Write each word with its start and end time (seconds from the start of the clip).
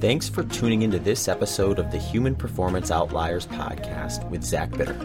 Thanks 0.00 0.28
for 0.28 0.44
tuning 0.44 0.82
into 0.82 1.00
this 1.00 1.26
episode 1.26 1.80
of 1.80 1.90
the 1.90 1.98
Human 1.98 2.36
Performance 2.36 2.92
Outliers 2.92 3.48
podcast 3.48 4.30
with 4.30 4.44
Zach 4.44 4.70
Bitter. 4.70 4.96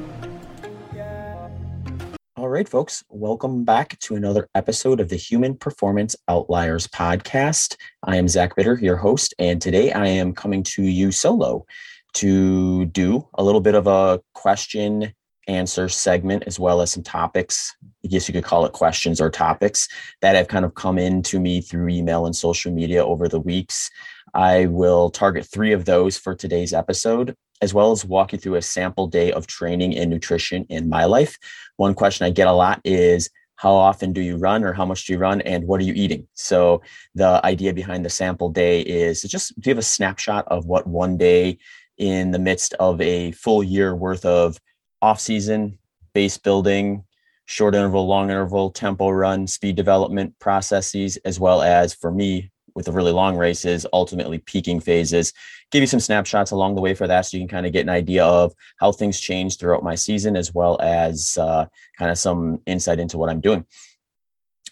All 2.38 2.48
right, 2.48 2.70
folks, 2.70 3.04
welcome 3.10 3.64
back 3.64 3.98
to 4.02 4.14
another 4.14 4.48
episode 4.54 5.00
of 5.00 5.10
the 5.10 5.16
Human 5.16 5.58
Performance 5.58 6.16
Outliers 6.28 6.86
podcast. 6.86 7.76
I 8.04 8.18
am 8.18 8.28
Zach 8.28 8.56
Bitter, 8.56 8.76
your 8.76 8.98
host, 8.98 9.34
and 9.40 9.60
today 9.60 9.92
I 9.92 10.06
am 10.06 10.32
coming 10.32 10.62
to 10.62 10.84
you 10.84 11.12
solo 11.12 11.66
to 12.14 12.86
do 12.86 13.28
a 13.34 13.44
little 13.44 13.62
bit 13.62 13.74
of 13.74 13.88
a 13.88 14.22
question 14.36 15.12
answer 15.48 15.90
segment 15.90 16.44
as 16.46 16.60
well 16.60 16.82
as 16.82 16.92
some 16.92 17.04
topics. 17.04 17.76
I 18.06 18.10
guess 18.10 18.28
you 18.28 18.34
could 18.34 18.44
call 18.44 18.64
it 18.66 18.74
questions 18.74 19.20
or 19.20 19.32
topics 19.32 19.88
that 20.22 20.36
have 20.36 20.48
kind 20.48 20.66
of 20.66 20.76
come 20.76 21.00
in 21.00 21.24
to 21.24 21.40
me 21.40 21.62
through 21.62 21.90
email 21.90 22.28
and 22.28 22.36
social 22.36 22.72
media 22.72 23.04
over 23.04 23.28
the 23.28 23.40
weeks. 23.40 23.90
I 24.34 24.66
will 24.68 25.10
target 25.10 25.46
three 25.46 25.74
of 25.74 25.86
those 25.86 26.18
for 26.18 26.36
today's 26.36 26.74
episode, 26.74 27.36
as 27.62 27.74
well 27.74 27.92
as 27.92 28.06
walk 28.06 28.34
you 28.34 28.40
through 28.40 28.56
a 28.56 28.62
sample 28.62 29.08
day 29.08 29.32
of 29.32 29.48
training 29.48 29.96
and 29.98 30.10
nutrition 30.10 30.66
in 30.70 30.90
my 30.90 31.06
life. 31.06 31.38
One 31.78 31.94
question 31.94 32.26
I 32.26 32.30
get 32.30 32.48
a 32.48 32.54
lot 32.54 32.82
is 32.84 33.30
how 33.56 33.74
often 33.74 34.14
do 34.14 34.22
you 34.22 34.38
run 34.38 34.64
or 34.64 34.74
how 34.74 34.86
much 34.86 35.06
do 35.06 35.14
you 35.14 35.20
run 35.20 35.42
and 35.42 35.66
what 35.66 35.80
are 35.80 35.84
you 35.84 35.94
eating? 35.94 36.28
So, 36.34 36.82
the 37.16 37.40
idea 37.46 37.74
behind 37.74 38.04
the 38.06 38.10
sample 38.10 38.50
day 38.50 38.82
is 38.82 39.22
to 39.22 39.28
just 39.28 39.60
give 39.62 39.78
a 39.78 39.84
snapshot 39.84 40.46
of 40.48 40.66
what 40.66 40.88
one 40.88 41.18
day 41.18 41.60
in 41.98 42.32
the 42.32 42.40
midst 42.40 42.74
of 42.76 43.00
a 43.02 43.32
full 43.32 43.64
year 43.64 43.96
worth 43.96 44.26
of 44.26 44.60
off 45.02 45.20
season, 45.20 45.78
base 46.14 46.38
building, 46.38 47.04
short 47.46 47.76
interval, 47.76 48.08
long 48.08 48.30
interval, 48.30 48.72
tempo 48.72 49.10
run, 49.10 49.48
speed 49.48 49.76
development 49.76 50.38
processes, 50.40 51.18
as 51.26 51.40
well 51.40 51.62
as 51.62 51.94
for 51.94 52.12
me, 52.12 52.52
with 52.76 52.86
the 52.86 52.92
really 52.92 53.12
long 53.12 53.38
races, 53.38 53.86
ultimately 53.94 54.40
peaking 54.40 54.80
phases. 54.80 55.34
Give 55.72 55.82
you 55.82 55.88
some 55.88 56.00
snapshots 56.00 56.52
along 56.52 56.76
the 56.76 56.82
way 56.82 56.94
for 56.94 57.08
that 57.08 57.22
so 57.22 57.38
you 57.38 57.42
can 57.42 57.48
kind 57.48 57.66
of 57.66 57.74
get 57.74 57.82
an 57.82 57.90
idea 57.90 58.26
of 58.26 58.54
how 58.78 58.92
things 58.92 59.20
change 59.20 59.58
throughout 59.58 59.84
my 59.84 59.96
season, 59.96 60.36
as 60.36 60.54
well 60.54 60.80
as 60.82 61.38
uh, 61.38 61.66
kind 61.98 62.12
of 62.12 62.18
some 62.18 62.62
insight 62.66 63.00
into 63.00 63.18
what 63.18 63.30
I'm 63.30 63.42
doing. 63.42 63.66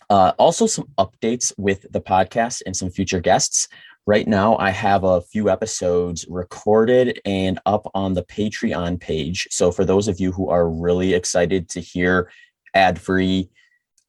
Uh, 0.09 0.33
also, 0.37 0.65
some 0.65 0.89
updates 0.97 1.53
with 1.57 1.85
the 1.91 2.01
podcast 2.01 2.61
and 2.65 2.75
some 2.75 2.89
future 2.89 3.21
guests. 3.21 3.67
Right 4.07 4.27
now, 4.27 4.57
I 4.57 4.71
have 4.71 5.03
a 5.03 5.21
few 5.21 5.49
episodes 5.49 6.25
recorded 6.27 7.21
and 7.23 7.59
up 7.65 7.89
on 7.93 8.13
the 8.13 8.23
Patreon 8.23 8.99
page. 8.99 9.47
So, 9.51 9.71
for 9.71 9.85
those 9.85 10.07
of 10.07 10.19
you 10.19 10.31
who 10.31 10.49
are 10.49 10.69
really 10.69 11.13
excited 11.13 11.69
to 11.69 11.79
hear 11.79 12.29
ad 12.73 12.99
free, 12.99 13.49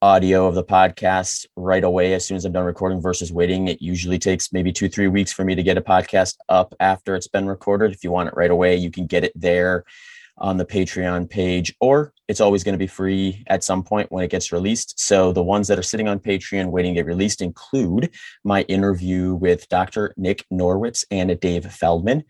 audio 0.03 0.48
of 0.48 0.56
the 0.56 0.64
podcast 0.64 1.47
right 1.56 1.84
away 1.84 2.12
as 2.12 2.27
soon 2.27 2.36
as 2.36 2.45
I'm 2.45 2.53
done 2.53 2.64
recording 2.64 3.00
versus 3.00 3.33
waiting. 3.33 3.69
It 3.69 3.81
usually 3.81 4.19
takes 4.19 4.53
maybe 4.53 4.72
two, 4.72 4.89
three 4.89 5.06
weeks 5.06 5.33
for 5.33 5.44
me 5.44 5.55
to 5.55 5.62
get 5.62 5.78
a 5.78 5.81
podcast 5.81 6.39
up 6.48 6.75
after 6.81 7.14
it's 7.14 7.28
been 7.28 7.47
recorded. 7.47 7.92
If 7.92 8.03
you 8.03 8.11
want 8.11 8.28
it 8.28 8.34
right 8.36 8.50
away, 8.50 8.75
you 8.75 8.91
can 8.91 9.06
get 9.06 9.22
it 9.22 9.33
there 9.36 9.84
on 10.39 10.56
the 10.56 10.64
Patreon 10.64 11.31
page, 11.31 11.72
or 11.81 12.12
it's 12.27 12.41
always 12.41 12.64
going 12.64 12.72
to 12.72 12.78
be 12.78 12.89
free 12.89 13.44
at 13.47 13.62
some 13.62 13.84
point 13.84 14.11
when 14.11 14.25
it 14.25 14.31
gets 14.31 14.50
released. 14.50 14.98
So 14.98 15.33
the 15.33 15.42
ones 15.42 15.69
that 15.69 15.78
are 15.78 15.84
sitting 15.84 16.09
on 16.09 16.19
Patreon 16.19 16.72
waiting 16.72 16.94
to 16.94 17.00
get 17.00 17.06
released 17.06 17.41
include 17.41 18.11
my 18.42 18.62
interview 18.62 19.34
with 19.34 19.69
Dr. 19.69 20.14
Nick 20.16 20.44
Norwitz 20.53 21.05
and 21.12 21.39
Dave 21.39 21.70
Feldman 21.72 22.25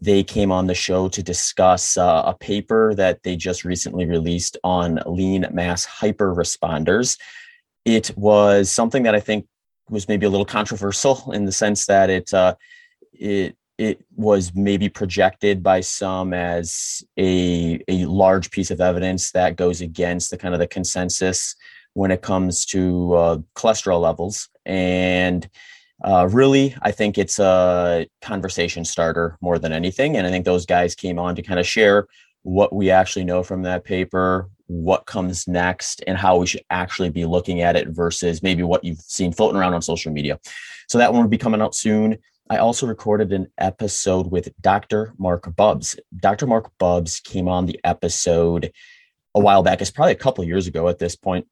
they 0.00 0.24
came 0.24 0.50
on 0.50 0.66
the 0.66 0.74
show 0.74 1.08
to 1.08 1.22
discuss 1.22 1.96
uh, 1.96 2.22
a 2.26 2.34
paper 2.34 2.94
that 2.94 3.22
they 3.22 3.36
just 3.36 3.64
recently 3.64 4.04
released 4.06 4.56
on 4.64 5.00
lean 5.06 5.46
mass 5.52 5.84
hyper 5.84 6.34
responders. 6.34 7.18
It 7.84 8.10
was 8.16 8.70
something 8.70 9.04
that 9.04 9.14
I 9.14 9.20
think 9.20 9.46
was 9.88 10.08
maybe 10.08 10.26
a 10.26 10.30
little 10.30 10.46
controversial 10.46 11.30
in 11.32 11.44
the 11.44 11.52
sense 11.52 11.86
that 11.86 12.10
it 12.10 12.34
uh, 12.34 12.56
it 13.12 13.56
it 13.78 14.04
was 14.16 14.54
maybe 14.54 14.88
projected 14.88 15.62
by 15.62 15.80
some 15.80 16.32
as 16.32 17.04
a 17.18 17.80
a 17.86 18.06
large 18.06 18.50
piece 18.50 18.72
of 18.72 18.80
evidence 18.80 19.30
that 19.32 19.56
goes 19.56 19.80
against 19.80 20.30
the 20.30 20.38
kind 20.38 20.54
of 20.54 20.60
the 20.60 20.66
consensus 20.66 21.54
when 21.92 22.10
it 22.10 22.22
comes 22.22 22.66
to 22.66 23.14
uh, 23.14 23.38
cholesterol 23.54 24.00
levels 24.00 24.48
and 24.64 25.48
uh, 26.04 26.28
really, 26.30 26.74
I 26.82 26.90
think 26.90 27.16
it's 27.16 27.38
a 27.38 28.06
conversation 28.20 28.84
starter 28.84 29.38
more 29.40 29.58
than 29.58 29.72
anything. 29.72 30.16
And 30.16 30.26
I 30.26 30.30
think 30.30 30.44
those 30.44 30.66
guys 30.66 30.94
came 30.94 31.18
on 31.18 31.34
to 31.36 31.42
kind 31.42 31.58
of 31.58 31.66
share 31.66 32.06
what 32.42 32.72
we 32.72 32.90
actually 32.90 33.24
know 33.24 33.42
from 33.42 33.62
that 33.62 33.84
paper, 33.84 34.48
what 34.66 35.06
comes 35.06 35.48
next, 35.48 36.02
and 36.06 36.18
how 36.18 36.36
we 36.36 36.46
should 36.46 36.62
actually 36.70 37.10
be 37.10 37.24
looking 37.24 37.60
at 37.60 37.76
it 37.76 37.88
versus 37.88 38.42
maybe 38.42 38.62
what 38.62 38.84
you've 38.84 39.00
seen 39.00 39.32
floating 39.32 39.58
around 39.58 39.74
on 39.74 39.82
social 39.82 40.12
media. 40.12 40.38
So 40.88 40.98
that 40.98 41.12
one 41.12 41.22
will 41.22 41.28
be 41.28 41.38
coming 41.38 41.62
out 41.62 41.74
soon. 41.74 42.18
I 42.48 42.58
also 42.58 42.86
recorded 42.86 43.32
an 43.32 43.48
episode 43.58 44.30
with 44.30 44.52
Dr. 44.60 45.12
Marc 45.18 45.54
Bubbs. 45.56 45.98
Dr. 46.16 46.46
Marc 46.46 46.70
Bubbs 46.78 47.18
came 47.20 47.48
on 47.48 47.66
the 47.66 47.80
episode 47.82 48.70
a 49.34 49.40
while 49.40 49.64
back. 49.64 49.80
It's 49.80 49.90
probably 49.90 50.12
a 50.12 50.16
couple 50.16 50.44
years 50.44 50.68
ago 50.68 50.88
at 50.88 50.98
this 50.98 51.16
point. 51.16 51.48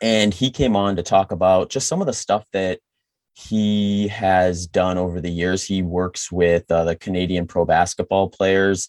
And 0.00 0.32
he 0.32 0.50
came 0.50 0.76
on 0.76 0.96
to 0.96 1.02
talk 1.02 1.32
about 1.32 1.68
just 1.68 1.88
some 1.88 2.00
of 2.00 2.06
the 2.06 2.12
stuff 2.14 2.46
that 2.52 2.80
he 3.36 4.08
has 4.08 4.66
done 4.66 4.96
over 4.96 5.20
the 5.20 5.30
years. 5.30 5.62
He 5.62 5.82
works 5.82 6.32
with 6.32 6.70
uh, 6.70 6.84
the 6.84 6.96
Canadian 6.96 7.46
pro 7.46 7.64
basketball 7.64 8.30
players 8.30 8.88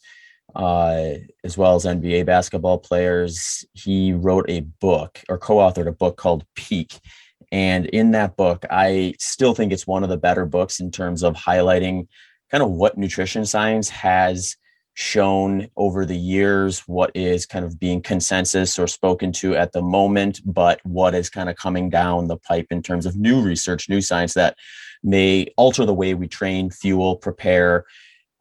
uh, 0.55 1.15
as 1.43 1.57
well 1.57 1.75
as 1.75 1.85
NBA 1.85 2.25
basketball 2.25 2.79
players. 2.79 3.65
He 3.73 4.13
wrote 4.13 4.45
a 4.49 4.61
book 4.61 5.21
or 5.29 5.37
co 5.37 5.57
authored 5.57 5.87
a 5.87 5.91
book 5.91 6.17
called 6.17 6.45
Peak. 6.55 6.99
And 7.51 7.85
in 7.87 8.11
that 8.11 8.35
book, 8.35 8.65
I 8.69 9.13
still 9.19 9.53
think 9.53 9.71
it's 9.71 9.87
one 9.87 10.03
of 10.03 10.09
the 10.09 10.17
better 10.17 10.45
books 10.45 10.79
in 10.79 10.91
terms 10.91 11.23
of 11.23 11.35
highlighting 11.35 12.07
kind 12.51 12.63
of 12.63 12.71
what 12.71 12.97
nutrition 12.97 13.45
science 13.45 13.89
has 13.89 14.55
shown 14.99 15.69
over 15.77 16.07
the 16.07 16.17
years, 16.17 16.79
what 16.87 17.11
is 17.13 17.45
kind 17.45 17.63
of 17.63 17.79
being 17.79 18.01
consensus 18.01 18.79
or 18.79 18.87
spoken 18.87 19.31
to 19.31 19.55
at 19.55 19.71
the 19.71 19.81
moment, 19.81 20.41
but 20.43 20.83
what 20.83 21.13
is 21.13 21.29
kind 21.29 21.49
of 21.49 21.55
coming 21.55 21.87
down 21.87 22.27
the 22.27 22.37
pipe 22.37 22.65
in 22.71 22.81
terms 22.81 23.05
of 23.05 23.15
new 23.15 23.39
research, 23.39 23.87
new 23.89 24.01
science 24.01 24.33
that 24.33 24.57
may 25.03 25.53
alter 25.55 25.85
the 25.85 25.93
way 25.93 26.15
we 26.15 26.27
train, 26.27 26.71
fuel, 26.71 27.15
prepare. 27.15 27.85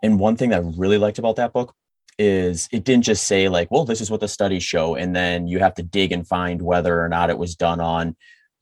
And 0.03 0.19
one 0.19 0.39
thing 0.39 0.49
that 0.49 0.63
I 0.63 0.73
really 0.79 0.97
liked 0.97 1.19
about 1.19 1.37
that 1.37 1.53
book 1.53 1.75
is 2.19 2.71
it 2.73 2.85
didn't 2.85 3.05
just 3.05 3.27
say 3.27 3.51
like, 3.51 3.71
well, 3.71 3.85
this 3.85 4.01
is 4.01 4.11
what 4.11 4.21
the 4.21 4.27
studies 4.27 4.63
show, 4.63 4.95
and 4.95 5.15
then 5.15 5.47
you 5.47 5.59
have 5.59 5.75
to 5.75 5.83
dig 5.83 6.11
and 6.11 6.27
find 6.27 6.63
whether 6.63 7.05
or 7.05 7.11
not 7.11 7.29
it 7.29 7.37
was 7.37 7.55
done 7.55 7.83
on 7.83 8.17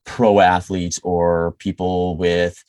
pro 0.05 0.41
athletes 0.41 0.99
or 1.01 1.55
people 1.59 2.17
with 2.17 2.61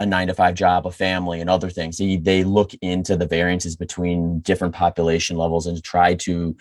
a 0.00 0.06
nine 0.06 0.26
to 0.26 0.34
five 0.34 0.54
job, 0.54 0.86
a 0.86 0.90
family, 0.90 1.40
and 1.40 1.48
other 1.48 1.70
things. 1.70 1.98
They, 1.98 2.16
they 2.16 2.44
look 2.44 2.72
into 2.82 3.16
the 3.16 3.26
variances 3.26 3.76
between 3.76 4.40
different 4.40 4.74
population 4.74 5.36
levels 5.36 5.66
and 5.66 5.82
try 5.82 6.14
to 6.14 6.56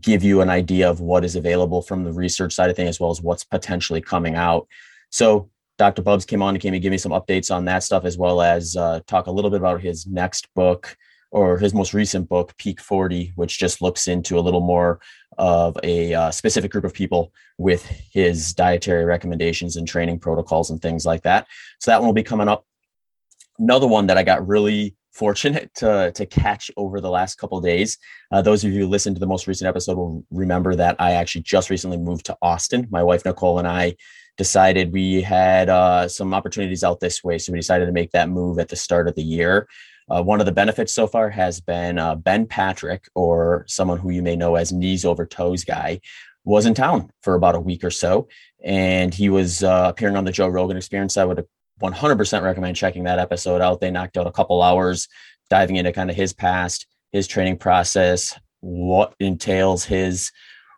give 0.00 0.22
you 0.22 0.40
an 0.40 0.50
idea 0.50 0.88
of 0.88 1.00
what 1.00 1.24
is 1.24 1.36
available 1.36 1.82
from 1.82 2.04
the 2.04 2.12
research 2.12 2.54
side 2.54 2.70
of 2.70 2.76
things 2.76 2.90
as 2.90 3.00
well 3.00 3.10
as 3.10 3.22
what's 3.22 3.44
potentially 3.44 4.00
coming 4.00 4.34
out. 4.34 4.68
So 5.10 5.50
Dr. 5.78 6.02
Bubbs 6.02 6.26
came 6.26 6.42
on 6.42 6.54
and 6.54 6.62
came 6.62 6.74
and 6.74 6.82
give 6.82 6.90
me 6.90 6.98
some 6.98 7.12
updates 7.12 7.54
on 7.54 7.64
that 7.64 7.82
stuff 7.82 8.04
as 8.04 8.18
well 8.18 8.42
as 8.42 8.76
uh, 8.76 9.00
talk 9.06 9.26
a 9.26 9.30
little 9.30 9.50
bit 9.50 9.60
about 9.60 9.80
his 9.80 10.06
next 10.06 10.52
book 10.54 10.96
or 11.30 11.58
his 11.58 11.74
most 11.74 11.94
recent 11.94 12.28
book, 12.28 12.56
Peak 12.56 12.80
40, 12.80 13.32
which 13.36 13.58
just 13.58 13.80
looks 13.80 14.08
into 14.08 14.38
a 14.38 14.40
little 14.40 14.60
more 14.60 15.00
of 15.38 15.76
a 15.82 16.12
uh, 16.12 16.30
specific 16.30 16.70
group 16.72 16.84
of 16.84 16.92
people 16.92 17.32
with 17.58 17.84
his 17.84 18.52
dietary 18.52 19.04
recommendations 19.04 19.76
and 19.76 19.86
training 19.86 20.18
protocols 20.18 20.70
and 20.70 20.82
things 20.82 21.06
like 21.06 21.22
that. 21.22 21.46
So 21.78 21.90
that 21.90 22.00
one 22.00 22.08
will 22.08 22.14
be 22.14 22.22
coming 22.22 22.48
up. 22.48 22.66
Another 23.58 23.86
one 23.86 24.06
that 24.08 24.18
I 24.18 24.22
got 24.22 24.46
really 24.46 24.96
fortunate 25.12 25.72
to, 25.74 26.12
to 26.12 26.26
catch 26.26 26.70
over 26.76 27.00
the 27.00 27.10
last 27.10 27.36
couple 27.36 27.60
days. 27.60 27.98
Uh, 28.32 28.42
those 28.42 28.64
of 28.64 28.72
you 28.72 28.80
who 28.80 28.86
listened 28.86 29.16
to 29.16 29.20
the 29.20 29.26
most 29.26 29.46
recent 29.46 29.68
episode 29.68 29.96
will 29.96 30.24
remember 30.30 30.74
that 30.74 30.96
I 30.98 31.12
actually 31.12 31.42
just 31.42 31.70
recently 31.70 31.98
moved 31.98 32.26
to 32.26 32.36
Austin. 32.42 32.86
My 32.90 33.02
wife 33.02 33.24
Nicole 33.24 33.58
and 33.58 33.68
I 33.68 33.96
decided 34.36 34.92
we 34.92 35.20
had 35.20 35.68
uh, 35.68 36.08
some 36.08 36.32
opportunities 36.32 36.82
out 36.82 37.00
this 37.00 37.22
way, 37.22 37.38
so 37.38 37.52
we 37.52 37.58
decided 37.58 37.86
to 37.86 37.92
make 37.92 38.12
that 38.12 38.30
move 38.30 38.58
at 38.58 38.68
the 38.68 38.76
start 38.76 39.08
of 39.08 39.14
the 39.14 39.22
year. 39.22 39.68
Uh, 40.10 40.22
one 40.22 40.40
of 40.40 40.46
the 40.46 40.52
benefits 40.52 40.92
so 40.92 41.06
far 41.06 41.30
has 41.30 41.60
been 41.60 41.98
uh, 41.98 42.14
Ben 42.14 42.46
Patrick, 42.46 43.08
or 43.14 43.64
someone 43.68 43.98
who 43.98 44.10
you 44.10 44.22
may 44.22 44.36
know 44.36 44.56
as 44.56 44.72
knees 44.72 45.04
over 45.04 45.24
toes 45.24 45.64
guy, 45.64 46.00
was 46.44 46.66
in 46.66 46.74
town 46.74 47.10
for 47.22 47.34
about 47.34 47.54
a 47.54 47.60
week 47.60 47.84
or 47.84 47.90
so, 47.90 48.28
and 48.64 49.14
he 49.14 49.28
was 49.28 49.62
uh, 49.62 49.86
appearing 49.88 50.16
on 50.16 50.24
the 50.24 50.32
Joe 50.32 50.48
Rogan 50.48 50.76
Experience. 50.76 51.16
I 51.16 51.24
would 51.24 51.46
100% 51.80 52.42
recommend 52.42 52.76
checking 52.76 53.04
that 53.04 53.18
episode 53.18 53.60
out. 53.60 53.80
They 53.80 53.90
knocked 53.90 54.16
out 54.16 54.26
a 54.26 54.32
couple 54.32 54.62
hours 54.62 55.08
diving 55.48 55.76
into 55.76 55.92
kind 55.92 56.10
of 56.10 56.16
his 56.16 56.32
past, 56.32 56.86
his 57.12 57.26
training 57.26 57.58
process, 57.58 58.38
what 58.60 59.14
entails 59.20 59.84
his 59.84 60.32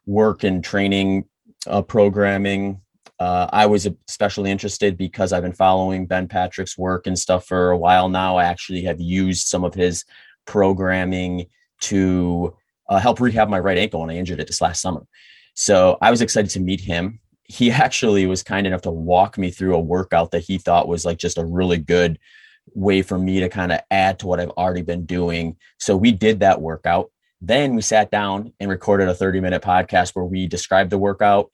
work 0.06 0.44
and 0.44 0.62
training 0.62 1.24
uh, 1.66 1.82
programming, 1.82 2.81
uh, 3.22 3.48
I 3.52 3.66
was 3.66 3.86
especially 4.08 4.50
interested 4.50 4.98
because 4.98 5.32
I've 5.32 5.44
been 5.44 5.52
following 5.52 6.06
Ben 6.06 6.26
Patrick's 6.26 6.76
work 6.76 7.06
and 7.06 7.16
stuff 7.16 7.46
for 7.46 7.70
a 7.70 7.78
while 7.78 8.08
now. 8.08 8.36
I 8.36 8.44
actually 8.46 8.82
have 8.82 9.00
used 9.00 9.46
some 9.46 9.62
of 9.62 9.74
his 9.74 10.04
programming 10.44 11.46
to 11.82 12.56
uh, 12.88 12.98
help 12.98 13.20
rehab 13.20 13.48
my 13.48 13.60
right 13.60 13.78
ankle 13.78 14.00
when 14.00 14.10
I 14.10 14.16
injured 14.16 14.40
it 14.40 14.48
this 14.48 14.60
last 14.60 14.82
summer. 14.82 15.06
So 15.54 15.98
I 16.02 16.10
was 16.10 16.20
excited 16.20 16.50
to 16.50 16.60
meet 16.60 16.80
him. 16.80 17.20
He 17.44 17.70
actually 17.84 18.26
was 18.26 18.42
kind 18.42 18.66
enough 18.66 18.82
to 18.82 18.90
walk 18.90 19.38
me 19.38 19.52
through 19.52 19.76
a 19.76 19.80
workout 19.80 20.32
that 20.32 20.40
he 20.40 20.58
thought 20.58 20.88
was 20.88 21.04
like 21.04 21.18
just 21.18 21.38
a 21.38 21.44
really 21.44 21.78
good 21.78 22.18
way 22.74 23.02
for 23.02 23.20
me 23.20 23.38
to 23.38 23.48
kind 23.48 23.70
of 23.70 23.82
add 23.92 24.18
to 24.18 24.26
what 24.26 24.40
I've 24.40 24.50
already 24.50 24.82
been 24.82 25.06
doing. 25.06 25.56
So 25.78 25.96
we 25.96 26.10
did 26.10 26.40
that 26.40 26.60
workout. 26.60 27.12
Then 27.40 27.76
we 27.76 27.82
sat 27.82 28.10
down 28.10 28.52
and 28.58 28.68
recorded 28.68 29.08
a 29.08 29.14
30 29.14 29.38
minute 29.38 29.62
podcast 29.62 30.16
where 30.16 30.24
we 30.24 30.48
described 30.48 30.90
the 30.90 30.98
workout. 30.98 31.52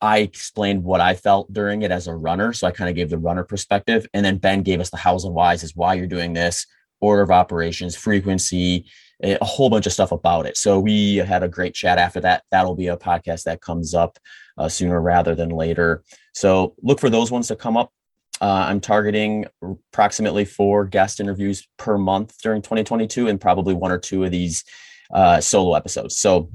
I 0.00 0.18
explained 0.18 0.82
what 0.82 1.00
I 1.00 1.14
felt 1.14 1.52
during 1.52 1.82
it 1.82 1.90
as 1.90 2.06
a 2.06 2.14
runner. 2.14 2.52
So 2.52 2.66
I 2.66 2.70
kind 2.70 2.88
of 2.88 2.96
gave 2.96 3.10
the 3.10 3.18
runner 3.18 3.44
perspective. 3.44 4.06
And 4.14 4.24
then 4.24 4.38
Ben 4.38 4.62
gave 4.62 4.80
us 4.80 4.90
the 4.90 4.96
hows 4.96 5.24
and 5.24 5.34
whys 5.34 5.62
is 5.62 5.76
why 5.76 5.94
you're 5.94 6.06
doing 6.06 6.32
this, 6.32 6.66
order 7.00 7.22
of 7.22 7.30
operations, 7.30 7.96
frequency, 7.96 8.86
a 9.22 9.44
whole 9.44 9.68
bunch 9.68 9.86
of 9.86 9.92
stuff 9.92 10.12
about 10.12 10.46
it. 10.46 10.56
So 10.56 10.80
we 10.80 11.16
had 11.16 11.42
a 11.42 11.48
great 11.48 11.74
chat 11.74 11.98
after 11.98 12.20
that. 12.20 12.44
That'll 12.50 12.74
be 12.74 12.88
a 12.88 12.96
podcast 12.96 13.44
that 13.44 13.60
comes 13.60 13.94
up 13.94 14.18
uh, 14.56 14.68
sooner 14.68 15.00
rather 15.00 15.34
than 15.34 15.50
later. 15.50 16.02
So 16.32 16.74
look 16.82 17.00
for 17.00 17.10
those 17.10 17.30
ones 17.30 17.48
to 17.48 17.56
come 17.56 17.76
up. 17.76 17.92
Uh, 18.40 18.64
I'm 18.68 18.80
targeting 18.80 19.44
approximately 19.62 20.46
four 20.46 20.86
guest 20.86 21.20
interviews 21.20 21.68
per 21.76 21.98
month 21.98 22.40
during 22.42 22.62
2022 22.62 23.28
and 23.28 23.38
probably 23.38 23.74
one 23.74 23.92
or 23.92 23.98
two 23.98 24.24
of 24.24 24.30
these 24.30 24.64
uh, 25.12 25.42
solo 25.42 25.74
episodes. 25.74 26.16
So 26.16 26.50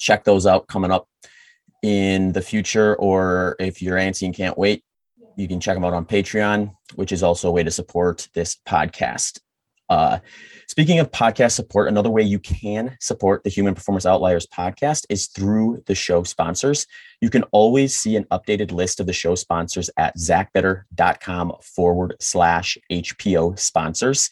check 0.00 0.24
those 0.24 0.46
out 0.46 0.66
coming 0.66 0.90
up 0.90 1.08
in 1.84 2.32
the 2.32 2.40
future. 2.40 2.96
Or 2.96 3.56
if 3.60 3.82
you're 3.82 3.98
antsy 3.98 4.24
and 4.24 4.34
can't 4.34 4.56
wait, 4.56 4.82
you 5.36 5.46
can 5.46 5.60
check 5.60 5.76
them 5.76 5.84
out 5.84 5.92
on 5.92 6.06
Patreon, 6.06 6.74
which 6.94 7.12
is 7.12 7.22
also 7.22 7.48
a 7.48 7.52
way 7.52 7.62
to 7.62 7.70
support 7.70 8.26
this 8.32 8.56
podcast. 8.66 9.40
Uh, 9.90 10.18
speaking 10.66 10.98
of 10.98 11.10
podcast 11.10 11.52
support, 11.52 11.88
another 11.88 12.08
way 12.08 12.22
you 12.22 12.38
can 12.38 12.96
support 13.00 13.44
the 13.44 13.50
Human 13.50 13.74
Performance 13.74 14.06
Outliers 14.06 14.46
podcast 14.46 15.04
is 15.10 15.26
through 15.26 15.82
the 15.86 15.94
show 15.94 16.22
sponsors. 16.22 16.86
You 17.20 17.28
can 17.28 17.42
always 17.52 17.94
see 17.94 18.16
an 18.16 18.24
updated 18.30 18.72
list 18.72 18.98
of 18.98 19.06
the 19.06 19.12
show 19.12 19.34
sponsors 19.34 19.90
at 19.98 20.16
zachbitter.com 20.16 21.52
forward 21.60 22.14
slash 22.18 22.78
HPO 22.90 23.58
sponsors. 23.58 24.30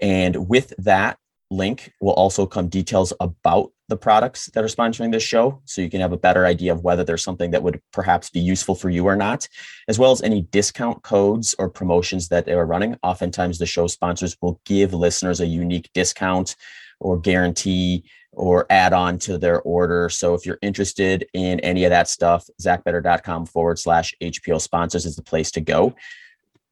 And 0.00 0.48
with 0.48 0.72
that 0.78 1.16
link 1.52 1.92
will 2.00 2.14
also 2.14 2.46
come 2.46 2.68
details 2.68 3.12
about 3.20 3.70
the 3.88 3.96
products 3.96 4.46
that 4.54 4.64
are 4.64 4.68
sponsoring 4.68 5.12
this 5.12 5.22
show 5.22 5.60
so 5.66 5.82
you 5.82 5.90
can 5.90 6.00
have 6.00 6.12
a 6.12 6.16
better 6.16 6.46
idea 6.46 6.72
of 6.72 6.82
whether 6.82 7.04
there's 7.04 7.22
something 7.22 7.50
that 7.50 7.62
would 7.62 7.80
perhaps 7.92 8.30
be 8.30 8.40
useful 8.40 8.74
for 8.74 8.88
you 8.88 9.04
or 9.04 9.16
not 9.16 9.46
as 9.86 9.98
well 9.98 10.12
as 10.12 10.22
any 10.22 10.42
discount 10.42 11.02
codes 11.02 11.54
or 11.58 11.68
promotions 11.68 12.28
that 12.28 12.46
they 12.46 12.54
are 12.54 12.64
running. 12.64 12.96
Oftentimes 13.02 13.58
the 13.58 13.66
show 13.66 13.86
sponsors 13.86 14.36
will 14.40 14.60
give 14.64 14.94
listeners 14.94 15.40
a 15.40 15.46
unique 15.46 15.90
discount 15.92 16.56
or 17.00 17.18
guarantee 17.18 18.04
or 18.32 18.64
add 18.70 18.94
on 18.94 19.18
to 19.18 19.36
their 19.36 19.60
order. 19.60 20.08
So 20.08 20.32
if 20.32 20.46
you're 20.46 20.58
interested 20.62 21.26
in 21.34 21.60
any 21.60 21.84
of 21.84 21.90
that 21.90 22.08
stuff 22.08 22.48
zachbitter.com 22.62 23.44
forward 23.44 23.78
slash 23.78 24.14
hpo 24.22 24.58
sponsors 24.58 25.04
is 25.04 25.16
the 25.16 25.22
place 25.22 25.50
to 25.50 25.60
go. 25.60 25.94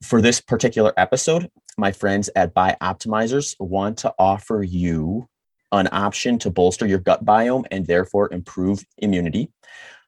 For 0.03 0.23
this 0.23 0.41
particular 0.41 0.94
episode 0.97 1.50
my 1.78 1.93
friends 1.93 2.31
at 2.37 2.55
bioptimizers 2.55 3.55
want 3.58 3.99
to 3.99 4.14
offer 4.19 4.62
you 4.62 5.28
an 5.72 5.88
option 5.93 6.38
to 6.40 6.50
bolster 6.50 6.87
your 6.87 6.99
gut 6.99 7.25
biome 7.25 7.64
and 7.70 7.87
therefore 7.87 8.32
improve 8.32 8.84
immunity. 8.99 9.50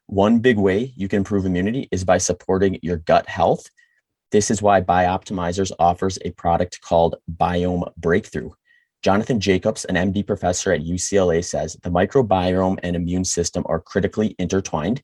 One 0.06 0.40
big 0.40 0.58
way 0.58 0.92
you 0.96 1.08
can 1.08 1.18
improve 1.18 1.46
immunity 1.46 1.88
is 1.90 2.04
by 2.04 2.18
supporting 2.18 2.78
your 2.82 2.98
gut 2.98 3.28
health. 3.28 3.66
This 4.30 4.50
is 4.50 4.60
why 4.60 4.80
Bioptimizers 4.80 5.72
offers 5.78 6.18
a 6.24 6.30
product 6.32 6.80
called 6.80 7.16
Biome 7.36 7.92
Breakthrough. 7.96 8.50
Jonathan 9.02 9.40
Jacobs, 9.40 9.84
an 9.84 9.96
MD 9.96 10.26
professor 10.26 10.72
at 10.72 10.82
UCLA, 10.82 11.44
says 11.44 11.76
the 11.82 11.90
microbiome 11.90 12.78
and 12.82 12.94
immune 12.94 13.24
system 13.24 13.64
are 13.66 13.80
critically 13.80 14.34
intertwined. 14.38 15.02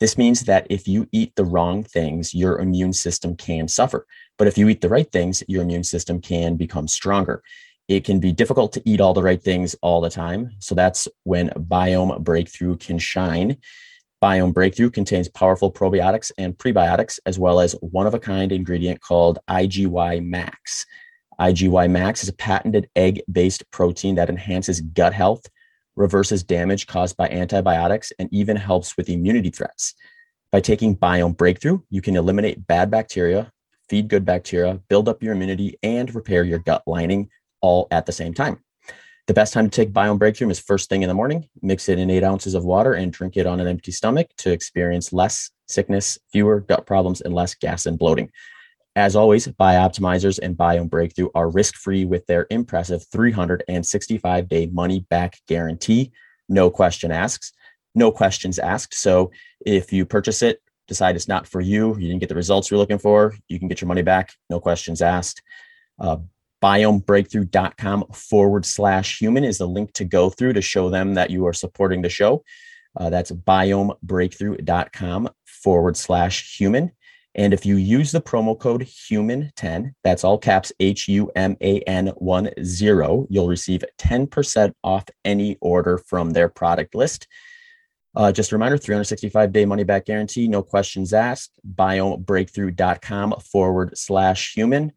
This 0.00 0.16
means 0.16 0.42
that 0.42 0.66
if 0.70 0.86
you 0.86 1.08
eat 1.10 1.34
the 1.34 1.44
wrong 1.44 1.82
things, 1.82 2.34
your 2.34 2.58
immune 2.60 2.92
system 2.92 3.36
can 3.36 3.66
suffer. 3.66 4.06
But 4.36 4.46
if 4.46 4.56
you 4.56 4.68
eat 4.68 4.80
the 4.80 4.88
right 4.88 5.10
things, 5.10 5.42
your 5.48 5.62
immune 5.62 5.84
system 5.84 6.20
can 6.20 6.56
become 6.56 6.86
stronger 6.86 7.42
it 7.88 8.04
can 8.04 8.20
be 8.20 8.32
difficult 8.32 8.72
to 8.74 8.82
eat 8.84 9.00
all 9.00 9.14
the 9.14 9.22
right 9.22 9.42
things 9.42 9.74
all 9.80 10.00
the 10.00 10.10
time. 10.10 10.50
So 10.58 10.74
that's 10.74 11.08
when 11.24 11.48
Biome 11.50 12.20
Breakthrough 12.20 12.76
can 12.76 12.98
shine. 12.98 13.56
Biome 14.22 14.52
Breakthrough 14.52 14.90
contains 14.90 15.28
powerful 15.28 15.72
probiotics 15.72 16.30
and 16.36 16.56
prebiotics, 16.56 17.18
as 17.24 17.38
well 17.38 17.60
as 17.60 17.72
one 17.80 18.06
of 18.06 18.14
a 18.14 18.18
kind 18.18 18.52
ingredient 18.52 19.00
called 19.00 19.38
IGY 19.48 20.24
Max. 20.24 20.84
IGY 21.40 21.90
Max 21.90 22.22
is 22.22 22.28
a 22.28 22.34
patented 22.34 22.90
egg 22.94 23.22
based 23.30 23.68
protein 23.70 24.16
that 24.16 24.28
enhances 24.28 24.80
gut 24.82 25.14
health, 25.14 25.46
reverses 25.98 26.42
damage 26.42 26.86
caused 26.86 27.16
by 27.16 27.28
antibiotics, 27.28 28.12
and 28.18 28.28
even 28.32 28.56
helps 28.56 28.96
with 28.96 29.08
immunity 29.08 29.50
threats. 29.50 29.94
By 30.50 30.60
taking 30.60 30.96
Biome 30.96 31.36
Breakthrough, 31.36 31.80
you 31.90 32.00
can 32.00 32.16
eliminate 32.16 32.66
bad 32.66 32.90
bacteria, 32.90 33.52
feed 33.88 34.08
good 34.08 34.24
bacteria, 34.24 34.80
build 34.88 35.08
up 35.08 35.22
your 35.22 35.34
immunity, 35.34 35.78
and 35.82 36.14
repair 36.14 36.44
your 36.44 36.58
gut 36.58 36.82
lining 36.86 37.28
all 37.60 37.88
at 37.90 38.06
the 38.06 38.12
same 38.12 38.32
time. 38.32 38.62
The 39.26 39.34
best 39.34 39.52
time 39.52 39.68
to 39.68 39.76
take 39.76 39.92
Biome 39.92 40.18
Breakthrough 40.18 40.48
is 40.48 40.58
first 40.58 40.88
thing 40.88 41.02
in 41.02 41.08
the 41.08 41.14
morning. 41.14 41.50
Mix 41.60 41.90
it 41.90 41.98
in 41.98 42.08
eight 42.08 42.24
ounces 42.24 42.54
of 42.54 42.64
water 42.64 42.94
and 42.94 43.12
drink 43.12 43.36
it 43.36 43.46
on 43.46 43.60
an 43.60 43.66
empty 43.66 43.92
stomach 43.92 44.28
to 44.38 44.52
experience 44.52 45.12
less 45.12 45.50
sickness, 45.66 46.18
fewer 46.32 46.60
gut 46.60 46.86
problems, 46.86 47.20
and 47.20 47.34
less 47.34 47.54
gas 47.54 47.84
and 47.84 47.98
bloating. 47.98 48.30
As 48.96 49.14
always, 49.14 49.46
Bioptimizers 49.46 50.38
and 50.42 50.56
Biome 50.56 50.90
Breakthrough 50.90 51.28
are 51.34 51.50
risk 51.50 51.76
free 51.76 52.04
with 52.04 52.26
their 52.26 52.46
impressive 52.50 53.06
365 53.12 54.48
day 54.48 54.66
money 54.66 55.06
back 55.08 55.38
guarantee. 55.46 56.12
No 56.48 56.70
question 56.70 57.12
asks, 57.12 57.52
no 57.94 58.10
questions 58.10 58.58
asked. 58.58 58.94
So 58.94 59.30
if 59.64 59.92
you 59.92 60.04
purchase 60.04 60.42
it, 60.42 60.62
decide 60.88 61.14
it's 61.14 61.28
not 61.28 61.46
for 61.46 61.60
you, 61.60 61.94
you 61.96 62.08
didn't 62.08 62.20
get 62.20 62.28
the 62.28 62.34
results 62.34 62.70
you're 62.70 62.78
looking 62.78 62.98
for, 62.98 63.34
you 63.48 63.58
can 63.58 63.68
get 63.68 63.80
your 63.80 63.88
money 63.88 64.02
back. 64.02 64.32
No 64.50 64.58
questions 64.58 65.02
asked. 65.02 65.42
Uh, 66.00 66.16
biomebreakthrough.com 66.62 68.06
forward 68.12 68.66
slash 68.66 69.20
human 69.20 69.44
is 69.44 69.58
the 69.58 69.68
link 69.68 69.92
to 69.92 70.04
go 70.04 70.28
through 70.30 70.54
to 70.54 70.62
show 70.62 70.90
them 70.90 71.14
that 71.14 71.30
you 71.30 71.46
are 71.46 71.52
supporting 71.52 72.02
the 72.02 72.08
show. 72.08 72.42
Uh, 72.96 73.10
that's 73.10 73.30
biomebreakthrough.com 73.30 75.28
forward 75.44 75.96
slash 75.96 76.56
human. 76.58 76.90
And 77.38 77.54
if 77.54 77.64
you 77.64 77.76
use 77.76 78.12
the 78.12 78.20
promo 78.20 78.58
code 78.58 78.82
HUMAN10, 78.82 79.92
that's 80.04 80.24
all 80.24 80.36
caps 80.36 80.70
H 80.80 81.08
U 81.08 81.30
M 81.34 81.56
A 81.62 81.80
N 81.80 82.08
1 82.08 82.50
0, 82.62 83.26
you'll 83.30 83.48
receive 83.48 83.82
10% 83.98 84.74
off 84.84 85.04
any 85.24 85.56
order 85.62 85.96
from 85.96 86.30
their 86.30 86.50
product 86.50 86.94
list. 86.94 87.26
Uh, 88.14 88.32
just 88.32 88.52
a 88.52 88.54
reminder 88.54 88.76
365 88.76 89.52
day 89.52 89.64
money 89.64 89.84
back 89.84 90.04
guarantee, 90.04 90.48
no 90.48 90.62
questions 90.62 91.14
asked. 91.14 91.52
Biomebreakthrough.com 91.74 93.36
forward 93.40 93.96
slash 93.96 94.52
human 94.54 94.92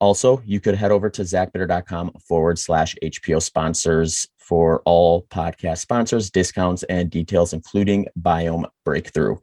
also, 0.00 0.40
you 0.46 0.60
could 0.60 0.76
head 0.76 0.92
over 0.92 1.10
to 1.10 1.22
zachbitter.com 1.22 2.12
forward 2.26 2.58
slash 2.58 2.94
HPO 3.02 3.42
sponsors 3.42 4.28
for 4.38 4.80
all 4.84 5.22
podcast 5.24 5.78
sponsors, 5.78 6.30
discounts, 6.30 6.84
and 6.84 7.10
details, 7.10 7.52
including 7.52 8.06
Biome 8.20 8.66
Breakthrough. 8.84 9.36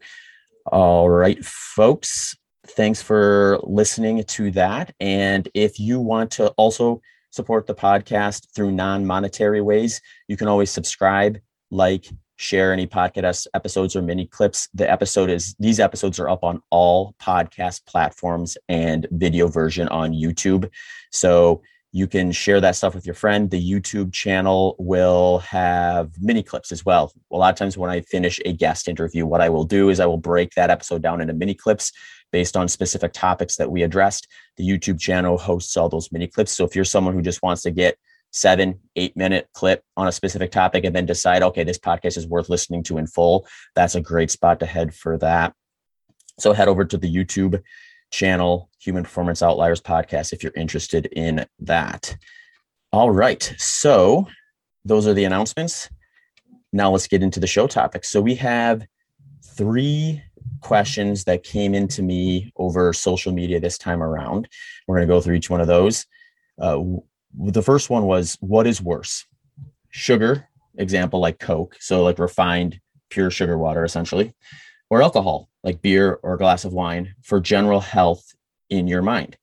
All 0.72 1.10
right, 1.10 1.44
folks, 1.46 2.36
thanks 2.70 3.00
for 3.00 3.60
listening 3.62 4.24
to 4.24 4.50
that. 4.52 4.96
And 5.00 5.48
if 5.54 5.80
you 5.80 6.00
want 6.00 6.32
to 6.32 6.48
also 6.58 7.02
support 7.30 7.68
the 7.68 7.76
podcast 7.76 8.48
through 8.56 8.72
non 8.72 9.06
monetary 9.06 9.62
ways, 9.62 10.02
you 10.28 10.36
can 10.36 10.48
always 10.48 10.72
subscribe, 10.72 11.38
like, 11.70 12.08
share 12.38 12.74
any 12.74 12.88
podcast 12.88 13.46
episodes 13.54 13.96
or 13.96 14.02
mini 14.02 14.26
clips. 14.26 14.68
The 14.74 14.90
episode 14.90 15.30
is 15.30 15.56
these 15.60 15.80
episodes 15.80 16.20
are 16.20 16.30
up 16.30 16.44
on 16.44 16.62
all 16.72 17.14
podcast 17.22 17.86
platforms 17.86 18.58
and 18.68 19.08
video 19.12 19.48
version 19.48 19.88
on 19.90 20.14
YouTube. 20.14 20.70
So 21.12 21.62
you 21.96 22.08
can 22.08 22.30
share 22.34 22.60
that 22.60 22.76
stuff 22.76 22.94
with 22.94 23.06
your 23.06 23.16
friend. 23.16 23.50
The 23.50 23.72
YouTube 23.72 24.12
channel 24.12 24.76
will 24.78 25.40
have 25.40 26.12
mini 26.22 26.44
clips 26.44 26.74
as 26.74 26.86
well. 26.86 27.14
A 27.32 27.38
lot 27.38 27.54
of 27.54 27.58
times 27.58 27.78
when 27.78 27.90
I 27.90 28.02
finish 28.02 28.38
a 28.44 28.52
guest 28.52 28.90
interview, 28.90 29.26
what 29.26 29.40
I 29.40 29.48
will 29.48 29.64
do 29.64 29.88
is 29.88 30.02
I 30.02 30.06
will 30.06 30.18
break 30.18 30.54
that 30.56 30.70
episode 30.70 31.02
down 31.02 31.22
into 31.22 31.34
mini 31.34 31.54
clips 31.54 31.94
based 32.34 32.58
on 32.58 32.68
specific 32.68 33.14
topics 33.14 33.56
that 33.56 33.72
we 33.72 33.82
addressed. 33.82 34.28
The 34.58 34.68
YouTube 34.68 35.00
channel 35.00 35.38
hosts 35.38 35.78
all 35.78 35.88
those 35.88 36.12
mini 36.12 36.28
clips. 36.28 36.52
So 36.52 36.66
if 36.66 36.76
you're 36.76 36.84
someone 36.84 37.14
who 37.14 37.22
just 37.22 37.42
wants 37.42 37.62
to 37.62 37.72
get 37.72 37.98
seven, 38.34 38.78
eight 38.98 39.16
minute 39.16 39.48
clip 39.54 39.82
on 39.96 40.10
a 40.10 40.12
specific 40.12 40.52
topic 40.52 40.84
and 40.84 40.94
then 40.94 41.06
decide, 41.06 41.44
okay, 41.44 41.64
this 41.64 41.80
podcast 41.80 42.18
is 42.18 42.28
worth 42.28 42.50
listening 42.50 42.84
to 42.84 42.98
in 42.98 43.08
full, 43.08 43.48
that's 43.74 43.96
a 43.96 44.02
great 44.02 44.32
spot 44.32 44.60
to 44.60 44.66
head 44.66 44.94
for 44.94 45.18
that. 45.20 45.54
So 46.40 46.52
head 46.52 46.68
over 46.68 46.84
to 46.84 46.98
the 46.98 47.16
YouTube 47.16 47.64
channel, 48.16 48.70
Human 48.80 49.04
Performance 49.04 49.44
Outliers 49.44 49.82
Podcast, 49.82 50.32
if 50.32 50.42
you're 50.42 50.54
interested 50.56 51.08
in 51.08 51.46
that. 51.60 52.16
All 52.94 53.12
right. 53.12 53.54
So 53.58 54.28
those 54.86 55.06
are 55.06 55.14
the 55.14 55.26
announcements. 55.26 55.90
Now 56.72 56.92
let's 56.92 57.08
get 57.08 57.22
into 57.22 57.42
the 57.42 57.48
show 57.48 57.68
topics. 57.68 58.10
So 58.10 58.22
we 58.22 58.36
have 58.36 58.86
three 59.58 60.24
questions 60.62 61.26
that 61.26 61.44
came 61.44 61.76
into 61.76 62.02
me 62.02 62.54
over 62.56 62.94
social 62.94 63.34
media 63.34 63.60
this 63.60 63.78
time 63.78 64.02
around. 64.02 64.48
We're 64.88 64.96
going 64.96 65.08
to 65.08 65.14
go 65.14 65.20
through 65.20 65.36
each 65.36 65.50
one 65.50 65.62
of 65.62 65.68
those. 65.68 66.06
Uh, 66.60 66.84
the 67.38 67.62
first 67.62 67.90
one 67.90 68.06
was 68.06 68.38
what 68.40 68.66
is 68.66 68.82
worse 68.82 69.26
sugar 69.90 70.48
example 70.78 71.20
like 71.20 71.40
coke 71.40 71.76
so 71.80 72.04
like 72.04 72.20
refined 72.20 72.80
pure 73.10 73.30
sugar 73.30 73.58
water 73.58 73.84
essentially 73.84 74.34
or 74.90 75.02
alcohol 75.02 75.50
like 75.66 75.82
beer 75.82 76.20
or 76.24 76.36
a 76.36 76.38
glass 76.38 76.64
of 76.64 76.72
wine 76.72 77.14
for 77.22 77.42
general 77.42 77.82
health 77.82 78.34
in 78.70 78.88
your 78.88 79.02
mind 79.02 79.38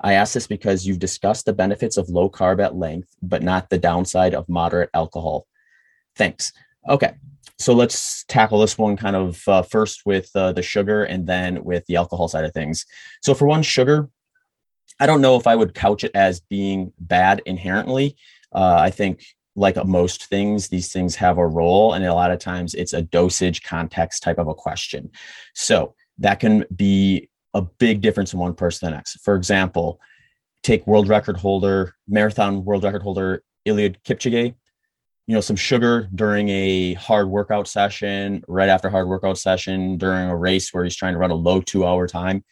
I 0.00 0.14
ask 0.14 0.34
this 0.34 0.46
because 0.46 0.86
you've 0.86 0.98
discussed 0.98 1.46
the 1.46 1.52
benefits 1.52 1.96
of 1.96 2.08
low 2.08 2.28
carb 2.28 2.62
at 2.62 2.76
length, 2.76 3.08
but 3.22 3.42
not 3.42 3.70
the 3.70 3.78
downside 3.78 4.34
of 4.34 4.48
moderate 4.48 4.90
alcohol. 4.92 5.46
Thanks. 6.14 6.52
Okay, 6.88 7.14
so 7.58 7.72
let's 7.72 8.24
tackle 8.24 8.60
this 8.60 8.76
one 8.76 8.96
kind 8.96 9.16
of 9.16 9.48
uh, 9.48 9.62
first 9.62 10.04
with 10.04 10.30
uh, 10.34 10.52
the 10.52 10.62
sugar 10.62 11.04
and 11.04 11.26
then 11.26 11.64
with 11.64 11.86
the 11.86 11.96
alcohol 11.96 12.28
side 12.28 12.44
of 12.44 12.52
things. 12.52 12.84
So, 13.22 13.34
for 13.34 13.46
one, 13.46 13.62
sugar, 13.62 14.08
I 15.00 15.06
don't 15.06 15.20
know 15.20 15.36
if 15.36 15.46
I 15.46 15.56
would 15.56 15.74
couch 15.74 16.04
it 16.04 16.12
as 16.14 16.40
being 16.40 16.92
bad 16.98 17.42
inherently. 17.46 18.16
Uh, 18.52 18.76
I 18.78 18.90
think, 18.90 19.24
like 19.56 19.82
most 19.84 20.26
things, 20.26 20.68
these 20.68 20.92
things 20.92 21.16
have 21.16 21.38
a 21.38 21.46
role, 21.46 21.94
and 21.94 22.04
a 22.04 22.14
lot 22.14 22.30
of 22.30 22.38
times 22.38 22.74
it's 22.74 22.92
a 22.92 23.02
dosage 23.02 23.62
context 23.62 24.22
type 24.22 24.38
of 24.38 24.48
a 24.48 24.54
question. 24.54 25.10
So, 25.54 25.94
that 26.18 26.40
can 26.40 26.64
be 26.74 27.28
a 27.54 27.62
big 27.62 28.00
difference 28.00 28.32
in 28.32 28.38
one 28.38 28.54
person 28.54 28.80
to 28.80 28.90
the 28.90 28.96
next. 28.96 29.20
For 29.22 29.34
example, 29.34 30.00
take 30.62 30.86
world 30.86 31.08
record 31.08 31.36
holder, 31.36 31.94
marathon 32.06 32.64
world 32.64 32.84
record 32.84 33.02
holder 33.02 33.42
Eliud 33.66 33.96
Kipchoge 34.04 34.54
you 35.26 35.34
know 35.34 35.40
some 35.40 35.56
sugar 35.56 36.08
during 36.14 36.48
a 36.48 36.94
hard 36.94 37.28
workout 37.28 37.66
session 37.68 38.42
right 38.48 38.68
after 38.68 38.88
hard 38.88 39.08
workout 39.08 39.38
session 39.38 39.96
during 39.96 40.28
a 40.28 40.36
race 40.36 40.72
where 40.72 40.84
he's 40.84 40.96
trying 40.96 41.12
to 41.12 41.18
run 41.18 41.30
a 41.30 41.34
low 41.34 41.60
two 41.60 41.84
hour 41.84 42.06
time 42.06 42.44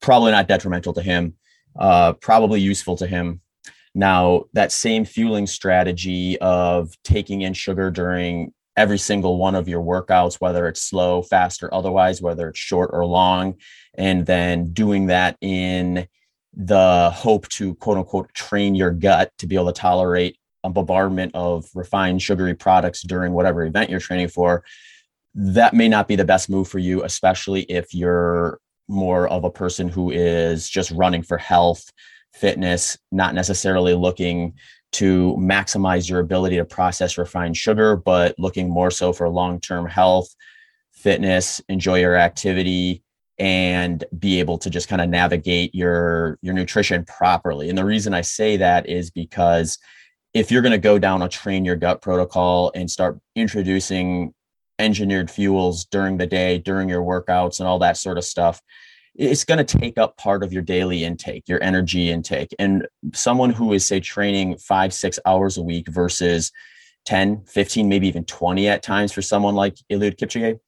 probably 0.00 0.32
not 0.32 0.48
detrimental 0.48 0.92
to 0.92 1.02
him 1.02 1.34
uh, 1.78 2.12
probably 2.14 2.60
useful 2.60 2.96
to 2.96 3.06
him 3.06 3.40
now 3.94 4.44
that 4.52 4.72
same 4.72 5.04
fueling 5.04 5.46
strategy 5.46 6.38
of 6.40 6.94
taking 7.04 7.42
in 7.42 7.52
sugar 7.52 7.90
during 7.90 8.52
every 8.76 8.98
single 8.98 9.38
one 9.38 9.54
of 9.54 9.68
your 9.68 9.82
workouts 9.82 10.40
whether 10.40 10.66
it's 10.66 10.82
slow 10.82 11.22
fast 11.22 11.62
or 11.62 11.72
otherwise 11.72 12.20
whether 12.20 12.48
it's 12.48 12.58
short 12.58 12.90
or 12.92 13.06
long 13.06 13.54
and 13.96 14.26
then 14.26 14.72
doing 14.72 15.06
that 15.06 15.36
in 15.40 16.06
the 16.56 17.10
hope 17.14 17.48
to 17.48 17.74
quote 17.76 17.96
unquote 17.96 18.32
train 18.34 18.74
your 18.74 18.90
gut 18.90 19.30
to 19.38 19.46
be 19.46 19.54
able 19.54 19.66
to 19.66 19.72
tolerate 19.72 20.36
a 20.64 20.70
bombardment 20.70 21.30
of 21.34 21.66
refined 21.74 22.20
sugary 22.22 22.54
products 22.54 23.02
during 23.02 23.32
whatever 23.32 23.64
event 23.64 23.90
you're 23.90 24.00
training 24.00 24.28
for, 24.28 24.64
that 25.34 25.74
may 25.74 25.88
not 25.88 26.08
be 26.08 26.16
the 26.16 26.24
best 26.24 26.48
move 26.48 26.66
for 26.66 26.78
you, 26.78 27.04
especially 27.04 27.62
if 27.62 27.94
you're 27.94 28.58
more 28.88 29.28
of 29.28 29.44
a 29.44 29.50
person 29.50 29.88
who 29.88 30.10
is 30.10 30.68
just 30.68 30.90
running 30.90 31.22
for 31.22 31.38
health, 31.38 31.92
fitness, 32.34 32.98
not 33.10 33.34
necessarily 33.34 33.94
looking 33.94 34.54
to 34.92 35.36
maximize 35.38 36.08
your 36.08 36.20
ability 36.20 36.56
to 36.56 36.64
process 36.64 37.16
refined 37.16 37.56
sugar, 37.56 37.96
but 37.96 38.34
looking 38.38 38.68
more 38.68 38.90
so 38.90 39.12
for 39.12 39.28
long 39.28 39.60
term 39.60 39.86
health, 39.86 40.34
fitness, 40.92 41.60
enjoy 41.68 42.00
your 42.00 42.16
activity, 42.16 43.02
and 43.38 44.04
be 44.16 44.38
able 44.38 44.58
to 44.58 44.70
just 44.70 44.88
kind 44.88 45.02
of 45.02 45.08
navigate 45.08 45.74
your 45.74 46.38
your 46.42 46.54
nutrition 46.54 47.04
properly. 47.04 47.68
And 47.68 47.78
the 47.78 47.84
reason 47.84 48.14
I 48.14 48.20
say 48.20 48.56
that 48.58 48.88
is 48.88 49.10
because 49.10 49.78
if 50.32 50.50
you're 50.50 50.62
going 50.62 50.72
to 50.72 50.78
go 50.78 50.98
down 50.98 51.22
a 51.22 51.28
train 51.28 51.64
your 51.64 51.76
gut 51.76 52.02
protocol 52.02 52.72
and 52.74 52.90
start 52.90 53.18
introducing 53.36 54.34
engineered 54.78 55.30
fuels 55.30 55.84
during 55.84 56.16
the 56.16 56.26
day, 56.26 56.58
during 56.58 56.88
your 56.88 57.02
workouts, 57.02 57.60
and 57.60 57.68
all 57.68 57.78
that 57.78 57.96
sort 57.96 58.18
of 58.18 58.24
stuff, 58.24 58.60
it's 59.14 59.44
going 59.44 59.64
to 59.64 59.78
take 59.78 59.98
up 59.98 60.16
part 60.16 60.42
of 60.42 60.52
your 60.52 60.62
daily 60.62 61.04
intake, 61.04 61.48
your 61.48 61.62
energy 61.62 62.10
intake. 62.10 62.54
And 62.58 62.86
someone 63.12 63.50
who 63.50 63.72
is, 63.72 63.86
say, 63.86 64.00
training 64.00 64.56
five, 64.58 64.92
six 64.92 65.18
hours 65.24 65.56
a 65.56 65.62
week 65.62 65.88
versus 65.88 66.50
10, 67.06 67.44
15, 67.46 67.88
maybe 67.88 68.08
even 68.08 68.24
20 68.24 68.68
at 68.68 68.82
times 68.82 69.12
for 69.12 69.22
someone 69.22 69.54
like 69.54 69.76
Eliud 69.90 70.16
Kipchoge, 70.16 70.58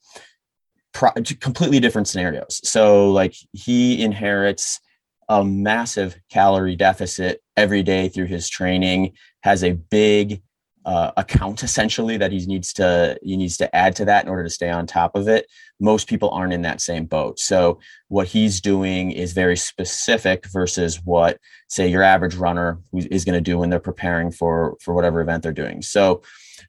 pro- 0.93 1.13
completely 1.41 1.81
different 1.81 2.09
scenarios. 2.09 2.61
So, 2.63 3.11
like, 3.11 3.35
he 3.53 4.03
inherits 4.03 4.81
a 5.29 5.45
massive 5.45 6.17
calorie 6.31 6.77
deficit 6.77 7.43
every 7.57 7.83
day 7.83 8.09
through 8.09 8.27
his 8.27 8.49
training 8.49 9.13
has 9.43 9.65
a 9.65 9.73
big 9.73 10.43
uh, 10.87 11.11
account 11.17 11.63
essentially 11.63 12.17
that 12.17 12.33
he 12.33 12.47
needs 12.47 12.73
to 12.73 13.19
he 13.23 13.37
needs 13.37 13.57
to 13.59 13.77
add 13.77 13.95
to 13.97 14.05
that 14.05 14.25
in 14.25 14.31
order 14.31 14.45
to 14.45 14.51
stay 14.51 14.71
on 14.71 14.87
top 14.87 15.15
of 15.17 15.29
it 15.29 15.47
most 15.81 16.09
people 16.09 16.31
aren't 16.31 16.53
in 16.53 16.63
that 16.63 16.81
same 16.81 17.05
boat. 17.05 17.39
So 17.39 17.81
what 18.09 18.29
he's 18.29 18.61
doing 18.61 19.11
is 19.11 19.33
very 19.33 19.57
specific 19.57 20.47
versus 20.47 21.01
what 21.05 21.39
say 21.69 21.89
your 21.89 22.03
average 22.03 22.35
runner 22.35 22.79
is 22.95 23.25
going 23.25 23.35
to 23.35 23.41
do 23.41 23.59
when 23.59 23.71
they're 23.71 23.81
preparing 23.81 24.31
for 24.31 24.77
for 24.81 24.95
whatever 24.95 25.21
event 25.21 25.43
they're 25.43 25.53
doing. 25.53 25.83
So 25.83 26.23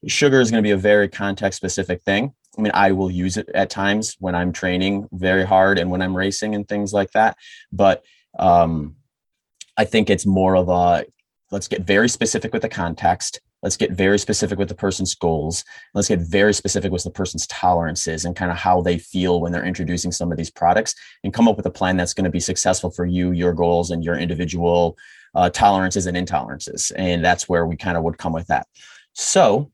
sugar 0.07 0.41
is 0.41 0.51
going 0.51 0.61
to 0.61 0.67
be 0.67 0.71
a 0.71 0.77
very 0.77 1.07
context 1.07 1.57
specific 1.57 2.01
thing. 2.03 2.33
I 2.57 2.61
mean 2.61 2.71
i 2.73 2.91
will 2.91 3.11
use 3.11 3.37
it 3.37 3.47
at 3.53 3.69
times 3.69 4.15
when 4.19 4.33
i'm 4.33 4.51
training 4.51 5.07
very 5.11 5.45
hard 5.45 5.77
and 5.77 5.91
when 5.91 6.01
i'm 6.01 6.17
racing 6.17 6.55
and 6.55 6.67
things 6.67 6.91
like 6.91 7.11
that 7.11 7.37
but 7.71 8.03
um 8.39 8.95
i 9.77 9.85
think 9.85 10.09
it's 10.09 10.25
more 10.25 10.57
of 10.57 10.67
a 10.67 11.05
let's 11.51 11.67
get 11.67 11.81
very 11.81 12.09
specific 12.09 12.53
with 12.53 12.63
the 12.63 12.69
context 12.69 13.41
let's 13.67 13.75
get 13.75 13.91
very 13.91 14.17
specific 14.17 14.57
with 14.57 14.69
the 14.69 14.75
person's 14.75 15.13
goals. 15.13 15.65
Let's 15.93 16.07
get 16.07 16.21
very 16.21 16.53
specific 16.53 16.89
with 16.89 17.03
the 17.03 17.11
person's 17.11 17.45
tolerances 17.47 18.23
and 18.23 18.33
kind 18.33 18.49
of 18.49 18.55
how 18.55 18.81
they 18.81 18.97
feel 18.97 19.41
when 19.41 19.51
they're 19.51 19.65
introducing 19.65 20.13
some 20.13 20.31
of 20.31 20.37
these 20.37 20.49
products 20.49 20.95
and 21.25 21.33
come 21.33 21.49
up 21.49 21.57
with 21.57 21.65
a 21.65 21.69
plan 21.69 21.97
that's 21.97 22.13
going 22.13 22.23
to 22.23 22.31
be 22.31 22.39
successful 22.39 22.89
for 22.89 23.05
you 23.05 23.33
your 23.33 23.51
goals 23.51 23.91
and 23.91 24.05
your 24.05 24.15
individual 24.15 24.97
uh, 25.35 25.49
tolerances 25.49 26.05
and 26.05 26.15
intolerances. 26.15 26.93
And 26.95 27.25
that's 27.25 27.49
where 27.49 27.65
we 27.65 27.75
kind 27.75 27.97
of 27.97 28.05
would 28.05 28.17
come 28.17 28.31
with 28.31 28.47
that. 28.47 28.67
So 29.11 29.69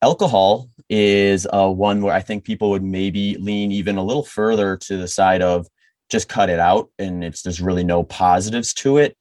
alcohol 0.00 0.68
is 0.88 1.44
uh, 1.52 1.68
one 1.68 2.02
where 2.02 2.14
i 2.14 2.20
think 2.20 2.44
people 2.44 2.68
would 2.68 2.82
maybe 2.82 3.38
lean 3.38 3.72
even 3.72 3.96
a 3.96 4.04
little 4.04 4.22
further 4.22 4.76
to 4.76 4.98
the 4.98 5.08
side 5.08 5.40
of 5.40 5.66
just 6.10 6.28
cut 6.28 6.50
it 6.50 6.60
out 6.60 6.90
and 6.98 7.24
it's 7.24 7.40
there's 7.42 7.60
really 7.60 7.84
no 7.84 8.04
positives 8.04 8.74
to 8.74 8.98
it. 8.98 9.16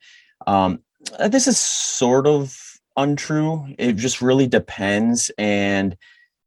Um, 0.46 0.84
this 1.29 1.48
is 1.48 1.58
sort 1.58 2.27
of 2.27 2.55
untrue. 2.97 3.73
It 3.77 3.93
just 3.93 4.21
really 4.21 4.47
depends. 4.47 5.31
And 5.38 5.97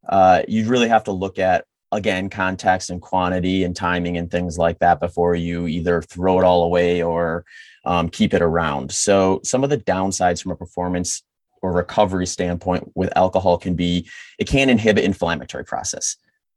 uh, 0.08 0.42
you 0.48 0.68
really 0.68 0.88
have 0.88 1.04
to 1.04 1.12
look 1.12 1.38
at, 1.38 1.64
again, 1.92 2.30
context 2.30 2.90
and 2.90 3.00
quantity 3.00 3.64
and 3.64 3.74
timing 3.74 4.16
and 4.16 4.30
things 4.30 4.58
like 4.58 4.78
that 4.80 5.00
before 5.00 5.34
you 5.34 5.66
either 5.66 6.02
throw 6.02 6.38
it 6.38 6.44
all 6.44 6.64
away 6.64 7.02
or 7.02 7.44
um, 7.84 8.08
keep 8.08 8.34
it 8.34 8.42
around. 8.42 8.92
So, 8.92 9.40
some 9.44 9.64
of 9.64 9.70
the 9.70 9.78
downsides 9.78 10.42
from 10.42 10.52
a 10.52 10.56
performance 10.56 11.22
or 11.62 11.72
recovery 11.72 12.26
standpoint 12.26 12.90
with 12.94 13.16
alcohol 13.16 13.58
can 13.58 13.74
be 13.74 14.08
it 14.38 14.46
can 14.48 14.68
inhibit 14.68 15.04
inflammatory 15.04 15.64
process. 15.64 16.16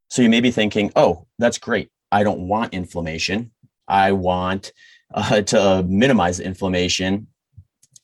So, 0.09 0.21
you 0.21 0.29
may 0.29 0.41
be 0.41 0.51
thinking, 0.51 0.91
oh, 0.95 1.27
that's 1.37 1.59
great. 1.59 1.89
I 2.11 2.23
don't 2.23 2.47
want 2.47 2.73
inflammation. 2.73 3.51
I 3.87 4.11
want 4.13 4.73
uh, 5.13 5.41
to 5.41 5.83
minimize 5.87 6.39
inflammation 6.39 7.27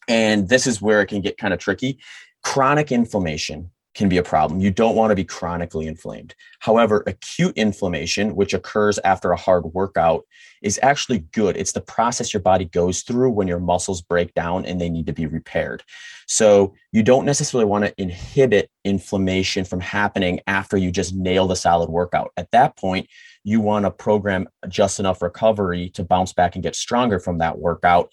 and 0.08 0.48
this 0.50 0.68
is 0.68 0.82
where 0.82 1.02
it 1.02 1.08
can 1.08 1.22
get 1.22 1.38
kind 1.38 1.54
of 1.54 1.60
tricky. 1.60 2.00
Chronic 2.44 2.92
inflammation 2.92 3.72
can 3.96 4.10
be 4.10 4.18
a 4.18 4.24
problem. 4.24 4.60
You 4.60 4.72
don't 4.72 4.96
want 4.96 5.12
to 5.12 5.16
be 5.16 5.24
chronically 5.24 5.88
inflamed. 5.88 6.36
However, 6.60 7.04
acute 7.08 7.58
inflammation, 7.58 8.36
which 8.36 8.54
occurs 8.54 9.00
after 9.00 9.32
a 9.32 9.38
hard 9.38 9.64
workout, 9.74 10.26
is 10.62 10.78
actually 10.84 11.20
good. 11.20 11.56
It's 11.56 11.72
the 11.72 11.82
process 11.82 12.34
your 12.34 12.42
body 12.42 12.66
goes 12.66 13.04
through 13.04 13.32
when 13.32 13.48
your 13.48 13.60
muscles 13.60 14.02
break 14.02 14.34
down 14.34 14.66
and 14.66 14.80
they 14.80 14.90
need 14.90 15.08
to 15.08 15.14
be 15.14 15.26
repaired. 15.26 15.82
So, 16.28 16.74
you 16.92 17.04
don't 17.04 17.26
necessarily 17.26 17.66
want 17.66 17.86
to 17.86 18.02
inhibit 18.02 18.70
inflammation 18.84 19.64
from 19.64 19.80
happening 19.80 20.42
after 20.46 20.76
you 20.76 20.92
just 20.92 21.16
nail 21.16 21.48
the 21.48 21.56
solid 21.56 21.90
workout. 21.90 22.32
At 22.36 22.52
that 22.52 22.76
point, 22.76 23.08
you 23.44 23.62
want 23.62 23.86
to 23.86 23.92
program 23.92 24.50
just 24.68 25.00
enough 25.00 25.22
recovery 25.22 25.90
to 25.92 26.04
bounce 26.04 26.34
back 26.34 26.56
and 26.56 26.64
get 26.64 26.76
stronger 26.76 27.20
from 27.20 27.38
that 27.38 27.58
workout 27.60 28.10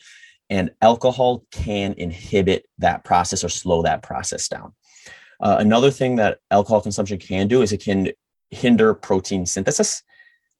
and 0.52 0.70
alcohol 0.82 1.46
can 1.50 1.94
inhibit 1.94 2.66
that 2.76 3.04
process 3.04 3.42
or 3.42 3.48
slow 3.48 3.80
that 3.80 4.02
process 4.02 4.48
down. 4.48 4.74
Uh, 5.40 5.56
another 5.58 5.90
thing 5.90 6.16
that 6.16 6.40
alcohol 6.50 6.82
consumption 6.82 7.18
can 7.18 7.48
do 7.48 7.62
is 7.62 7.72
it 7.72 7.82
can 7.82 8.10
hinder 8.50 8.92
protein 8.92 9.46
synthesis. 9.46 10.02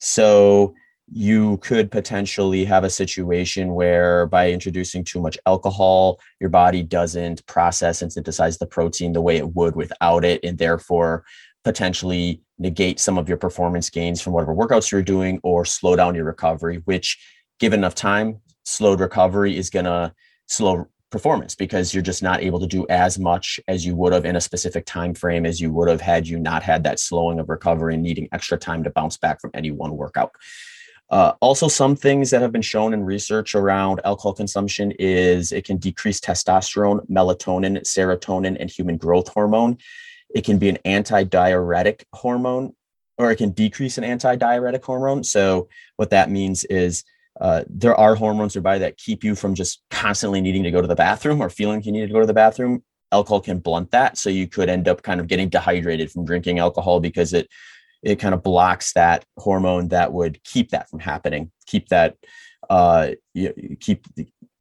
So 0.01 0.75
you 1.11 1.59
could 1.59 1.91
potentially 1.91 2.65
have 2.65 2.85
a 2.85 2.91
situation 2.91 3.75
where 3.75 4.27
by 4.27 4.51
introducing 4.51 5.05
too 5.05 5.21
much 5.21 5.37
alcohol, 5.45 6.19
your 6.41 6.49
body 6.49 6.83
doesn't 6.83 7.45
process 7.45 8.01
and 8.01 8.11
synthesize 8.11 8.57
the 8.57 8.67
protein 8.67 9.13
the 9.13 9.21
way 9.21 9.37
it 9.37 9.55
would 9.55 9.77
without 9.77 10.25
it, 10.25 10.41
and 10.43 10.57
therefore 10.57 11.23
potentially 11.65 12.41
negate 12.59 12.99
some 12.99 13.19
of 13.19 13.29
your 13.29 13.37
performance 13.37 13.91
gains 13.91 14.23
from 14.23 14.33
whatever 14.33 14.55
workouts 14.55 14.91
you're 14.91 15.03
doing 15.03 15.39
or 15.43 15.67
slow 15.67 15.97
down 15.97 16.15
your 16.15 16.25
recovery, 16.25 16.81
which 16.87 17.19
given 17.61 17.81
enough 17.81 17.95
time 17.95 18.41
slowed 18.65 19.01
recovery 19.01 19.57
is 19.57 19.71
going 19.71 19.85
to 19.85 20.13
slow 20.47 20.87
performance 21.11 21.55
because 21.55 21.93
you're 21.95 22.03
just 22.03 22.23
not 22.23 22.43
able 22.43 22.59
to 22.59 22.67
do 22.67 22.87
as 22.89 23.19
much 23.19 23.61
as 23.69 23.85
you 23.87 23.95
would 23.95 24.13
have 24.13 24.25
in 24.25 24.35
a 24.35 24.41
specific 24.41 24.85
time 24.87 25.15
frame 25.15 25.47
as 25.47 25.61
you 25.61 25.71
would 25.71 25.89
have 25.89 26.01
had 26.01 26.27
you 26.27 26.39
not 26.39 26.63
had 26.63 26.83
that 26.83 26.99
slowing 26.99 27.39
of 27.39 27.49
recovery 27.49 27.95
and 27.95 28.03
needing 28.03 28.29
extra 28.33 28.59
time 28.59 28.83
to 28.83 28.91
bounce 28.91 29.17
back 29.19 29.41
from 29.41 29.51
any 29.55 29.71
one 29.71 29.97
workout. 29.97 30.33
Uh, 31.11 31.35
also, 31.41 31.69
some 31.69 31.95
things 31.95 32.31
that 32.31 32.41
have 32.41 32.53
been 32.53 32.63
shown 32.63 32.95
in 32.95 33.05
research 33.05 33.55
around 33.55 34.01
alcohol 34.03 34.33
consumption 34.33 34.93
is 34.99 35.53
it 35.53 35.67
can 35.67 35.77
decrease 35.77 36.19
testosterone, 36.19 37.07
melatonin, 37.11 37.79
serotonin, 37.83 38.57
and 38.59 38.71
human 38.71 38.97
growth 38.97 39.29
hormone. 39.29 39.77
It 40.35 40.43
can 40.43 40.57
be 40.57 40.71
an 40.71 40.79
anti-diuretic 40.87 42.07
hormone, 42.15 42.75
or 43.19 43.31
it 43.31 43.37
can 43.37 43.51
decrease 43.51 43.99
an 43.99 44.05
anti-diuretic 44.05 44.83
hormone. 44.83 45.23
So, 45.23 45.69
what 45.97 46.09
that 46.11 46.31
means 46.31 46.65
is 46.65 47.05
uh, 47.43 47.65
there 47.69 47.97
are 47.97 48.15
hormones 48.15 48.55
nearby 48.55 48.79
that 48.79 48.97
keep 48.97 49.25
you 49.25 49.35
from 49.35 49.53
just 49.53 49.83
constantly 49.91 50.41
needing 50.41 50.63
to 50.63 50.71
go 50.71 50.81
to 50.81 50.87
the 50.87 50.95
bathroom 50.95 51.41
or 51.41 51.51
feeling 51.51 51.83
you 51.83 51.91
need 51.91 52.07
to 52.07 52.13
go 52.13 52.21
to 52.21 52.27
the 52.27 52.33
bathroom. 52.33 52.85
Alcohol 53.11 53.41
can 53.41 53.59
blunt 53.59 53.91
that, 53.91 54.17
so 54.17 54.31
you 54.31 54.47
could 54.47 54.69
end 54.69 54.87
up 54.87 55.03
kind 55.03 55.21
of 55.21 55.27
getting 55.27 55.49
dehydrated 55.49 56.09
from 56.09 56.25
drinking 56.25 56.61
alcohol 56.61 57.01
because 57.01 57.33
it 57.33 57.49
it 58.01 58.21
kind 58.21 58.33
of 58.33 58.45
blocks 58.45 58.93
that 58.93 59.25
hormone 59.39 59.89
that 59.89 60.13
would 60.13 60.43
keep 60.45 60.71
that 60.71 60.89
from 60.89 61.01
happening, 61.01 61.51
keep 61.67 61.89
that 61.89 62.17
uh, 62.71 63.11
keep 63.81 64.07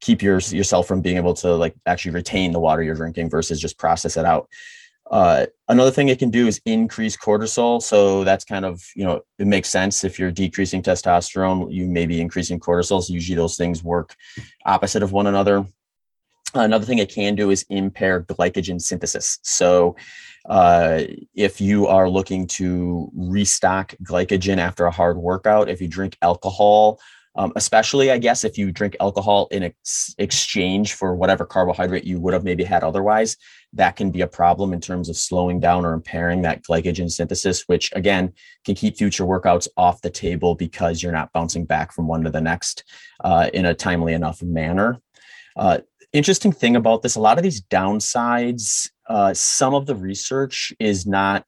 keep 0.02 0.24
your, 0.24 0.40
yourself 0.40 0.88
from 0.88 1.02
being 1.02 1.18
able 1.18 1.36
to 1.36 1.54
like 1.54 1.76
actually 1.86 2.12
retain 2.12 2.52
the 2.52 2.60
water 2.60 2.82
you're 2.82 2.96
drinking 2.96 3.30
versus 3.30 3.62
just 3.62 3.78
process 3.78 4.18
it 4.18 4.26
out. 4.26 4.50
Uh, 5.12 5.46
another 5.68 5.91
thing 5.91 6.08
it 6.08 6.20
can 6.20 6.30
do 6.30 6.48
is 6.48 6.62
increase 6.65 7.18
cortisol. 7.18 7.82
So 7.82 8.24
that's 8.24 8.46
kind 8.46 8.63
of, 8.63 8.82
you 8.96 9.03
know, 9.03 9.22
it 9.38 9.46
makes 9.46 9.70
sense 9.70 10.06
if 10.06 10.18
you're 10.18 10.32
decreasing 10.32 10.82
testosterone, 10.82 11.72
you 11.72 11.86
may 11.86 12.06
be 12.06 12.22
increasing 12.22 12.60
cortisol. 12.62 13.03
So 13.03 13.13
usually 13.13 13.36
those 13.36 13.58
things 13.58 13.84
work 13.84 14.15
opposite 14.65 15.03
of 15.03 15.12
one 15.12 15.27
another. 15.27 15.65
Another 16.53 16.86
thing 16.86 17.00
it 17.00 17.13
can 17.13 17.36
do 17.36 17.50
is 17.50 17.65
impair 17.70 18.24
glycogen 18.24 18.82
synthesis. 18.82 19.39
So 19.41 19.98
uh, 20.46 21.03
if 21.36 21.60
you 21.62 21.88
are 21.88 22.10
looking 22.10 22.48
to 22.48 23.12
restock 23.13 23.94
glycogen 24.03 24.58
after 24.58 24.86
a 24.86 24.91
hard 24.91 25.18
workout, 25.18 25.70
if 25.70 25.82
you 25.82 25.88
drink 25.88 26.18
alcohol, 26.22 27.00
um, 27.36 27.54
especially 27.56 28.12
I 28.12 28.18
guess 28.18 28.44
if 28.44 28.58
you 28.58 28.72
drink 28.72 28.96
alcohol 29.00 29.48
in 29.52 29.64
ex- 29.64 30.14
exchange 30.18 30.94
for 30.94 31.16
whatever 31.16 31.46
carbohydrate 31.46 32.04
you 32.04 32.20
would 32.20 32.34
have 32.34 32.44
maybe 32.44 32.64
had 32.64 32.84
otherwise, 32.84 33.38
that 33.74 33.96
can 33.96 34.12
be 34.12 34.22
a 34.22 34.28
problem 34.28 34.74
in 34.74 34.82
terms 34.82 35.08
of 35.08 35.16
slowing 35.16 35.60
down 35.60 35.86
or 35.86 35.94
impairing 35.94 36.42
that 36.42 36.64
glycogen 36.64 37.10
synthesis, 37.10 37.64
which 37.68 37.92
again 37.94 38.34
can 38.66 38.76
keep 38.76 38.98
future 38.98 39.24
workouts 39.24 39.68
off 39.78 40.02
the 40.02 40.10
table 40.10 40.56
because 40.56 41.02
you're 41.02 41.12
not 41.12 41.32
bouncing 41.32 41.66
back 41.66 41.94
from 41.94 42.08
one 42.08 42.24
to 42.24 42.30
the 42.30 42.42
next 42.42 42.84
uh, 43.24 43.50
in 43.54 43.66
a 43.66 43.74
timely 43.74 44.14
enough 44.14 44.42
manner. 44.42 45.00
Uh, 45.56 45.80
interesting 46.14 46.52
thing 46.52 46.76
about 46.76 47.02
this 47.02 47.16
a 47.16 47.22
lot 47.22 47.38
of 47.38 47.44
these 47.44 47.62
downsides, 47.62 48.90
uh, 49.08 49.34
some 49.34 49.74
of 49.74 49.86
the 49.86 49.96
research 49.96 50.74
is 50.80 51.06
not 51.06 51.46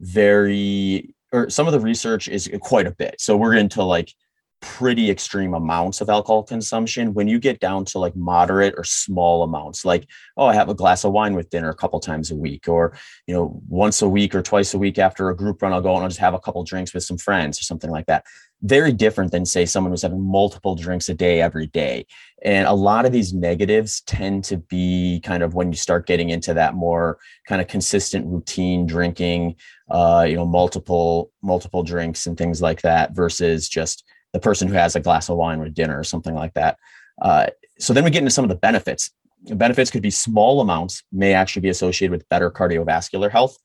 very, 0.00 1.14
or 1.32 1.50
some 1.50 1.66
of 1.66 1.72
the 1.72 1.80
research 1.80 2.28
is 2.28 2.50
quite 2.60 2.86
a 2.86 2.90
bit. 2.90 3.20
So 3.20 3.36
we're 3.36 3.54
into 3.54 3.82
like, 3.82 4.14
pretty 4.60 5.10
extreme 5.10 5.54
amounts 5.54 6.00
of 6.00 6.08
alcohol 6.08 6.42
consumption. 6.42 7.14
When 7.14 7.28
you 7.28 7.38
get 7.38 7.60
down 7.60 7.84
to 7.86 7.98
like 7.98 8.16
moderate 8.16 8.74
or 8.76 8.84
small 8.84 9.42
amounts 9.42 9.84
like 9.84 10.06
oh 10.36 10.46
i 10.46 10.54
have 10.54 10.68
a 10.68 10.74
glass 10.74 11.04
of 11.04 11.12
wine 11.12 11.34
with 11.34 11.50
dinner 11.50 11.70
a 11.70 11.74
couple 11.74 11.98
times 12.00 12.30
a 12.30 12.36
week 12.36 12.68
or 12.68 12.96
you 13.26 13.34
know 13.34 13.60
once 13.68 14.02
a 14.02 14.08
week 14.08 14.34
or 14.34 14.42
twice 14.42 14.74
a 14.74 14.78
week 14.78 14.98
after 14.98 15.28
a 15.28 15.36
group 15.36 15.62
run 15.62 15.72
i'll 15.72 15.80
go 15.80 15.94
and 15.94 16.02
i'll 16.02 16.08
just 16.08 16.20
have 16.20 16.34
a 16.34 16.38
couple 16.38 16.62
drinks 16.64 16.94
with 16.94 17.04
some 17.04 17.18
friends 17.18 17.58
or 17.60 17.62
something 17.62 17.90
like 17.90 18.06
that. 18.06 18.24
Very 18.62 18.92
different 18.92 19.30
than 19.30 19.46
say 19.46 19.66
someone 19.66 19.92
who's 19.92 20.02
having 20.02 20.20
multiple 20.20 20.74
drinks 20.74 21.08
a 21.08 21.14
day 21.14 21.40
every 21.40 21.68
day. 21.68 22.06
And 22.42 22.66
a 22.66 22.72
lot 22.72 23.06
of 23.06 23.12
these 23.12 23.32
negatives 23.32 24.00
tend 24.00 24.42
to 24.44 24.56
be 24.56 25.20
kind 25.22 25.44
of 25.44 25.54
when 25.54 25.70
you 25.70 25.76
start 25.76 26.08
getting 26.08 26.30
into 26.30 26.54
that 26.54 26.74
more 26.74 27.18
kind 27.46 27.60
of 27.60 27.68
consistent 27.68 28.26
routine 28.26 28.86
drinking 28.86 29.56
uh 29.90 30.26
you 30.28 30.36
know 30.36 30.46
multiple 30.46 31.30
multiple 31.42 31.82
drinks 31.82 32.26
and 32.26 32.36
things 32.36 32.60
like 32.60 32.82
that 32.82 33.14
versus 33.14 33.68
just 33.68 34.04
the 34.32 34.40
person 34.40 34.68
who 34.68 34.74
has 34.74 34.96
a 34.96 35.00
glass 35.00 35.28
of 35.28 35.36
wine 35.36 35.60
with 35.60 35.74
dinner 35.74 35.98
or 35.98 36.04
something 36.04 36.34
like 36.34 36.54
that. 36.54 36.78
Uh, 37.20 37.46
so 37.78 37.92
then 37.92 38.04
we 38.04 38.10
get 38.10 38.18
into 38.18 38.30
some 38.30 38.44
of 38.44 38.48
the 38.48 38.56
benefits. 38.56 39.10
Benefits 39.44 39.90
could 39.90 40.02
be 40.02 40.10
small 40.10 40.60
amounts 40.60 41.02
may 41.12 41.32
actually 41.32 41.62
be 41.62 41.68
associated 41.68 42.12
with 42.12 42.28
better 42.28 42.50
cardiovascular 42.50 43.30
health. 43.30 43.56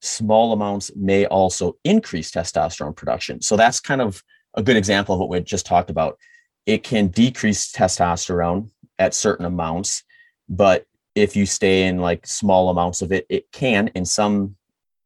Small 0.00 0.52
amounts 0.52 0.92
may 0.94 1.26
also 1.26 1.76
increase 1.84 2.30
testosterone 2.30 2.94
production. 2.94 3.40
So 3.40 3.56
that's 3.56 3.80
kind 3.80 4.00
of 4.00 4.22
a 4.54 4.62
good 4.62 4.76
example 4.76 5.14
of 5.14 5.20
what 5.20 5.30
we 5.30 5.40
just 5.40 5.66
talked 5.66 5.90
about. 5.90 6.18
It 6.66 6.82
can 6.82 7.08
decrease 7.08 7.72
testosterone 7.72 8.70
at 8.98 9.14
certain 9.14 9.46
amounts, 9.46 10.04
but 10.48 10.86
if 11.14 11.36
you 11.36 11.46
stay 11.46 11.86
in 11.86 11.98
like 11.98 12.26
small 12.26 12.70
amounts 12.70 13.02
of 13.02 13.12
it, 13.12 13.26
it 13.28 13.50
can, 13.52 13.88
in 13.88 14.04
some 14.04 14.56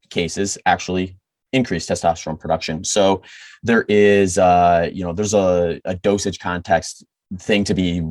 cases, 0.09 0.57
actually 0.65 1.18
increase 1.53 1.87
testosterone 1.87 2.39
production. 2.39 2.83
So 2.83 3.21
there 3.63 3.85
is, 3.89 4.37
uh, 4.37 4.89
you 4.91 5.03
know, 5.03 5.13
there's 5.13 5.33
a, 5.33 5.81
a 5.85 5.95
dosage 5.95 6.39
context 6.39 7.05
thing 7.37 7.63
to 7.65 7.73
be 7.73 8.01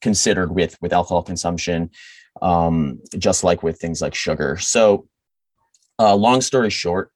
considered 0.00 0.52
with 0.52 0.76
with 0.80 0.92
alcohol 0.92 1.22
consumption, 1.22 1.90
um, 2.42 3.00
just 3.18 3.44
like 3.44 3.62
with 3.62 3.78
things 3.78 4.00
like 4.00 4.14
sugar. 4.14 4.56
So, 4.58 5.08
uh, 5.98 6.14
long 6.14 6.40
story 6.40 6.70
short, 6.70 7.12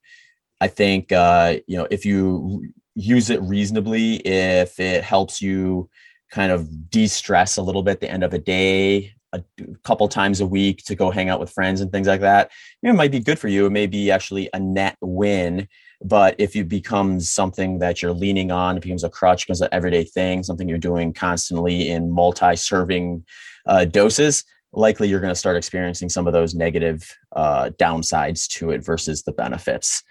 I 0.61 0.69
think 0.69 1.13
uh, 1.13 1.57
you 1.67 1.77
know 1.79 1.87
if 1.91 2.05
you 2.05 2.65
use 2.95 3.31
it 3.31 3.41
reasonably, 3.43 4.17
if 4.17 4.79
it 4.79 5.03
helps 5.03 5.43
you 5.43 5.89
kind 6.31 6.53
of 6.53 6.91
de-stress 6.91 7.57
a 7.57 7.63
little 7.63 7.83
bit 7.83 7.93
at 7.93 8.01
the 8.01 8.11
end 8.11 8.25
of 8.25 8.35
a 8.35 8.39
day 8.39 9.15
a 9.35 9.43
couple 9.83 10.09
times 10.09 10.41
a 10.41 10.47
week 10.47 10.85
to 10.85 10.95
go 10.95 11.11
hang 11.11 11.29
out 11.29 11.41
with 11.41 11.51
friends 11.51 11.81
and 11.81 11.91
things 11.91 12.07
like 12.07 12.21
that, 12.21 12.51
you 12.81 12.89
know, 12.89 12.95
it 12.95 12.97
might 12.97 13.11
be 13.11 13.21
good 13.21 13.39
for 13.39 13.49
you. 13.49 13.67
It 13.67 13.71
may 13.71 13.87
be 13.87 14.11
actually 14.11 14.49
a 14.55 14.61
net 14.61 14.97
win. 15.01 15.69
But 16.03 16.37
if 16.39 16.55
it 16.55 16.69
becomes 16.69 17.29
something 17.29 17.79
that 17.79 18.03
you're 18.03 18.13
leaning 18.13 18.51
on, 18.51 18.77
it 18.77 18.83
becomes 18.83 19.05
a 19.05 19.09
crutch, 19.09 19.47
becomes 19.47 19.61
an 19.61 19.69
everyday 19.73 20.05
thing, 20.05 20.43
something 20.43 20.69
you're 20.69 20.79
doing 20.79 21.13
constantly 21.13 21.89
in 21.91 22.11
multi-serving 22.13 23.25
uh, 23.67 23.85
doses, 23.87 24.45
likely 24.73 25.09
you're 25.09 25.21
going 25.21 25.33
to 25.33 25.39
start 25.39 25.57
experiencing 25.57 26.09
some 26.09 26.27
of 26.27 26.33
those 26.33 26.55
negative 26.55 27.17
uh, 27.33 27.71
downsides 27.79 28.49
to 28.49 28.71
it 28.71 28.85
versus 28.85 29.23
the 29.23 29.33
benefits. 29.33 30.03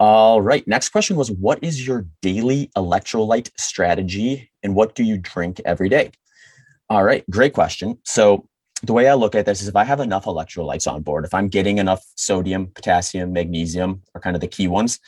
All 0.00 0.42
right. 0.42 0.66
Next 0.66 0.88
question 0.88 1.16
was 1.16 1.30
What 1.30 1.62
is 1.62 1.86
your 1.86 2.06
daily 2.20 2.70
electrolyte 2.76 3.50
strategy 3.58 4.50
and 4.62 4.74
what 4.74 4.94
do 4.94 5.04
you 5.04 5.18
drink 5.18 5.60
every 5.64 5.88
day? 5.88 6.10
All 6.90 7.02
right, 7.02 7.28
great 7.30 7.54
question. 7.54 7.98
So 8.04 8.48
the 8.82 8.92
way 8.92 9.08
I 9.08 9.14
look 9.14 9.34
at 9.34 9.46
this 9.46 9.62
is 9.62 9.68
if 9.68 9.76
I 9.76 9.84
have 9.84 10.00
enough 10.00 10.24
electrolytes 10.24 10.90
on 10.90 11.02
board, 11.02 11.24
if 11.24 11.32
I'm 11.32 11.48
getting 11.48 11.78
enough 11.78 12.04
sodium, 12.16 12.66
potassium, 12.68 13.32
magnesium 13.32 14.02
are 14.14 14.20
kind 14.20 14.36
of 14.36 14.40
the 14.40 14.48
key 14.48 14.68
ones, 14.68 15.00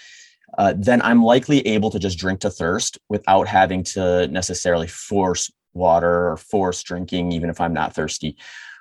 uh, 0.57 0.73
then 0.77 1.03
I'm 1.03 1.23
likely 1.23 1.67
able 1.67 1.91
to 1.91 1.99
just 1.99 2.19
drink 2.19 2.41
to 2.41 2.51
thirst 2.51 2.99
without 3.09 3.47
having 3.47 3.83
to 3.85 4.27
necessarily 4.29 4.87
force 4.87 5.53
water 5.75 6.31
or 6.31 6.37
force 6.39 6.83
drinking, 6.83 7.33
even 7.33 7.51
if 7.51 7.61
I'm 7.61 7.75
not 7.75 7.95
thirsty. 7.95 8.37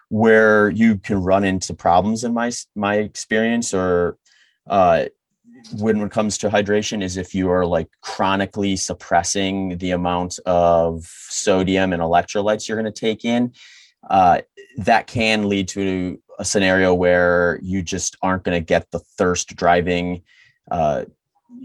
Where 0.10 0.70
you 0.70 0.98
can 0.98 1.22
run 1.22 1.44
into 1.44 1.74
problems 1.74 2.24
in 2.24 2.34
my 2.34 2.52
my 2.76 2.96
experience, 2.96 3.74
or 3.74 4.18
uh, 4.68 5.06
when 5.74 6.02
it 6.02 6.12
comes 6.12 6.38
to 6.38 6.50
hydration 6.50 7.02
is 7.04 7.18
if 7.18 7.34
you 7.34 7.50
are 7.50 7.66
like 7.66 7.90
chronically 8.02 8.76
suppressing 8.76 9.78
the 9.78 9.92
amount 9.92 10.40
of 10.46 11.06
sodium 11.06 11.94
and 11.94 12.02
electrolytes 12.02 12.68
you're 12.68 12.80
going 12.80 12.92
to 12.92 13.00
take 13.00 13.26
in 13.26 13.52
uh, 14.10 14.42
that 14.78 15.08
can 15.08 15.50
lead 15.50 15.68
to 15.68 16.20
a 16.40 16.46
scenario 16.46 16.94
where 16.94 17.60
you 17.62 17.82
just 17.82 18.16
aren't 18.22 18.44
going 18.44 18.60
to 18.60 18.66
get 18.66 18.92
the 18.92 19.00
thirst 19.00 19.56
driving 19.56 20.22
uh, 20.72 21.06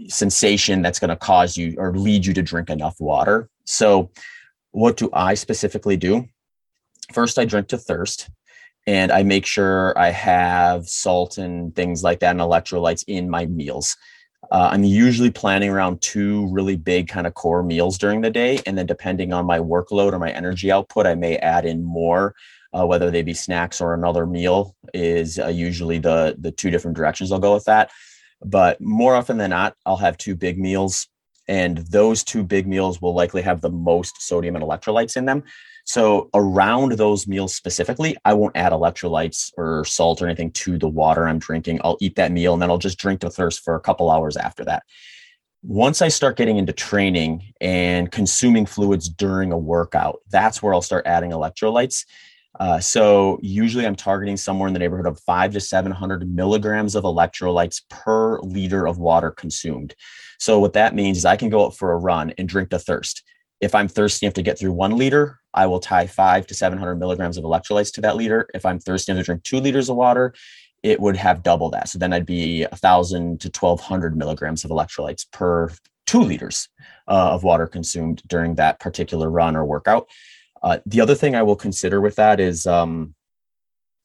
sensation 0.07 0.81
that's 0.81 0.99
going 0.99 1.09
to 1.09 1.15
cause 1.15 1.57
you 1.57 1.75
or 1.77 1.93
lead 1.93 2.25
you 2.25 2.33
to 2.33 2.41
drink 2.41 2.69
enough 2.69 2.99
water. 2.99 3.49
So 3.65 4.11
what 4.71 4.97
do 4.97 5.09
i 5.13 5.33
specifically 5.33 5.97
do? 5.97 6.27
First 7.13 7.37
i 7.37 7.45
drink 7.45 7.67
to 7.69 7.77
thirst 7.77 8.29
and 8.91 9.09
I 9.09 9.23
make 9.23 9.45
sure 9.45 9.97
I 9.97 10.09
have 10.09 10.85
salt 10.89 11.37
and 11.37 11.73
things 11.73 12.03
like 12.03 12.19
that 12.19 12.31
and 12.31 12.41
electrolytes 12.41 13.05
in 13.07 13.29
my 13.29 13.45
meals. 13.45 13.95
Uh, 14.51 14.67
I'm 14.73 14.83
usually 14.83 15.31
planning 15.31 15.69
around 15.69 16.01
two 16.01 16.47
really 16.47 16.75
big 16.75 17.07
kind 17.07 17.25
of 17.25 17.33
core 17.33 17.63
meals 17.63 17.97
during 17.97 18.19
the 18.19 18.29
day. 18.29 18.59
And 18.65 18.77
then 18.77 18.85
depending 18.85 19.31
on 19.31 19.45
my 19.45 19.59
workload 19.59 20.11
or 20.11 20.19
my 20.19 20.31
energy 20.31 20.73
output, 20.73 21.07
I 21.07 21.15
may 21.15 21.37
add 21.37 21.65
in 21.65 21.85
more, 21.85 22.35
uh, 22.73 22.85
whether 22.85 23.09
they 23.09 23.21
be 23.21 23.33
snacks 23.33 23.79
or 23.79 23.93
another 23.93 24.25
meal 24.25 24.75
is 24.93 25.39
uh, 25.39 25.47
usually 25.47 25.99
the, 25.99 26.35
the 26.37 26.51
two 26.51 26.69
different 26.69 26.97
directions 26.97 27.31
I'll 27.31 27.39
go 27.39 27.53
with 27.53 27.65
that. 27.65 27.91
But 28.43 28.81
more 28.81 29.15
often 29.15 29.37
than 29.37 29.51
not, 29.51 29.77
I'll 29.85 29.95
have 29.95 30.17
two 30.17 30.35
big 30.35 30.59
meals 30.59 31.07
and 31.47 31.77
those 31.77 32.25
two 32.25 32.43
big 32.43 32.67
meals 32.67 33.01
will 33.01 33.13
likely 33.13 33.41
have 33.43 33.61
the 33.61 33.69
most 33.71 34.21
sodium 34.21 34.57
and 34.57 34.65
electrolytes 34.65 35.15
in 35.15 35.23
them. 35.23 35.43
So 35.85 36.29
around 36.33 36.93
those 36.93 37.27
meals 37.27 37.53
specifically, 37.53 38.15
I 38.23 38.33
won't 38.33 38.55
add 38.55 38.71
electrolytes 38.71 39.51
or 39.57 39.83
salt 39.85 40.21
or 40.21 40.25
anything 40.25 40.51
to 40.51 40.77
the 40.77 40.87
water 40.87 41.27
I'm 41.27 41.39
drinking. 41.39 41.81
I'll 41.83 41.97
eat 41.99 42.15
that 42.15 42.31
meal 42.31 42.53
and 42.53 42.61
then 42.61 42.69
I'll 42.69 42.77
just 42.77 42.99
drink 42.99 43.21
to 43.21 43.29
thirst 43.29 43.63
for 43.63 43.75
a 43.75 43.79
couple 43.79 44.09
hours 44.09 44.37
after 44.37 44.63
that. 44.65 44.83
Once 45.63 46.01
I 46.01 46.07
start 46.07 46.37
getting 46.37 46.57
into 46.57 46.73
training 46.73 47.53
and 47.61 48.11
consuming 48.11 48.65
fluids 48.65 49.09
during 49.09 49.51
a 49.51 49.57
workout, 49.57 50.19
that's 50.29 50.61
where 50.61 50.73
I'll 50.73 50.81
start 50.81 51.05
adding 51.05 51.31
electrolytes. 51.31 52.05
Uh, 52.59 52.79
so 52.79 53.39
usually 53.41 53.85
I'm 53.85 53.95
targeting 53.95 54.37
somewhere 54.37 54.67
in 54.67 54.73
the 54.73 54.79
neighborhood 54.79 55.07
of 55.07 55.19
five 55.19 55.53
to 55.53 55.59
700 55.59 56.29
milligrams 56.33 56.95
of 56.95 57.03
electrolytes 57.03 57.81
per 57.89 58.39
liter 58.41 58.87
of 58.87 58.97
water 58.97 59.31
consumed. 59.31 59.95
So 60.39 60.59
what 60.59 60.73
that 60.73 60.95
means 60.95 61.19
is 61.19 61.25
I 61.25 61.37
can 61.37 61.49
go 61.49 61.65
out 61.65 61.77
for 61.77 61.91
a 61.91 61.97
run 61.97 62.33
and 62.37 62.49
drink 62.49 62.71
to 62.71 62.79
thirst. 62.79 63.23
If 63.61 63.75
I'm 63.75 63.87
thirsty 63.87 64.25
enough 64.25 64.33
to 64.33 64.41
get 64.41 64.57
through 64.57 64.73
one 64.73 64.97
liter, 64.97 65.40
I 65.53 65.65
will 65.67 65.79
tie 65.79 66.07
five 66.07 66.47
to 66.47 66.53
700 66.53 66.95
milligrams 66.95 67.37
of 67.37 67.43
electrolytes 67.43 67.93
to 67.93 68.01
that 68.01 68.15
liter. 68.15 68.47
If 68.53 68.65
I'm 68.65 68.79
thirsty 68.79 69.11
enough 69.11 69.23
to 69.23 69.25
drink 69.25 69.43
two 69.43 69.59
liters 69.59 69.89
of 69.89 69.95
water, 69.95 70.33
it 70.83 70.99
would 70.99 71.15
have 71.17 71.43
double 71.43 71.69
that. 71.71 71.89
So 71.89 71.99
then 71.99 72.13
I'd 72.13 72.25
be 72.25 72.63
a 72.63 72.75
thousand 72.75 73.41
to 73.41 73.47
1200 73.49 74.17
milligrams 74.17 74.65
of 74.65 74.71
electrolytes 74.71 75.25
per 75.31 75.69
two 76.07 76.21
liters 76.21 76.67
uh, 77.07 77.31
of 77.31 77.43
water 77.43 77.67
consumed 77.67 78.21
during 78.27 78.55
that 78.55 78.79
particular 78.79 79.29
run 79.29 79.55
or 79.55 79.65
workout. 79.65 80.09
Uh, 80.63 80.79
the 80.85 81.01
other 81.01 81.15
thing 81.15 81.35
I 81.35 81.43
will 81.43 81.55
consider 81.55 82.01
with 82.01 82.15
that 82.15 82.39
is 82.39 82.67
um, 82.67 83.15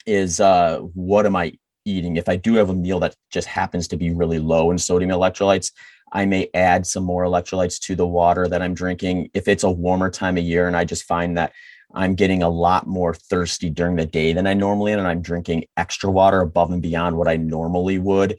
is 0.06 0.40
uh, 0.40 0.78
what 0.78 1.26
am 1.26 1.36
I 1.36 1.54
eating? 1.84 2.16
If 2.16 2.28
I 2.28 2.36
do 2.36 2.54
have 2.54 2.70
a 2.70 2.74
meal 2.74 3.00
that 3.00 3.14
just 3.30 3.48
happens 3.48 3.88
to 3.88 3.96
be 3.96 4.10
really 4.10 4.38
low 4.38 4.70
in 4.70 4.78
sodium 4.78 5.10
electrolytes, 5.10 5.72
I 6.12 6.24
may 6.24 6.48
add 6.54 6.86
some 6.86 7.04
more 7.04 7.24
electrolytes 7.24 7.80
to 7.80 7.96
the 7.96 8.06
water 8.06 8.48
that 8.48 8.62
I'm 8.62 8.74
drinking. 8.74 9.30
If 9.34 9.48
it's 9.48 9.64
a 9.64 9.70
warmer 9.70 10.10
time 10.10 10.36
of 10.38 10.44
year 10.44 10.68
and 10.68 10.76
I 10.76 10.84
just 10.84 11.04
find 11.04 11.36
that 11.36 11.52
I'm 11.94 12.14
getting 12.14 12.42
a 12.42 12.48
lot 12.48 12.86
more 12.86 13.14
thirsty 13.14 13.70
during 13.70 13.96
the 13.96 14.06
day 14.06 14.32
than 14.32 14.46
I 14.46 14.54
normally 14.54 14.92
am, 14.92 14.98
and 14.98 15.08
I'm 15.08 15.22
drinking 15.22 15.64
extra 15.76 16.10
water 16.10 16.40
above 16.40 16.70
and 16.70 16.82
beyond 16.82 17.16
what 17.16 17.28
I 17.28 17.36
normally 17.36 17.98
would 17.98 18.38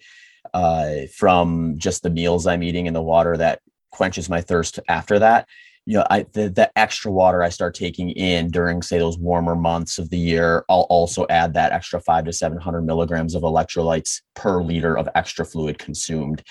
uh, 0.53 1.07
from 1.15 1.75
just 1.77 2.03
the 2.03 2.09
meals 2.09 2.45
I'm 2.45 2.63
eating 2.63 2.87
and 2.87 2.95
the 2.95 3.01
water 3.01 3.35
that 3.37 3.61
quenches 3.91 4.29
my 4.29 4.41
thirst 4.41 4.79
after 4.87 5.19
that. 5.19 5.47
You 5.85 5.97
know, 5.97 6.05
I 6.09 6.25
the, 6.33 6.49
the 6.49 6.77
extra 6.77 7.11
water 7.11 7.41
I 7.41 7.49
start 7.49 7.73
taking 7.73 8.09
in 8.11 8.51
during, 8.51 8.81
say, 8.81 8.99
those 8.99 9.17
warmer 9.17 9.55
months 9.55 9.97
of 9.97 10.09
the 10.09 10.17
year, 10.17 10.65
I'll 10.67 10.87
also 10.89 11.25
add 11.29 11.53
that 11.53 11.71
extra 11.71 12.01
five 12.01 12.25
to 12.25 12.33
seven 12.33 12.59
hundred 12.59 12.81
milligrams 12.81 13.35
of 13.35 13.43
electrolytes 13.43 14.21
per 14.35 14.61
liter 14.61 14.97
of 14.97 15.07
extra 15.15 15.45
fluid 15.45 15.79
consumed. 15.79 16.43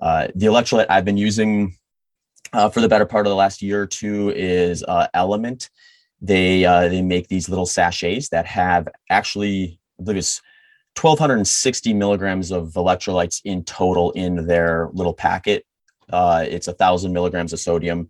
Uh, 0.00 0.28
the 0.34 0.46
electrolyte 0.46 0.86
I've 0.88 1.04
been 1.04 1.16
using 1.16 1.76
uh, 2.52 2.68
for 2.68 2.80
the 2.80 2.88
better 2.88 3.06
part 3.06 3.26
of 3.26 3.30
the 3.30 3.36
last 3.36 3.62
year 3.62 3.82
or 3.82 3.86
two 3.86 4.30
is 4.30 4.84
uh, 4.86 5.08
LMNT. 5.14 5.68
They 6.20 6.64
uh, 6.64 6.88
they 6.88 7.02
make 7.02 7.28
these 7.28 7.48
little 7.48 7.66
sachets 7.66 8.30
that 8.30 8.46
have 8.46 8.88
actually, 9.08 9.78
I 10.00 10.02
believe 10.02 10.18
it's 10.18 10.42
1260 11.00 11.94
milligrams 11.94 12.50
of 12.50 12.72
electrolytes 12.72 13.40
in 13.44 13.62
total 13.64 14.10
in 14.12 14.46
their 14.46 14.88
little 14.92 15.14
packet. 15.14 15.64
Uh, 16.10 16.44
it's 16.48 16.66
a 16.66 16.72
thousand 16.72 17.12
milligrams 17.12 17.52
of 17.52 17.60
sodium, 17.60 18.08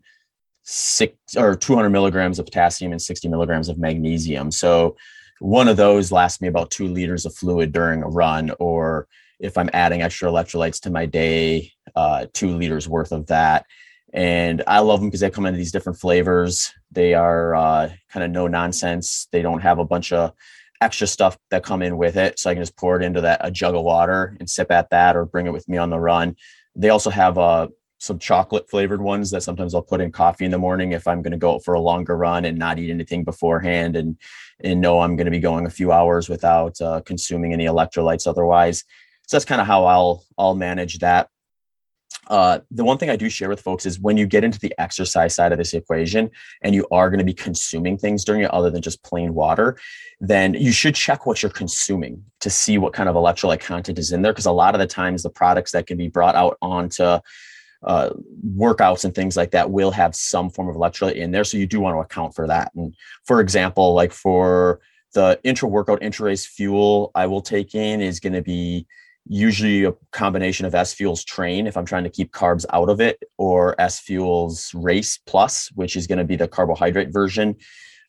six 0.62 1.14
or 1.36 1.54
200 1.54 1.90
milligrams 1.90 2.38
of 2.38 2.46
potassium, 2.46 2.92
and 2.92 3.02
60 3.02 3.28
milligrams 3.28 3.68
of 3.68 3.78
magnesium. 3.78 4.50
So 4.50 4.96
one 5.40 5.68
of 5.68 5.76
those 5.76 6.10
lasts 6.10 6.40
me 6.40 6.48
about 6.48 6.70
two 6.70 6.86
liters 6.88 7.26
of 7.26 7.34
fluid 7.34 7.72
during 7.72 8.02
a 8.02 8.08
run, 8.08 8.52
or 8.58 9.06
if 9.38 9.56
I'm 9.56 9.70
adding 9.72 10.02
extra 10.02 10.30
electrolytes 10.30 10.80
to 10.82 10.90
my 10.90 11.06
day, 11.06 11.72
uh, 11.94 12.26
two 12.32 12.56
liters 12.56 12.88
worth 12.88 13.12
of 13.12 13.26
that. 13.26 13.66
And 14.12 14.62
I 14.66 14.78
love 14.80 15.00
them 15.00 15.08
because 15.08 15.20
they 15.20 15.30
come 15.30 15.46
in 15.46 15.54
these 15.54 15.72
different 15.72 15.98
flavors. 15.98 16.72
They 16.90 17.14
are 17.14 17.54
uh, 17.54 17.90
kind 18.10 18.24
of 18.24 18.30
no 18.30 18.46
nonsense. 18.46 19.28
They 19.32 19.42
don't 19.42 19.60
have 19.60 19.78
a 19.78 19.84
bunch 19.84 20.12
of 20.12 20.32
extra 20.80 21.06
stuff 21.06 21.36
that 21.50 21.64
come 21.64 21.82
in 21.82 21.96
with 21.96 22.16
it. 22.16 22.38
So 22.38 22.50
I 22.50 22.54
can 22.54 22.62
just 22.62 22.76
pour 22.76 22.96
it 23.00 23.04
into 23.04 23.20
that 23.22 23.40
a 23.42 23.50
jug 23.50 23.74
of 23.74 23.84
water 23.84 24.36
and 24.40 24.48
sip 24.48 24.70
at 24.70 24.90
that 24.90 25.16
or 25.16 25.26
bring 25.26 25.46
it 25.46 25.52
with 25.52 25.68
me 25.68 25.76
on 25.76 25.90
the 25.90 26.00
run. 26.00 26.36
They 26.74 26.88
also 26.88 27.10
have 27.10 27.36
uh, 27.36 27.68
some 27.98 28.18
chocolate 28.18 28.70
flavored 28.70 29.00
ones 29.00 29.30
that 29.32 29.42
sometimes 29.42 29.74
I'll 29.74 29.82
put 29.82 30.00
in 30.00 30.12
coffee 30.12 30.44
in 30.44 30.52
the 30.52 30.58
morning 30.58 30.92
if 30.92 31.06
I'm 31.06 31.20
going 31.20 31.32
to 31.32 31.38
go 31.38 31.58
for 31.58 31.74
a 31.74 31.80
longer 31.80 32.16
run 32.16 32.44
and 32.44 32.56
not 32.56 32.78
eat 32.78 32.90
anything 32.90 33.24
beforehand 33.24 33.96
and 33.96 34.16
and 34.62 34.80
know 34.80 35.00
I'm 35.00 35.16
going 35.16 35.26
to 35.26 35.30
be 35.30 35.40
going 35.40 35.66
a 35.66 35.70
few 35.70 35.92
hours 35.92 36.28
without 36.28 36.80
uh, 36.80 37.00
consuming 37.02 37.52
any 37.52 37.66
electrolytes 37.66 38.26
otherwise. 38.26 38.84
So 39.28 39.36
that's 39.36 39.44
kind 39.44 39.60
of 39.60 39.66
how 39.66 39.84
I'll 39.84 40.24
I'll 40.38 40.54
manage 40.54 40.98
that. 41.00 41.28
Uh, 42.28 42.58
the 42.70 42.84
one 42.84 42.98
thing 42.98 43.10
I 43.10 43.16
do 43.16 43.28
share 43.28 43.48
with 43.48 43.60
folks 43.60 43.86
is 43.86 44.00
when 44.00 44.16
you 44.16 44.26
get 44.26 44.42
into 44.42 44.58
the 44.58 44.74
exercise 44.78 45.34
side 45.34 45.52
of 45.52 45.58
this 45.58 45.72
equation 45.74 46.30
and 46.62 46.74
you 46.74 46.86
are 46.90 47.10
going 47.10 47.18
to 47.18 47.24
be 47.24 47.34
consuming 47.34 47.96
things 47.96 48.24
during 48.24 48.42
it 48.42 48.50
other 48.50 48.70
than 48.70 48.82
just 48.82 49.02
plain 49.02 49.34
water, 49.34 49.78
then 50.20 50.54
you 50.54 50.72
should 50.72 50.94
check 50.94 51.26
what 51.26 51.42
you're 51.42 51.50
consuming 51.50 52.22
to 52.40 52.50
see 52.50 52.78
what 52.78 52.92
kind 52.94 53.08
of 53.08 53.16
electrolyte 53.16 53.60
content 53.60 53.98
is 53.98 54.12
in 54.12 54.22
there. 54.22 54.32
Because 54.32 54.46
a 54.46 54.52
lot 54.52 54.74
of 54.74 54.78
the 54.78 54.86
times, 54.86 55.22
the 55.22 55.30
products 55.30 55.72
that 55.72 55.86
can 55.86 55.98
be 55.98 56.08
brought 56.08 56.34
out 56.34 56.56
onto 56.60 57.18
uh, 57.82 58.10
workouts 58.56 59.04
and 59.04 59.14
things 59.14 59.36
like 59.36 59.50
that 59.50 59.70
will 59.70 59.90
have 59.90 60.14
some 60.14 60.48
form 60.48 60.68
of 60.68 60.76
electrolyte 60.76 61.16
in 61.16 61.30
there. 61.30 61.44
So 61.44 61.58
you 61.58 61.66
do 61.66 61.80
want 61.80 61.94
to 61.94 62.00
account 62.00 62.34
for 62.34 62.46
that. 62.46 62.72
And 62.74 62.94
for 63.24 63.40
example, 63.40 63.94
like 63.94 64.12
for 64.12 64.80
the 65.12 65.38
intra 65.44 65.68
workout, 65.68 66.02
intra 66.02 66.26
race 66.26 66.46
fuel 66.46 67.10
I 67.14 67.26
will 67.26 67.42
take 67.42 67.74
in 67.74 68.00
is 68.00 68.20
going 68.20 68.34
to 68.34 68.42
be 68.42 68.86
usually 69.28 69.84
a 69.84 69.92
combination 70.12 70.66
of 70.66 70.74
S 70.74 70.94
Fuels 70.94 71.24
Train 71.24 71.66
if 71.66 71.76
I'm 71.76 71.84
trying 71.84 72.04
to 72.04 72.10
keep 72.10 72.32
carbs 72.32 72.64
out 72.72 72.88
of 72.88 73.00
it, 73.00 73.22
or 73.36 73.80
S 73.80 74.00
Fuels 74.00 74.72
Race 74.74 75.18
Plus, 75.26 75.70
which 75.74 75.96
is 75.96 76.06
going 76.06 76.18
to 76.18 76.24
be 76.24 76.36
the 76.36 76.48
carbohydrate 76.48 77.12
version 77.12 77.56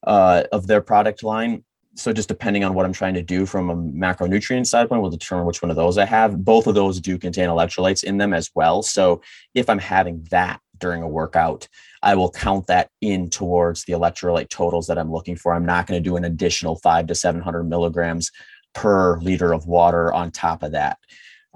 uh, 0.07 0.43
of 0.51 0.67
their 0.67 0.81
product 0.81 1.23
line. 1.23 1.63
So 1.95 2.13
just 2.13 2.29
depending 2.29 2.63
on 2.63 2.73
what 2.73 2.85
I'm 2.85 2.93
trying 2.93 3.15
to 3.15 3.21
do 3.21 3.45
from 3.45 3.69
a 3.69 3.75
macronutrient 3.75 4.67
side 4.67 4.87
point 4.87 5.01
will 5.01 5.09
determine 5.09 5.45
which 5.45 5.61
one 5.61 5.69
of 5.69 5.75
those 5.75 5.97
I 5.97 6.05
have. 6.05 6.45
Both 6.45 6.67
of 6.67 6.75
those 6.75 7.01
do 7.01 7.17
contain 7.17 7.49
electrolytes 7.49 8.03
in 8.03 8.17
them 8.17 8.33
as 8.33 8.49
well. 8.55 8.81
So 8.81 9.21
if 9.53 9.69
I'm 9.69 9.79
having 9.79 10.25
that 10.31 10.61
during 10.77 11.03
a 11.03 11.07
workout, 11.07 11.67
I 12.01 12.15
will 12.15 12.31
count 12.31 12.67
that 12.67 12.89
in 13.01 13.29
towards 13.29 13.83
the 13.83 13.93
electrolyte 13.93 14.49
totals 14.49 14.87
that 14.87 14.97
I'm 14.97 15.11
looking 15.11 15.35
for. 15.35 15.53
I'm 15.53 15.65
not 15.65 15.87
going 15.87 16.01
to 16.01 16.09
do 16.09 16.15
an 16.15 16.23
additional 16.23 16.77
five 16.77 17.07
to 17.07 17.15
700 17.15 17.63
milligrams 17.65 18.31
per 18.79 19.19
liter 19.19 19.51
of 19.51 19.67
water 19.67 20.13
on 20.13 20.31
top 20.31 20.63
of 20.63 20.71
that. 20.71 20.97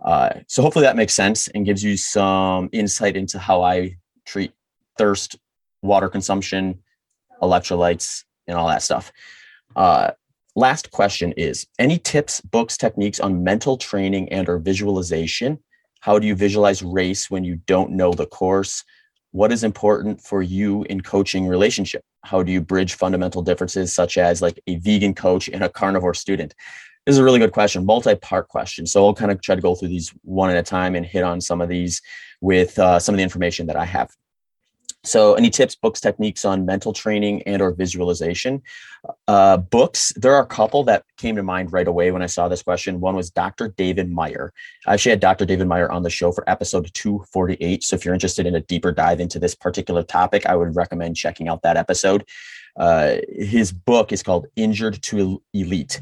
Uh, 0.03 0.29
so 0.47 0.61
hopefully 0.61 0.83
that 0.83 0.97
makes 0.97 1.13
sense 1.13 1.47
and 1.47 1.65
gives 1.65 1.81
you 1.81 1.95
some 1.95 2.67
insight 2.73 3.15
into 3.15 3.39
how 3.39 3.61
I 3.61 3.95
treat 4.25 4.51
thirst, 4.97 5.37
water 5.81 6.09
consumption, 6.09 6.79
electrolytes, 7.41 8.25
and 8.47 8.57
all 8.57 8.67
that 8.67 8.83
stuff. 8.83 9.13
Uh, 9.73 10.11
last 10.57 10.91
question 10.91 11.31
is 11.37 11.65
any 11.79 11.97
tips, 11.97 12.41
books, 12.41 12.75
techniques 12.75 13.21
on 13.21 13.41
mental 13.41 13.77
training 13.77 14.27
and 14.27 14.49
or 14.49 14.57
visualization? 14.57 15.59
How 16.01 16.19
do 16.19 16.27
you 16.27 16.35
visualize 16.35 16.83
race 16.83 17.31
when 17.31 17.45
you 17.45 17.55
don't 17.67 17.91
know 17.91 18.11
the 18.11 18.25
course? 18.25 18.83
What 19.31 19.53
is 19.53 19.63
important 19.63 20.19
for 20.19 20.41
you 20.41 20.83
in 20.89 20.99
coaching 20.99 21.47
relationship? 21.47 22.03
How 22.25 22.43
do 22.43 22.51
you 22.51 22.59
bridge 22.59 22.95
fundamental 22.95 23.41
differences 23.41 23.93
such 23.93 24.17
as 24.17 24.41
like 24.41 24.59
a 24.67 24.75
vegan 24.79 25.15
coach 25.15 25.47
and 25.47 25.63
a 25.63 25.69
carnivore 25.69 26.13
student? 26.13 26.53
This 27.05 27.13
is 27.13 27.19
a 27.19 27.23
really 27.23 27.39
good 27.39 27.51
question, 27.51 27.85
multi-part 27.85 28.47
question. 28.47 28.85
So 28.85 29.05
I'll 29.05 29.13
kind 29.13 29.31
of 29.31 29.41
try 29.41 29.55
to 29.55 29.61
go 29.61 29.75
through 29.75 29.89
these 29.89 30.13
one 30.23 30.49
at 30.49 30.57
a 30.57 30.63
time 30.63 30.95
and 30.95 31.05
hit 31.05 31.23
on 31.23 31.41
some 31.41 31.59
of 31.59 31.67
these 31.67 32.01
with 32.39 32.79
uh, 32.79 32.99
some 32.99 33.13
of 33.13 33.17
the 33.17 33.23
information 33.23 33.67
that 33.67 33.75
I 33.75 33.85
have. 33.85 34.09
So, 35.05 35.33
any 35.33 35.49
tips, 35.49 35.75
books, 35.75 35.99
techniques 35.99 36.45
on 36.45 36.65
mental 36.65 36.93
training 36.93 37.41
and 37.43 37.61
or 37.61 37.73
visualization? 37.73 38.61
Uh, 39.27 39.57
books. 39.57 40.13
There 40.15 40.33
are 40.33 40.43
a 40.43 40.47
couple 40.47 40.85
that 40.85 41.03
came 41.17 41.35
to 41.35 41.43
mind 41.43 41.73
right 41.73 41.89
away 41.89 42.11
when 42.11 42.21
I 42.21 42.25
saw 42.25 42.47
this 42.47 42.63
question. 42.63 43.01
One 43.01 43.13
was 43.13 43.29
Dr. 43.29 43.67
David 43.67 44.09
Meyer. 44.09 44.53
I 44.87 44.93
actually 44.93 45.09
had 45.09 45.19
Dr. 45.19 45.45
David 45.45 45.67
Meyer 45.67 45.91
on 45.91 46.03
the 46.03 46.09
show 46.09 46.31
for 46.31 46.49
episode 46.49 46.89
248. 46.93 47.83
So, 47.83 47.97
if 47.97 48.05
you're 48.05 48.13
interested 48.13 48.45
in 48.45 48.55
a 48.55 48.61
deeper 48.61 48.93
dive 48.93 49.19
into 49.19 49.39
this 49.39 49.55
particular 49.55 50.03
topic, 50.03 50.45
I 50.45 50.55
would 50.55 50.73
recommend 50.73 51.17
checking 51.17 51.49
out 51.49 51.63
that 51.63 51.75
episode. 51.75 52.25
Uh, 52.77 53.15
his 53.27 53.73
book 53.73 54.13
is 54.13 54.23
called 54.23 54.47
Injured 54.55 55.03
to 55.03 55.41
Elite 55.53 56.01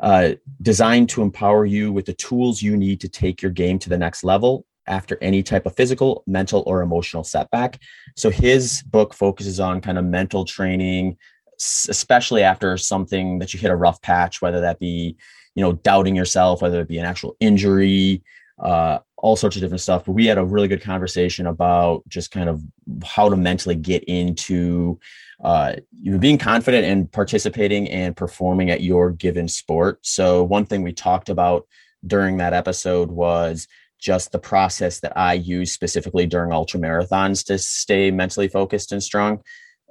uh, 0.00 0.32
designed 0.62 1.08
to 1.10 1.22
empower 1.22 1.66
you 1.66 1.92
with 1.92 2.06
the 2.06 2.14
tools 2.14 2.62
you 2.62 2.76
need 2.76 3.00
to 3.00 3.08
take 3.08 3.42
your 3.42 3.50
game 3.50 3.78
to 3.78 3.88
the 3.88 3.98
next 3.98 4.24
level 4.24 4.64
after 4.86 5.18
any 5.20 5.42
type 5.42 5.66
of 5.66 5.76
physical, 5.76 6.24
mental, 6.26 6.64
or 6.66 6.82
emotional 6.82 7.22
setback. 7.22 7.78
So 8.16 8.30
his 8.30 8.82
book 8.82 9.14
focuses 9.14 9.60
on 9.60 9.80
kind 9.80 9.98
of 9.98 10.04
mental 10.04 10.44
training, 10.44 11.16
especially 11.58 12.42
after 12.42 12.76
something 12.76 13.38
that 13.38 13.52
you 13.52 13.60
hit 13.60 13.70
a 13.70 13.76
rough 13.76 14.00
patch, 14.02 14.40
whether 14.40 14.60
that 14.62 14.78
be, 14.78 15.16
you 15.54 15.62
know, 15.62 15.72
doubting 15.72 16.16
yourself, 16.16 16.62
whether 16.62 16.80
it 16.80 16.88
be 16.88 16.98
an 16.98 17.04
actual 17.04 17.36
injury, 17.38 18.22
uh, 18.58 18.98
all 19.20 19.36
sorts 19.36 19.56
of 19.56 19.62
different 19.62 19.80
stuff. 19.80 20.04
But 20.04 20.12
we 20.12 20.26
had 20.26 20.38
a 20.38 20.44
really 20.44 20.68
good 20.68 20.82
conversation 20.82 21.46
about 21.46 22.02
just 22.08 22.30
kind 22.30 22.48
of 22.48 22.62
how 23.04 23.28
to 23.28 23.36
mentally 23.36 23.76
get 23.76 24.02
into 24.04 24.98
uh, 25.42 25.76
being 26.18 26.38
confident 26.38 26.84
and 26.84 27.10
participating 27.10 27.88
and 27.88 28.16
performing 28.16 28.70
at 28.70 28.82
your 28.82 29.10
given 29.10 29.48
sport. 29.48 29.98
So 30.02 30.42
one 30.42 30.66
thing 30.66 30.82
we 30.82 30.92
talked 30.92 31.28
about 31.28 31.66
during 32.06 32.38
that 32.38 32.54
episode 32.54 33.10
was 33.10 33.68
just 33.98 34.32
the 34.32 34.38
process 34.38 35.00
that 35.00 35.16
I 35.16 35.34
use 35.34 35.72
specifically 35.72 36.26
during 36.26 36.52
ultra 36.52 36.80
marathons 36.80 37.44
to 37.46 37.58
stay 37.58 38.10
mentally 38.10 38.48
focused 38.48 38.92
and 38.92 39.02
strong. 39.02 39.42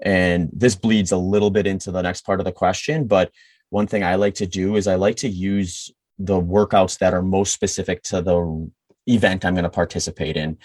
And 0.02 0.50
this 0.52 0.76
bleeds 0.76 1.12
a 1.12 1.18
little 1.18 1.52
bit 1.52 1.68
into 1.68 1.92
the 1.92 2.02
next 2.02 2.26
part 2.26 2.40
of 2.40 2.46
the 2.46 2.52
question, 2.52 3.06
but 3.06 3.32
one 3.70 3.86
thing 3.86 4.04
I 4.04 4.16
like 4.16 4.36
to 4.36 4.48
do 4.48 4.76
is 4.76 4.88
I 4.88 4.96
like 4.96 5.18
to 5.18 5.30
use 5.30 5.92
the 6.18 6.42
workouts 6.42 6.98
that 7.00 7.14
are 7.14 7.22
most 7.22 7.54
specific 7.54 8.02
to 8.04 8.22
the 8.22 8.70
event 9.10 9.46
I'm 9.46 9.54
going 9.54 9.64
to 9.64 9.70
participate 9.70 10.38
in. 10.38 10.58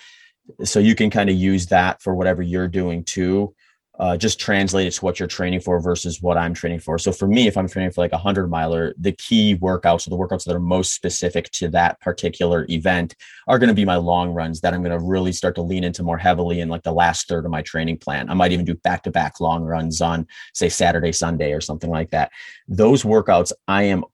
So 0.62 0.78
you 0.78 0.94
can 0.94 1.10
kind 1.10 1.30
of 1.30 1.36
use 1.36 1.66
that 1.66 2.02
for 2.02 2.14
whatever 2.14 2.42
you're 2.42 2.68
doing 2.68 3.04
too 3.04 3.54
uh, 3.98 4.16
just 4.16 4.40
translate 4.40 4.88
it 4.88 4.90
to 4.90 5.04
what 5.04 5.20
you're 5.20 5.28
training 5.28 5.60
for 5.60 5.78
versus 5.80 6.20
what 6.20 6.36
I'm 6.36 6.52
training 6.52 6.80
for. 6.80 6.98
So 6.98 7.12
for 7.12 7.28
me, 7.28 7.46
if 7.46 7.56
I'm 7.56 7.68
training 7.68 7.92
for 7.92 8.00
like 8.00 8.12
a 8.12 8.18
hundred 8.18 8.48
miler, 8.48 8.92
the 8.98 9.12
key 9.12 9.56
workouts 9.56 10.06
or 10.06 10.10
the 10.10 10.16
workouts 10.16 10.44
that 10.44 10.56
are 10.56 10.60
most 10.60 10.94
specific 10.94 11.50
to 11.52 11.68
that 11.68 12.00
particular 12.00 12.66
event 12.68 13.14
are 13.46 13.58
going 13.58 13.68
to 13.68 13.74
be 13.74 13.84
my 13.84 13.96
long 13.96 14.30
runs 14.30 14.60
that 14.62 14.74
I'm 14.74 14.82
going 14.82 14.98
to 14.98 15.04
really 15.04 15.30
start 15.30 15.54
to 15.56 15.62
lean 15.62 15.84
into 15.84 16.02
more 16.02 16.18
heavily 16.18 16.60
in 16.60 16.68
like 16.68 16.82
the 16.82 16.92
last 16.92 17.28
third 17.28 17.44
of 17.44 17.52
my 17.52 17.62
training 17.62 17.98
plan. 17.98 18.28
I 18.28 18.34
might 18.34 18.50
even 18.50 18.64
do 18.64 18.74
back 18.74 19.04
to 19.04 19.12
back 19.12 19.38
long 19.40 19.62
runs 19.62 20.00
on 20.00 20.26
say 20.54 20.68
Saturday, 20.68 21.12
Sunday 21.12 21.52
or 21.52 21.60
something 21.60 21.90
like 21.90 22.10
that. 22.10 22.32
Those 22.66 23.04
workouts, 23.04 23.52
I 23.68 23.84
am 23.84 24.04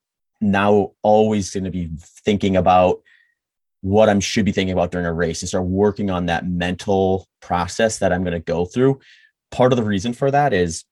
now 0.42 0.92
always 1.02 1.52
going 1.52 1.64
to 1.64 1.70
be 1.70 1.90
thinking 2.24 2.56
about 2.56 3.00
what 3.82 4.08
I 4.08 4.18
should 4.18 4.44
be 4.44 4.52
thinking 4.52 4.72
about 4.72 4.90
during 4.90 5.06
a 5.06 5.12
race 5.12 5.42
and 5.42 5.48
start 5.48 5.64
working 5.64 6.10
on 6.10 6.26
that 6.26 6.46
mental 6.46 7.26
process 7.40 7.98
that 7.98 8.12
I'm 8.12 8.22
going 8.22 8.34
to 8.34 8.40
go 8.40 8.64
through. 8.64 9.00
Part 9.50 9.72
of 9.72 9.76
the 9.76 9.84
reason 9.84 10.12
for 10.12 10.30
that 10.30 10.52
is 10.52 10.84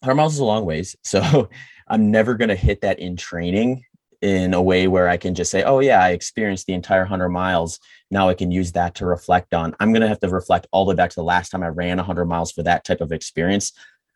100 0.00 0.14
miles 0.14 0.34
is 0.34 0.40
a 0.40 0.44
long 0.44 0.64
ways. 0.64 0.96
So 1.04 1.48
I'm 1.88 2.10
never 2.10 2.34
going 2.34 2.48
to 2.48 2.56
hit 2.56 2.82
that 2.82 3.00
in 3.00 3.16
training 3.16 3.84
in 4.22 4.54
a 4.54 4.62
way 4.62 4.86
where 4.86 5.08
I 5.08 5.16
can 5.16 5.34
just 5.34 5.50
say, 5.50 5.62
oh, 5.62 5.80
yeah, 5.80 6.02
I 6.02 6.10
experienced 6.10 6.66
the 6.66 6.74
entire 6.74 7.00
100 7.00 7.30
miles. 7.30 7.80
Now 8.10 8.28
I 8.28 8.34
can 8.34 8.50
use 8.50 8.72
that 8.72 8.96
to 8.96 9.06
reflect 9.06 9.54
on. 9.54 9.74
I'm 9.80 9.92
going 9.92 10.02
to 10.02 10.08
have 10.08 10.20
to 10.20 10.28
reflect 10.28 10.66
all 10.72 10.84
the 10.84 10.90
way 10.90 10.94
back 10.94 11.10
to 11.10 11.16
the 11.16 11.24
last 11.24 11.50
time 11.50 11.62
I 11.62 11.68
ran 11.68 11.96
100 11.96 12.26
miles 12.26 12.52
for 12.52 12.62
that 12.64 12.84
type 12.84 13.00
of 13.00 13.12
experience. 13.12 13.72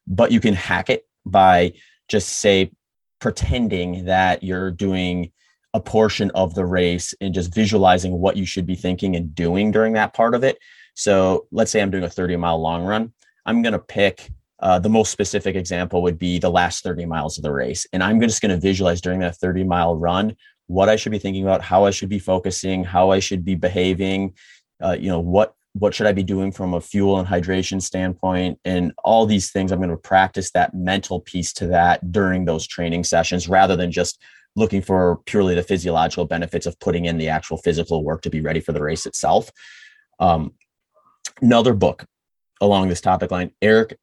But 0.07 0.31
you 0.31 0.41
can 0.41 0.55
hack 0.55 0.91
it 0.91 1.07
by 1.25 1.73
just 2.09 2.29
say 2.29 2.71
pretending 3.19 4.05
that 4.05 4.43
you're 4.43 4.71
doing 4.71 5.33
a 5.75 5.81
portion 5.81 6.31
of 6.35 6.55
the 6.55 6.65
race 6.65 7.15
and 7.21 7.35
just 7.35 7.53
visualizing 7.53 8.19
what 8.19 8.37
you 8.37 8.47
should 8.47 8.65
be 8.65 8.77
thinking 8.77 9.17
and 9.17 9.35
doing 9.35 9.73
during 9.73 9.93
that 9.93 10.15
part 10.15 10.35
of 10.35 10.45
it. 10.45 10.57
So 10.95 11.47
let's 11.51 11.73
say 11.73 11.83
I'm 11.83 11.91
doing 11.91 12.05
a 12.05 12.11
30 12.11 12.37
mile 12.37 12.61
long 12.61 12.85
run. 12.85 13.13
I'm 13.45 13.61
going 13.61 13.73
to 13.73 13.81
pick 13.81 14.31
uh, 14.61 14.79
the 14.79 14.89
most 14.89 15.11
specific 15.11 15.57
example 15.57 16.03
would 16.03 16.19
be 16.19 16.39
the 16.39 16.51
last 16.51 16.85
30 16.85 17.05
miles 17.07 17.37
of 17.37 17.43
the 17.43 17.53
race. 17.53 17.87
And 17.93 18.03
I'm 18.03 18.21
just 18.21 18.41
going 18.41 18.55
to 18.55 18.61
visualize 18.61 19.01
during 19.01 19.19
that 19.21 19.37
30 19.37 19.65
mile 19.65 19.97
run 19.97 20.37
what 20.69 20.89
I 20.89 20.97
should 20.97 21.13
be 21.13 21.19
thinking 21.19 21.43
about, 21.43 21.61
how 21.61 21.85
I 21.85 21.91
should 21.91 22.09
be 22.09 22.21
focusing, 22.21 22.85
how 22.85 23.11
I 23.11 23.19
should 23.19 23.45
be 23.45 23.57
behaving, 23.57 24.35
uh, 24.83 24.97
you 24.99 25.09
know, 25.09 25.21
what 25.21 25.55
what 25.77 25.93
should 25.93 26.07
I 26.07 26.13
be 26.13 26.23
doing 26.23 26.53
from 26.53 26.73
a 26.73 26.81
fuel 26.81 27.19
and 27.19 27.27
hydration 27.27 27.83
standpoint, 27.83 28.61
and 28.65 28.93
all 29.03 29.27
these 29.27 29.51
things. 29.51 29.73
I'm 29.73 29.81
going 29.81 29.91
to 29.91 29.97
practice 29.97 30.53
that 30.53 30.73
mental 30.73 31.21
piece 31.21 31.53
to 31.55 31.67
that 31.67 32.13
during 32.13 32.45
those 32.45 32.65
training 32.65 33.03
sessions, 33.03 33.49
rather 33.49 33.75
than 33.75 33.91
just 33.91 34.23
looking 34.57 34.83
for 34.83 35.17
purely 35.27 35.55
the 35.55 35.62
physiological 35.62 36.25
benefits 36.25 36.67
of 36.67 36.79
putting 36.81 37.07
in 37.07 37.19
the 37.19 37.29
actual 37.29 37.57
physical 37.59 38.05
work 38.05 38.23
to 38.23 38.31
be 38.31 38.40
ready 38.40 38.61
for 38.61 38.73
the 38.73 38.83
race 38.83 39.07
itself. 39.07 39.51
Um, 40.21 40.55
another 41.43 41.75
book 41.75 42.05
along 42.61 42.88
this 42.88 43.01
topic 43.01 43.31
line, 43.31 43.51
Eric 43.61 43.99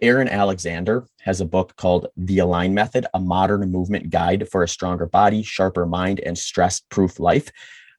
Aaron 0.00 0.28
Alexander 0.28 1.06
has 1.22 1.40
a 1.40 1.44
book 1.44 1.74
called 1.76 2.06
The 2.16 2.38
Align 2.38 2.72
Method, 2.72 3.06
a 3.14 3.20
modern 3.20 3.70
movement 3.70 4.10
guide 4.10 4.48
for 4.48 4.62
a 4.62 4.68
stronger 4.68 5.06
body, 5.06 5.42
sharper 5.42 5.86
mind, 5.86 6.20
and 6.20 6.38
stress 6.38 6.80
proof 6.80 7.18
life. 7.18 7.50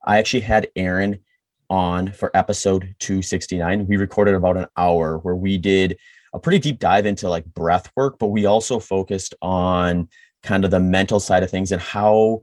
I 0.05 0.17
actually 0.17 0.41
had 0.41 0.69
Aaron 0.75 1.19
on 1.69 2.11
for 2.11 2.31
episode 2.35 2.95
269. 2.99 3.87
We 3.87 3.97
recorded 3.97 4.35
about 4.35 4.57
an 4.57 4.67
hour 4.77 5.17
where 5.19 5.35
we 5.35 5.57
did 5.57 5.97
a 6.33 6.39
pretty 6.39 6.59
deep 6.59 6.79
dive 6.79 7.05
into 7.05 7.29
like 7.29 7.45
breath 7.45 7.91
work, 7.95 8.17
but 8.17 8.27
we 8.27 8.45
also 8.45 8.79
focused 8.79 9.35
on 9.41 10.07
kind 10.43 10.65
of 10.65 10.71
the 10.71 10.79
mental 10.79 11.19
side 11.19 11.43
of 11.43 11.49
things 11.49 11.71
and 11.71 11.81
how 11.81 12.41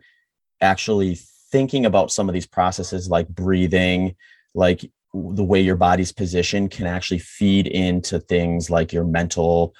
actually 0.60 1.18
thinking 1.50 1.86
about 1.86 2.10
some 2.10 2.28
of 2.28 2.32
these 2.32 2.46
processes 2.46 3.08
like 3.08 3.28
breathing, 3.28 4.16
like 4.54 4.90
the 5.12 5.44
way 5.44 5.60
your 5.60 5.76
body's 5.76 6.12
positioned 6.12 6.70
can 6.70 6.86
actually 6.86 7.18
feed 7.18 7.66
into 7.66 8.20
things 8.20 8.70
like 8.70 8.92
your 8.92 9.04
mental 9.04 9.74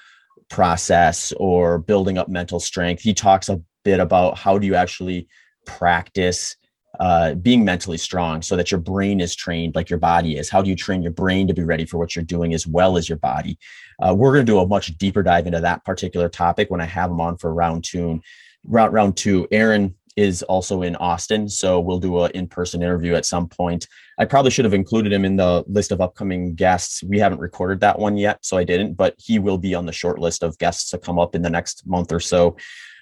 process 0.49 1.31
or 1.37 1.79
building 1.79 2.17
up 2.17 2.27
mental 2.27 2.59
strength. 2.59 3.01
He 3.01 3.13
talks 3.13 3.49
a 3.49 3.61
bit 3.83 3.99
about 3.99 4.37
how 4.37 4.57
do 4.57 4.67
you 4.67 4.75
actually 4.75 5.27
practice 5.65 6.57
uh, 6.99 7.35
being 7.35 7.63
mentally 7.63 7.97
strong 7.97 8.41
so 8.41 8.55
that 8.55 8.71
your 8.71 8.79
brain 8.79 9.21
is 9.21 9.35
trained 9.35 9.75
like 9.75 9.89
your 9.89 9.99
body 9.99 10.37
is. 10.37 10.49
How 10.49 10.61
do 10.61 10.69
you 10.69 10.75
train 10.75 11.01
your 11.01 11.11
brain 11.11 11.47
to 11.47 11.53
be 11.53 11.63
ready 11.63 11.85
for 11.85 11.97
what 11.97 12.15
you're 12.15 12.25
doing 12.25 12.53
as 12.53 12.67
well 12.67 12.97
as 12.97 13.07
your 13.07 13.17
body? 13.17 13.57
Uh, 14.01 14.13
we're 14.13 14.33
going 14.33 14.45
to 14.45 14.51
do 14.51 14.59
a 14.59 14.67
much 14.67 14.97
deeper 14.97 15.23
dive 15.23 15.47
into 15.47 15.61
that 15.61 15.85
particular 15.85 16.27
topic 16.27 16.69
when 16.69 16.81
I 16.81 16.85
have 16.85 17.09
him 17.09 17.21
on 17.21 17.37
for 17.37 17.53
round 17.53 17.83
two. 17.83 18.21
Round 18.65 18.93
round 18.93 19.17
two, 19.17 19.47
Aaron 19.51 19.95
is 20.17 20.43
also 20.43 20.81
in 20.81 20.95
Austin, 20.97 21.47
so 21.47 21.79
we'll 21.79 21.99
do 21.99 22.19
an 22.21 22.31
in-person 22.31 22.83
interview 22.83 23.15
at 23.15 23.25
some 23.25 23.47
point. 23.47 23.87
I 24.19 24.25
probably 24.25 24.51
should 24.51 24.65
have 24.65 24.73
included 24.73 25.13
him 25.13 25.23
in 25.23 25.37
the 25.37 25.63
list 25.67 25.91
of 25.91 26.01
upcoming 26.01 26.53
guests. 26.53 27.01
We 27.01 27.17
haven't 27.17 27.39
recorded 27.39 27.79
that 27.79 27.97
one 27.97 28.17
yet, 28.17 28.39
so 28.41 28.57
I 28.57 28.63
didn't, 28.65 28.95
but 28.95 29.15
he 29.17 29.39
will 29.39 29.57
be 29.57 29.73
on 29.73 29.85
the 29.85 29.93
short 29.93 30.19
list 30.19 30.43
of 30.43 30.57
guests 30.57 30.89
to 30.91 30.97
come 30.97 31.17
up 31.17 31.33
in 31.33 31.41
the 31.41 31.49
next 31.49 31.87
month 31.87 32.11
or 32.11 32.19
so 32.19 32.57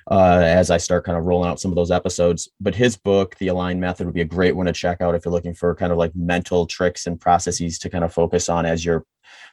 uh, 0.10 0.41
as 0.43 0.72
I 0.72 0.78
start 0.78 1.06
kind 1.06 1.17
of 1.17 1.26
rolling 1.26 1.50
out 1.50 1.60
some 1.60 1.72
of 1.72 1.76
those 1.76 1.91
episodes. 1.91 2.50
But 2.60 2.76
his 2.76 2.98
book, 2.98 3.36
The 3.38 3.50
Align 3.50 3.80
Method, 3.80 4.06
would 4.08 4.15
be 4.15 4.22
a 4.22 4.26
great 4.26 4.56
one 4.56 4.65
to 4.65 4.74
check 4.74 5.02
out 5.02 5.13
if 5.13 5.24
you're 5.24 5.32
looking 5.32 5.54
for 5.54 5.76
kind 5.76 5.91
of 5.91 5.98
like 5.98 6.15
mental 6.15 6.65
tricks 6.65 7.06
and 7.06 7.22
processes 7.22 7.78
to 7.80 7.89
kind 7.89 8.04
of 8.04 8.13
focus 8.13 8.50
on 8.50 8.65
as 8.65 8.84
you're 8.84 9.06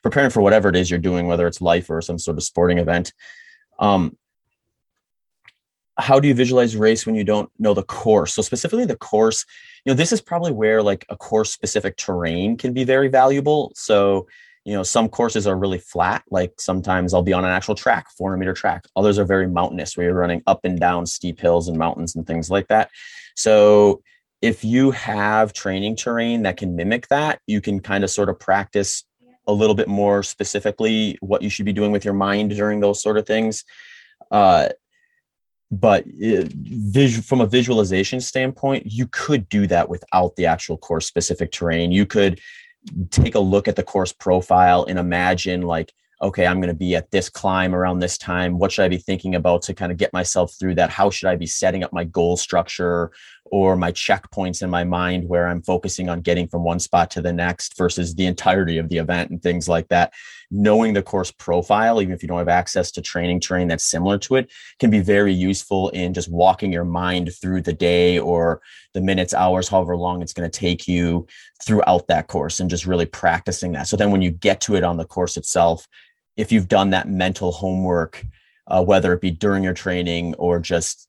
preparing 0.03 0.31
for 0.31 0.41
whatever 0.41 0.71
it 0.71 0.77
is 0.77 0.91
you're 0.91 0.99
doing, 0.99 1.27
whether 1.27 1.47
it's 1.47 1.61
life 1.61 1.91
or 1.91 2.01
some 2.01 2.19
sort 2.19 2.39
of 2.39 2.43
sporting 2.43 2.79
event. 2.79 3.13
Um, 3.79 4.17
how 5.99 6.21
do 6.21 6.29
you 6.29 6.35
visualize 6.35 6.77
race 6.77 7.07
when 7.07 7.15
you 7.15 7.25
don't 7.25 7.51
know 7.59 7.73
the 7.73 7.83
course 7.83 8.35
so 8.35 8.43
specifically 8.43 8.85
the 8.85 8.97
course 8.97 9.47
you 9.85 9.91
know 9.91 9.97
this 9.97 10.13
is 10.13 10.21
probably 10.21 10.53
where 10.53 10.83
like 10.83 11.07
a 11.09 11.17
course 11.17 11.51
specific 11.53 11.97
terrain 11.97 12.57
can 12.57 12.75
be 12.75 12.85
very 12.85 13.09
valuable 13.09 13.73
so 13.75 14.27
you 14.67 14.73
know 14.73 14.83
some 14.83 15.09
courses 15.09 15.47
are 15.47 15.57
really 15.57 15.79
flat. 15.79 16.25
Like 16.29 16.61
sometimes 16.61 17.15
i'll 17.15 17.23
be 17.23 17.33
on 17.33 17.45
an 17.45 17.53
actual 17.53 17.77
track 17.77 18.09
400 18.19 18.37
meter 18.37 18.53
track. 18.53 18.85
Others 18.97 19.19
are 19.21 19.25
very 19.25 19.47
mountainous 19.47 19.97
where 19.97 20.07
you're 20.07 20.15
running 20.15 20.43
up 20.49 20.65
and 20.65 20.79
down 20.79 21.07
steep 21.07 21.39
hills 21.39 21.69
and 21.69 21.79
mountains 21.79 22.17
and 22.17 22.27
things 22.27 22.51
like 22.51 22.67
that. 22.67 22.91
So 23.37 24.03
if 24.43 24.65
you 24.65 24.91
have 24.91 25.53
training 25.53 25.95
terrain 25.95 26.43
that 26.43 26.57
can 26.57 26.75
mimic 26.75 27.07
that 27.09 27.41
you 27.47 27.61
can 27.61 27.79
kind 27.79 28.03
of 28.03 28.11
sort 28.11 28.29
of 28.29 28.41
practice 28.41 29.05
a 29.47 29.53
little 29.53 29.77
bit 29.77 29.87
more 29.87 30.25
specifically 30.25 31.17
what 31.21 31.43
you 31.43 31.49
should 31.49 31.65
be 31.65 31.73
doing 31.73 31.93
with 31.93 32.05
your 32.05 32.15
mind 32.15 32.51
during 32.51 32.81
those 32.81 33.01
sort 33.01 33.19
of 33.19 33.25
things. 33.25 33.63
Uh, 34.33 34.69
but 35.71 36.03
it, 36.07 36.53
vis- 36.53 37.25
from 37.25 37.41
a 37.41 37.47
visualization 37.47 38.21
standpoint 38.21 38.85
you 38.87 39.07
could 39.07 39.49
do 39.49 39.69
that 39.69 39.89
without 39.89 40.35
the 40.35 40.47
actual 40.47 40.77
course 40.77 41.07
specific 41.07 41.53
terrain. 41.53 41.93
You 41.93 42.05
could 42.05 42.41
take 43.11 43.35
a 43.35 43.41
look 43.41 43.69
at 43.69 43.77
the 43.77 43.83
course 43.83 44.13
profile 44.13 44.85
and 44.89 44.99
imagine 44.99 45.63
like 45.63 45.93
okay 46.23 46.47
i'm 46.47 46.61
going 46.61 46.69
to 46.69 46.75
be 46.75 46.95
at 46.95 47.11
this 47.11 47.29
climb 47.29 47.75
around 47.75 47.99
this 47.99 48.17
time 48.17 48.59
what 48.59 48.73
should 48.73 48.85
i 48.85 48.89
be 48.89 48.97
thinking 48.97 49.35
about 49.35 49.63
to 49.63 49.75
kind 49.75 49.93
of 49.93 49.99
get 49.99 50.13
myself 50.13 50.55
through 50.59 50.75
that 50.75 50.89
how 50.91 51.11
should 51.11 51.29
i 51.29 51.37
be 51.37 51.47
setting 51.47 51.83
up 51.83 51.93
my 51.93 52.05
goal 52.05 52.37
structure 52.37 53.11
or 53.51 53.77
my 53.77 53.93
checkpoints 53.93 54.63
in 54.63 54.71
my 54.71 54.85
mind 54.85 55.29
where 55.29 55.49
I'm 55.49 55.63
focusing 55.63 56.09
on 56.09 56.21
getting 56.21 56.49
from 56.49 56.65
one 56.65 56.79
spot 56.79 57.11
to 57.13 57.23
the 57.23 57.33
next 57.33 57.77
versus 57.77 58.15
the 58.15 58.27
entirety 58.27 58.79
of 58.79 58.89
the 58.89 58.99
event 58.99 59.31
and 59.31 59.43
things 59.43 59.69
like 59.69 59.89
that. 59.89 60.13
Knowing 60.51 60.95
the 60.95 61.03
course 61.03 61.31
profile, 61.33 62.01
even 62.01 62.15
if 62.15 62.23
you 62.23 62.29
don't 62.29 62.39
have 62.39 62.49
access 62.49 62.91
to 62.91 63.03
training 63.03 63.41
terrain 63.41 63.69
that's 63.69 63.85
similar 63.85 64.17
to 64.19 64.37
it, 64.37 64.51
can 64.79 64.91
be 64.91 65.01
very 65.01 65.33
useful 65.33 65.89
in 65.91 66.15
just 66.15 66.31
walking 66.31 66.73
your 66.73 66.85
mind 66.85 67.31
through 67.41 67.61
the 67.61 67.73
day 67.73 68.19
or 68.19 68.61
the 68.95 69.01
minutes, 69.01 69.35
hours, 69.35 69.69
however 69.69 69.97
long 69.97 70.23
it's 70.23 70.33
going 70.33 70.49
to 70.49 70.59
take 70.59 70.87
you 70.87 71.27
throughout 71.65 72.07
that 72.07 72.29
course 72.29 72.61
and 72.61 72.71
just 72.71 72.87
really 72.87 73.07
practicing 73.07 73.73
that. 73.73 73.89
So 73.89 73.97
then 73.97 74.11
when 74.11 74.23
you 74.23 74.31
get 74.31 74.61
to 74.63 74.77
it 74.77 74.85
on 74.85 74.97
the 74.97 75.05
course 75.05 75.37
itself, 75.37 75.87
if 76.37 76.53
you've 76.53 76.69
done 76.69 76.91
that 76.91 77.09
mental 77.09 77.51
homework, 77.51 78.25
uh, 78.69 78.83
whether 78.85 79.13
it 79.13 79.21
be 79.21 79.31
during 79.31 79.65
your 79.65 79.75
training 79.75 80.35
or 80.35 80.59
just 80.61 81.09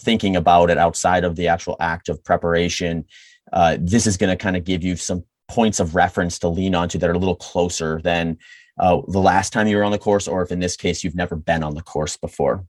thinking 0.00 0.36
about 0.36 0.70
it 0.70 0.78
outside 0.78 1.24
of 1.24 1.36
the 1.36 1.48
actual 1.48 1.76
act 1.80 2.08
of 2.08 2.22
preparation, 2.24 3.04
uh, 3.52 3.76
this 3.80 4.06
is 4.06 4.16
going 4.16 4.30
to 4.30 4.42
kind 4.42 4.56
of 4.56 4.64
give 4.64 4.82
you 4.82 4.96
some 4.96 5.24
points 5.48 5.80
of 5.80 5.94
reference 5.94 6.38
to 6.40 6.48
lean 6.48 6.74
onto 6.74 6.98
that 6.98 7.10
are 7.10 7.14
a 7.14 7.18
little 7.18 7.36
closer 7.36 8.00
than 8.02 8.38
uh, 8.78 9.00
the 9.08 9.20
last 9.20 9.52
time 9.52 9.66
you 9.66 9.76
were 9.76 9.84
on 9.84 9.92
the 9.92 9.98
course, 9.98 10.26
or 10.26 10.42
if 10.42 10.50
in 10.50 10.58
this 10.58 10.76
case 10.76 11.04
you've 11.04 11.14
never 11.14 11.36
been 11.36 11.62
on 11.62 11.74
the 11.74 11.82
course 11.82 12.16
before. 12.16 12.64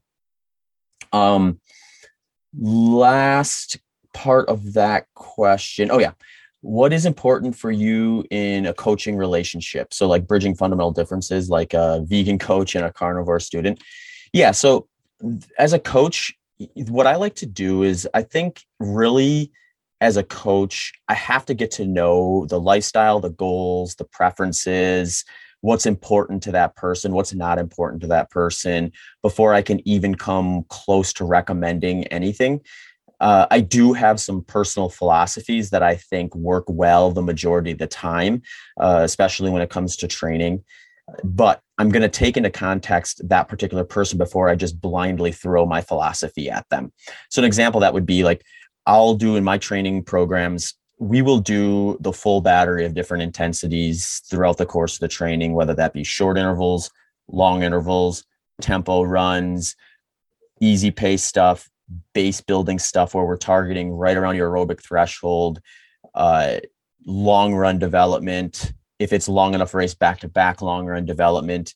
Um, 1.12 1.60
last 2.58 3.78
part 4.12 4.48
of 4.48 4.74
that 4.74 5.06
question. 5.14 5.90
Oh, 5.90 5.98
yeah. 5.98 6.12
What 6.60 6.92
is 6.92 7.06
important 7.06 7.54
for 7.54 7.70
you 7.70 8.24
in 8.30 8.66
a 8.66 8.74
coaching 8.74 9.16
relationship? 9.16 9.92
So, 9.92 10.08
like 10.08 10.26
bridging 10.26 10.54
fundamental 10.54 10.90
differences, 10.90 11.48
like 11.48 11.74
a 11.74 12.02
vegan 12.04 12.38
coach 12.38 12.74
and 12.74 12.84
a 12.84 12.92
carnivore 12.92 13.40
student. 13.40 13.82
Yeah. 14.32 14.50
So, 14.50 14.88
as 15.58 15.72
a 15.72 15.78
coach, 15.78 16.34
what 16.88 17.06
I 17.06 17.16
like 17.16 17.34
to 17.36 17.46
do 17.46 17.82
is 17.82 18.08
I 18.14 18.22
think 18.22 18.64
really 18.80 19.52
as 20.00 20.16
a 20.16 20.22
coach, 20.22 20.92
I 21.08 21.14
have 21.14 21.46
to 21.46 21.54
get 21.54 21.70
to 21.72 21.86
know 21.86 22.46
the 22.46 22.60
lifestyle, 22.60 23.20
the 23.20 23.30
goals, 23.30 23.94
the 23.94 24.04
preferences, 24.04 25.24
what's 25.60 25.86
important 25.86 26.42
to 26.44 26.52
that 26.52 26.76
person, 26.76 27.12
what's 27.12 27.34
not 27.34 27.58
important 27.58 28.02
to 28.02 28.08
that 28.08 28.30
person 28.30 28.92
before 29.22 29.54
I 29.54 29.62
can 29.62 29.86
even 29.88 30.14
come 30.14 30.64
close 30.68 31.12
to 31.14 31.24
recommending 31.24 32.04
anything. 32.08 32.60
Uh, 33.20 33.46
I 33.50 33.60
do 33.60 33.94
have 33.94 34.20
some 34.20 34.44
personal 34.44 34.90
philosophies 34.90 35.70
that 35.70 35.82
I 35.82 35.96
think 35.96 36.34
work 36.34 36.64
well 36.68 37.10
the 37.10 37.22
majority 37.22 37.72
of 37.72 37.78
the 37.78 37.86
time, 37.86 38.42
uh, 38.78 39.00
especially 39.02 39.50
when 39.50 39.62
it 39.62 39.70
comes 39.70 39.96
to 39.96 40.08
training 40.08 40.62
but 41.22 41.60
I'm 41.78 41.90
going 41.90 42.02
to 42.02 42.08
take 42.08 42.36
into 42.36 42.50
context 42.50 43.20
that 43.28 43.48
particular 43.48 43.84
person 43.84 44.18
before 44.18 44.48
I 44.48 44.56
just 44.56 44.80
blindly 44.80 45.32
throw 45.32 45.66
my 45.66 45.80
philosophy 45.80 46.50
at 46.50 46.68
them. 46.70 46.92
So, 47.30 47.40
an 47.40 47.46
example 47.46 47.80
that 47.80 47.94
would 47.94 48.06
be 48.06 48.24
like 48.24 48.44
I'll 48.86 49.14
do 49.14 49.36
in 49.36 49.44
my 49.44 49.58
training 49.58 50.04
programs, 50.04 50.74
we 50.98 51.20
will 51.20 51.38
do 51.38 51.98
the 52.00 52.12
full 52.12 52.40
battery 52.40 52.86
of 52.86 52.94
different 52.94 53.22
intensities 53.22 54.22
throughout 54.30 54.56
the 54.56 54.66
course 54.66 54.94
of 54.94 55.00
the 55.00 55.08
training, 55.08 55.54
whether 55.54 55.74
that 55.74 55.92
be 55.92 56.04
short 56.04 56.38
intervals, 56.38 56.90
long 57.28 57.62
intervals, 57.62 58.24
tempo 58.60 59.02
runs, 59.02 59.76
easy 60.60 60.90
pace 60.90 61.22
stuff, 61.22 61.68
base 62.14 62.40
building 62.40 62.78
stuff 62.78 63.14
where 63.14 63.24
we're 63.24 63.36
targeting 63.36 63.92
right 63.92 64.16
around 64.16 64.36
your 64.36 64.50
aerobic 64.50 64.82
threshold, 64.82 65.60
uh, 66.14 66.56
long 67.04 67.54
run 67.54 67.78
development, 67.78 68.72
if 68.98 69.12
it's 69.12 69.28
long 69.28 69.54
enough 69.54 69.74
race 69.74 69.94
back 69.94 70.20
to 70.20 70.28
back, 70.28 70.62
longer 70.62 70.94
in 70.94 71.04
development. 71.04 71.74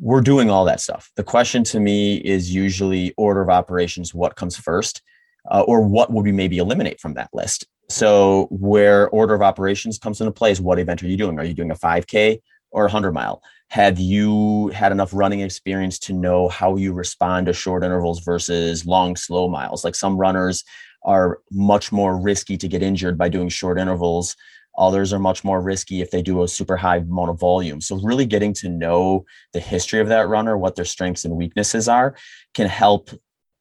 We're 0.00 0.20
doing 0.20 0.50
all 0.50 0.64
that 0.64 0.80
stuff. 0.80 1.12
The 1.14 1.22
question 1.22 1.62
to 1.64 1.78
me 1.78 2.16
is 2.16 2.52
usually 2.52 3.14
order 3.16 3.42
of 3.42 3.50
operations, 3.50 4.12
what 4.12 4.34
comes 4.34 4.56
first, 4.56 5.02
uh, 5.50 5.62
or 5.66 5.80
what 5.82 6.12
would 6.12 6.24
we 6.24 6.32
maybe 6.32 6.58
eliminate 6.58 7.00
from 7.00 7.14
that 7.14 7.30
list? 7.32 7.66
So, 7.88 8.48
where 8.50 9.08
order 9.10 9.34
of 9.34 9.42
operations 9.42 9.98
comes 9.98 10.20
into 10.20 10.32
play 10.32 10.50
is 10.50 10.60
what 10.60 10.78
event 10.78 11.02
are 11.02 11.08
you 11.08 11.16
doing? 11.16 11.38
Are 11.38 11.44
you 11.44 11.54
doing 11.54 11.70
a 11.70 11.76
5K 11.76 12.40
or 12.70 12.84
a 12.84 12.86
100 12.86 13.12
mile? 13.12 13.42
Have 13.68 13.98
you 13.98 14.68
had 14.68 14.92
enough 14.92 15.12
running 15.12 15.40
experience 15.40 15.98
to 16.00 16.12
know 16.12 16.48
how 16.48 16.76
you 16.76 16.92
respond 16.92 17.46
to 17.46 17.52
short 17.52 17.84
intervals 17.84 18.20
versus 18.20 18.86
long, 18.86 19.16
slow 19.16 19.48
miles? 19.48 19.84
Like 19.84 19.94
some 19.94 20.16
runners 20.16 20.64
are 21.04 21.40
much 21.50 21.92
more 21.92 22.16
risky 22.16 22.56
to 22.56 22.68
get 22.68 22.82
injured 22.82 23.18
by 23.18 23.28
doing 23.28 23.48
short 23.48 23.78
intervals. 23.78 24.36
Others 24.78 25.12
are 25.12 25.18
much 25.18 25.44
more 25.44 25.60
risky 25.60 26.00
if 26.00 26.10
they 26.10 26.22
do 26.22 26.42
a 26.42 26.48
super 26.48 26.76
high 26.76 26.98
amount 26.98 27.30
of 27.30 27.40
volume. 27.40 27.80
So, 27.80 27.96
really 27.96 28.24
getting 28.24 28.54
to 28.54 28.68
know 28.68 29.26
the 29.52 29.60
history 29.60 30.00
of 30.00 30.08
that 30.08 30.28
runner, 30.28 30.56
what 30.56 30.76
their 30.76 30.86
strengths 30.86 31.24
and 31.24 31.36
weaknesses 31.36 31.88
are, 31.88 32.14
can 32.54 32.68
help 32.68 33.10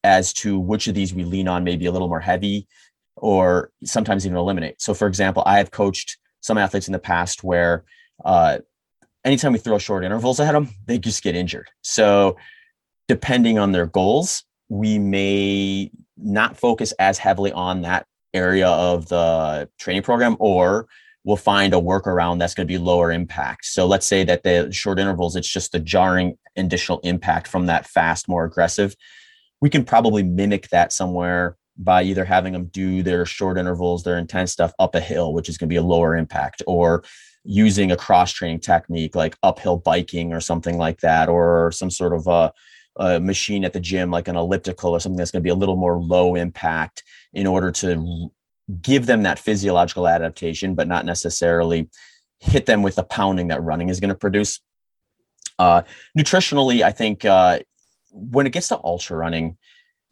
as 0.03 0.33
to 0.33 0.59
which 0.59 0.87
of 0.87 0.95
these 0.95 1.13
we 1.13 1.23
lean 1.23 1.47
on 1.47 1.63
maybe 1.63 1.85
a 1.85 1.91
little 1.91 2.07
more 2.07 2.19
heavy 2.19 2.67
or 3.15 3.71
sometimes 3.83 4.25
even 4.25 4.37
eliminate. 4.37 4.81
So, 4.81 4.93
for 4.93 5.07
example, 5.07 5.43
I 5.45 5.57
have 5.57 5.71
coached 5.71 6.17
some 6.41 6.57
athletes 6.57 6.87
in 6.87 6.91
the 6.91 6.99
past 6.99 7.43
where 7.43 7.83
uh, 8.25 8.59
anytime 9.23 9.53
we 9.53 9.59
throw 9.59 9.77
short 9.77 10.03
intervals 10.03 10.39
at 10.39 10.51
them, 10.51 10.69
they 10.87 10.97
just 10.97 11.23
get 11.23 11.35
injured. 11.35 11.69
So, 11.81 12.37
depending 13.07 13.59
on 13.59 13.71
their 13.71 13.85
goals, 13.85 14.43
we 14.69 14.97
may 14.97 15.91
not 16.17 16.57
focus 16.57 16.93
as 16.93 17.17
heavily 17.17 17.51
on 17.51 17.81
that 17.81 18.05
area 18.33 18.67
of 18.67 19.07
the 19.09 19.69
training 19.77 20.03
program, 20.03 20.37
or 20.39 20.87
we'll 21.23 21.35
find 21.35 21.73
a 21.73 21.77
workaround 21.77 22.39
that's 22.39 22.53
going 22.53 22.67
to 22.67 22.71
be 22.71 22.77
lower 22.77 23.11
impact. 23.11 23.65
So, 23.65 23.85
let's 23.85 24.07
say 24.07 24.23
that 24.23 24.43
the 24.43 24.71
short 24.71 24.99
intervals, 24.99 25.35
it's 25.35 25.47
just 25.47 25.71
the 25.71 25.79
jarring 25.79 26.37
additional 26.55 26.99
impact 27.03 27.47
from 27.47 27.67
that 27.67 27.87
fast, 27.87 28.27
more 28.27 28.45
aggressive. 28.45 28.95
We 29.61 29.69
can 29.69 29.85
probably 29.85 30.23
mimic 30.23 30.69
that 30.69 30.91
somewhere 30.91 31.57
by 31.77 32.03
either 32.03 32.25
having 32.25 32.53
them 32.53 32.65
do 32.65 33.03
their 33.03 33.25
short 33.25 33.57
intervals, 33.57 34.03
their 34.03 34.17
intense 34.17 34.51
stuff 34.51 34.73
up 34.79 34.95
a 34.95 34.99
hill, 34.99 35.33
which 35.33 35.49
is 35.49 35.57
going 35.57 35.69
to 35.69 35.73
be 35.73 35.77
a 35.77 35.81
lower 35.81 36.15
impact, 36.15 36.61
or 36.67 37.03
using 37.43 37.91
a 37.91 37.97
cross 37.97 38.31
training 38.31 38.59
technique 38.59 39.15
like 39.15 39.35
uphill 39.41 39.77
biking 39.77 40.33
or 40.33 40.39
something 40.39 40.77
like 40.77 40.99
that, 40.99 41.29
or 41.29 41.71
some 41.71 41.89
sort 41.89 42.13
of 42.13 42.27
a, 42.27 42.51
a, 42.97 43.19
machine 43.19 43.65
at 43.65 43.73
the 43.73 43.79
gym 43.79 44.11
like 44.11 44.27
an 44.27 44.35
elliptical 44.35 44.91
or 44.91 44.99
something 44.99 45.17
that's 45.17 45.31
going 45.31 45.41
to 45.41 45.43
be 45.43 45.49
a 45.49 45.55
little 45.55 45.75
more 45.75 45.99
low 45.99 46.35
impact 46.35 47.03
in 47.33 47.47
order 47.47 47.71
to 47.71 48.31
give 48.81 49.05
them 49.05 49.23
that 49.23 49.39
physiological 49.39 50.07
adaptation, 50.07 50.75
but 50.75 50.87
not 50.87 51.05
necessarily 51.05 51.89
hit 52.39 52.65
them 52.65 52.81
with 52.83 52.95
the 52.95 53.03
pounding 53.03 53.47
that 53.47 53.63
running 53.63 53.89
is 53.89 53.99
going 53.99 54.09
to 54.09 54.15
produce. 54.15 54.59
Uh, 55.57 55.83
nutritionally, 56.17 56.81
I 56.81 56.91
think 56.91 57.25
uh, 57.25 57.59
when 58.11 58.45
it 58.45 58.51
gets 58.51 58.67
to 58.69 58.79
ultra 58.83 59.17
running, 59.17 59.57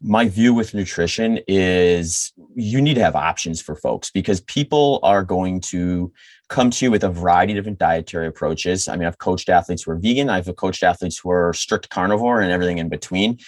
my 0.02 0.28
view 0.28 0.54
with 0.54 0.72
nutrition 0.72 1.40
is 1.46 2.32
you 2.54 2.80
need 2.80 2.94
to 2.94 3.02
have 3.02 3.14
options 3.14 3.60
for 3.60 3.76
folks 3.76 4.10
because 4.10 4.40
people 4.42 4.98
are 5.02 5.22
going 5.22 5.60
to 5.60 6.10
come 6.48 6.70
to 6.70 6.86
you 6.86 6.90
with 6.90 7.04
a 7.04 7.10
variety 7.10 7.52
of 7.52 7.58
different 7.58 7.78
dietary 7.78 8.26
approaches. 8.26 8.88
I 8.88 8.96
mean, 8.96 9.06
I've 9.06 9.18
coached 9.18 9.50
athletes 9.50 9.82
who 9.82 9.92
are 9.92 9.98
vegan, 9.98 10.30
I've 10.30 10.54
coached 10.56 10.82
athletes 10.82 11.18
who 11.18 11.30
are 11.30 11.52
strict 11.52 11.90
carnivore 11.90 12.40
and 12.40 12.50
everything 12.50 12.78
in 12.78 12.88
between. 12.88 13.38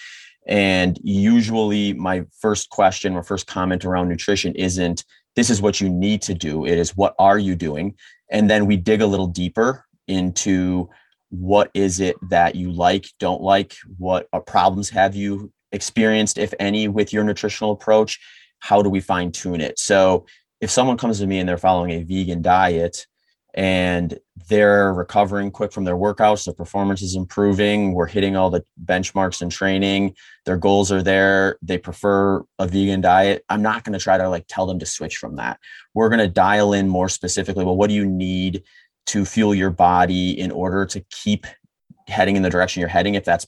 And 0.45 0.99
usually, 1.03 1.93
my 1.93 2.25
first 2.39 2.69
question 2.69 3.15
or 3.15 3.23
first 3.23 3.47
comment 3.47 3.85
around 3.85 4.09
nutrition 4.09 4.53
isn't, 4.55 5.05
this 5.35 5.49
is 5.49 5.61
what 5.61 5.81
you 5.81 5.89
need 5.89 6.21
to 6.23 6.33
do. 6.33 6.65
It 6.65 6.77
is, 6.77 6.95
what 6.95 7.15
are 7.17 7.39
you 7.39 7.55
doing? 7.55 7.95
And 8.29 8.49
then 8.49 8.65
we 8.65 8.77
dig 8.77 9.01
a 9.01 9.07
little 9.07 9.27
deeper 9.27 9.85
into 10.07 10.89
what 11.33 11.71
is 11.73 11.99
it 11.99 12.15
that 12.29 12.53
you 12.53 12.71
like, 12.71 13.07
don't 13.19 13.41
like, 13.41 13.75
what 13.97 14.27
problems 14.45 14.89
have 14.91 15.15
you 15.15 15.51
experienced, 15.71 16.37
if 16.37 16.53
any, 16.59 16.87
with 16.87 17.11
your 17.11 17.23
nutritional 17.23 17.71
approach? 17.71 18.19
How 18.59 18.83
do 18.83 18.89
we 18.89 19.01
fine 19.01 19.31
tune 19.31 19.59
it? 19.59 19.79
So, 19.79 20.27
if 20.61 20.69
someone 20.69 20.95
comes 20.97 21.19
to 21.19 21.27
me 21.27 21.39
and 21.39 21.49
they're 21.49 21.57
following 21.57 21.91
a 21.91 22.03
vegan 22.03 22.41
diet 22.43 23.07
and 23.55 24.17
they're 24.47 24.93
recovering 24.93 25.51
quick 25.51 25.73
from 25.73 25.83
their 25.83 25.97
workouts, 25.97 26.45
their 26.45 26.53
performance 26.53 27.01
is 27.01 27.15
improving, 27.15 27.93
we're 27.93 28.05
hitting 28.05 28.35
all 28.35 28.49
the 28.49 28.63
benchmarks 28.85 29.41
in 29.41 29.49
training, 29.49 30.15
their 30.45 30.57
goals 30.57 30.91
are 30.91 31.03
there, 31.03 31.57
they 31.61 31.77
prefer 31.77 32.43
a 32.59 32.67
vegan 32.67 33.01
diet, 33.01 33.43
I'm 33.49 33.61
not 33.61 33.83
going 33.83 33.97
to 33.97 34.03
try 34.03 34.17
to 34.17 34.29
like 34.29 34.45
tell 34.47 34.65
them 34.65 34.79
to 34.79 34.85
switch 34.85 35.17
from 35.17 35.35
that. 35.35 35.59
We're 35.93 36.09
going 36.09 36.19
to 36.19 36.27
dial 36.27 36.73
in 36.73 36.87
more 36.87 37.09
specifically, 37.09 37.65
well, 37.65 37.75
what 37.75 37.89
do 37.89 37.95
you 37.95 38.05
need 38.05 38.63
to 39.07 39.25
fuel 39.25 39.53
your 39.53 39.69
body 39.69 40.39
in 40.39 40.51
order 40.51 40.85
to 40.85 40.99
keep 41.09 41.45
heading 42.07 42.35
in 42.35 42.43
the 42.43 42.49
direction 42.49 42.79
you're 42.79 42.89
heading 42.89 43.15
if 43.15 43.23
that's 43.23 43.45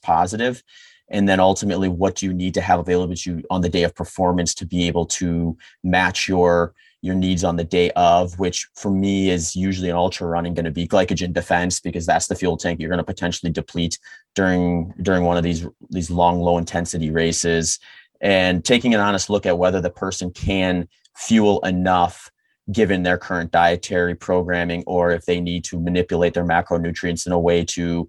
and 1.08 1.28
then 1.28 1.38
ultimately 1.38 1.88
what 1.88 2.16
do 2.16 2.26
you 2.26 2.32
need 2.32 2.54
to 2.54 2.60
have 2.60 2.80
available 2.80 3.14
to 3.14 3.30
you 3.30 3.42
on 3.50 3.60
the 3.60 3.68
day 3.68 3.82
of 3.82 3.94
performance 3.94 4.54
to 4.54 4.66
be 4.66 4.86
able 4.86 5.06
to 5.06 5.56
match 5.84 6.28
your 6.28 6.74
your 7.02 7.14
needs 7.14 7.44
on 7.44 7.56
the 7.56 7.64
day 7.64 7.90
of 7.92 8.38
which 8.38 8.68
for 8.74 8.90
me 8.90 9.30
is 9.30 9.54
usually 9.54 9.88
an 9.90 9.96
ultra 9.96 10.26
running 10.26 10.54
going 10.54 10.64
to 10.64 10.70
be 10.70 10.88
glycogen 10.88 11.32
defense 11.32 11.78
because 11.78 12.06
that's 12.06 12.26
the 12.26 12.34
fuel 12.34 12.56
tank 12.56 12.80
you're 12.80 12.88
going 12.90 12.98
to 12.98 13.04
potentially 13.04 13.52
deplete 13.52 13.98
during 14.34 14.92
during 15.02 15.24
one 15.24 15.36
of 15.36 15.44
these 15.44 15.66
these 15.90 16.10
long 16.10 16.40
low 16.40 16.58
intensity 16.58 17.10
races. 17.10 17.78
And 18.20 18.64
taking 18.64 18.94
an 18.94 19.00
honest 19.00 19.28
look 19.28 19.46
at 19.46 19.58
whether 19.58 19.80
the 19.80 19.90
person 19.90 20.30
can 20.30 20.88
fuel 21.14 21.60
enough 21.60 22.30
given 22.72 23.02
their 23.02 23.18
current 23.18 23.52
dietary 23.52 24.14
programming 24.14 24.82
or 24.86 25.10
if 25.12 25.24
they 25.24 25.40
need 25.40 25.64
to 25.64 25.78
manipulate 25.78 26.34
their 26.34 26.44
macronutrients 26.44 27.26
in 27.26 27.32
a 27.32 27.38
way 27.38 27.64
to 27.64 28.08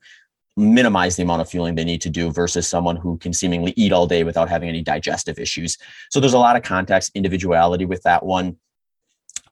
minimize 0.56 1.16
the 1.16 1.24
amount 1.24 1.42
of 1.42 1.50
fueling 1.50 1.76
they 1.76 1.84
need 1.84 2.02
to 2.02 2.10
do 2.10 2.32
versus 2.32 2.68
someone 2.68 2.96
who 2.96 3.18
can 3.20 3.32
seemingly 3.32 3.74
eat 3.78 3.92
all 3.92 4.08
day 4.08 4.24
without 4.24 4.50
having 4.50 4.68
any 4.68 4.82
digestive 4.82 5.38
issues. 5.38 5.78
So 6.10 6.20
there's 6.20 6.34
a 6.34 6.40
lot 6.40 6.56
of 6.56 6.64
context, 6.64 7.12
individuality 7.14 7.86
with 7.86 8.02
that 8.04 8.26
one. 8.26 8.58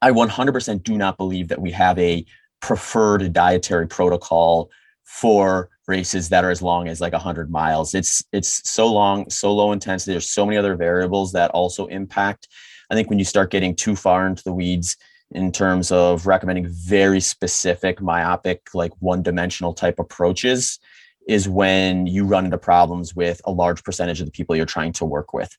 I 0.02 0.10
100% 0.10 0.82
do 0.82 0.98
not 0.98 1.16
believe 1.16 1.48
that 1.48 1.60
we 1.60 1.70
have 1.70 1.98
a 1.98 2.26
preferred 2.60 3.32
dietary 3.32 3.86
protocol 3.86 4.70
for 5.04 5.70
races 5.86 6.28
that 6.30 6.44
are 6.44 6.50
as 6.50 6.60
long 6.60 6.88
as 6.88 7.00
like 7.00 7.12
100 7.12 7.50
miles. 7.50 7.94
It's 7.94 8.24
it's 8.32 8.68
so 8.68 8.92
long, 8.92 9.30
so 9.30 9.54
low 9.54 9.70
intensity. 9.70 10.12
There's 10.12 10.30
so 10.30 10.44
many 10.44 10.58
other 10.58 10.74
variables 10.74 11.32
that 11.32 11.52
also 11.52 11.86
impact. 11.86 12.48
I 12.90 12.94
think 12.94 13.10
when 13.10 13.18
you 13.18 13.24
start 13.24 13.50
getting 13.50 13.74
too 13.74 13.96
far 13.96 14.26
into 14.26 14.44
the 14.44 14.52
weeds, 14.52 14.96
in 15.32 15.50
terms 15.50 15.90
of 15.90 16.26
recommending 16.26 16.68
very 16.68 17.20
specific 17.20 18.00
myopic 18.00 18.68
like 18.74 18.92
one 19.00 19.22
dimensional 19.22 19.74
type 19.74 19.98
approaches 19.98 20.78
is 21.26 21.48
when 21.48 22.06
you 22.06 22.24
run 22.24 22.44
into 22.44 22.58
problems 22.58 23.16
with 23.16 23.40
a 23.44 23.50
large 23.50 23.82
percentage 23.82 24.20
of 24.20 24.26
the 24.26 24.32
people 24.32 24.54
you're 24.54 24.64
trying 24.64 24.92
to 24.92 25.04
work 25.04 25.32
with. 25.32 25.50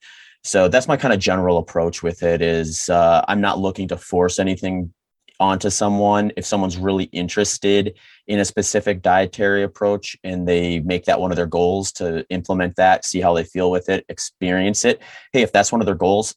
So 0.44 0.70
that's 0.70 0.88
my 0.88 0.96
kind 0.96 1.13
of 1.13 1.20
general 1.20 1.58
approach 1.58 2.02
with 2.02 2.24
it 2.24 2.42
is 2.42 2.90
uh, 2.90 3.26
i'm 3.28 3.42
not 3.42 3.60
looking 3.60 3.88
to 3.90 3.98
force 3.98 4.40
anything 4.40 4.94
onto 5.40 5.70
someone. 5.70 6.32
If 6.36 6.46
someone's 6.46 6.78
really 6.78 7.06
interested 7.06 7.96
in 8.28 8.40
a 8.40 8.46
specific 8.46 9.04
dietary 9.04 9.63
approach 9.63 10.18
and 10.24 10.48
they 10.48 10.80
make 10.80 11.06
that 11.06 11.20
one 11.20 11.32
of 11.32 11.38
their 11.38 11.46
goals 11.46 11.92
to 11.94 12.26
implement 12.30 12.76
that 12.78 13.06
see 13.06 13.22
how 13.22 13.34
they 13.34 13.44
feel 13.44 13.70
with 13.70 13.90
it 13.90 14.06
experience 14.10 14.84
it 14.84 15.02
hey 15.34 15.42
if 15.44 15.52
that's 15.52 15.72
one 15.72 15.82
of 15.82 15.86
their 15.86 15.96
goals 15.96 16.36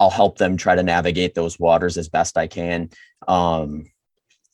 I'll 0.00 0.10
help 0.10 0.38
them 0.38 0.56
try 0.56 0.74
to 0.74 0.82
navigate 0.82 1.34
those 1.34 1.60
waters 1.60 1.96
as 1.98 2.08
best 2.08 2.36
I 2.36 2.46
can. 2.46 2.90
Um, 3.28 3.84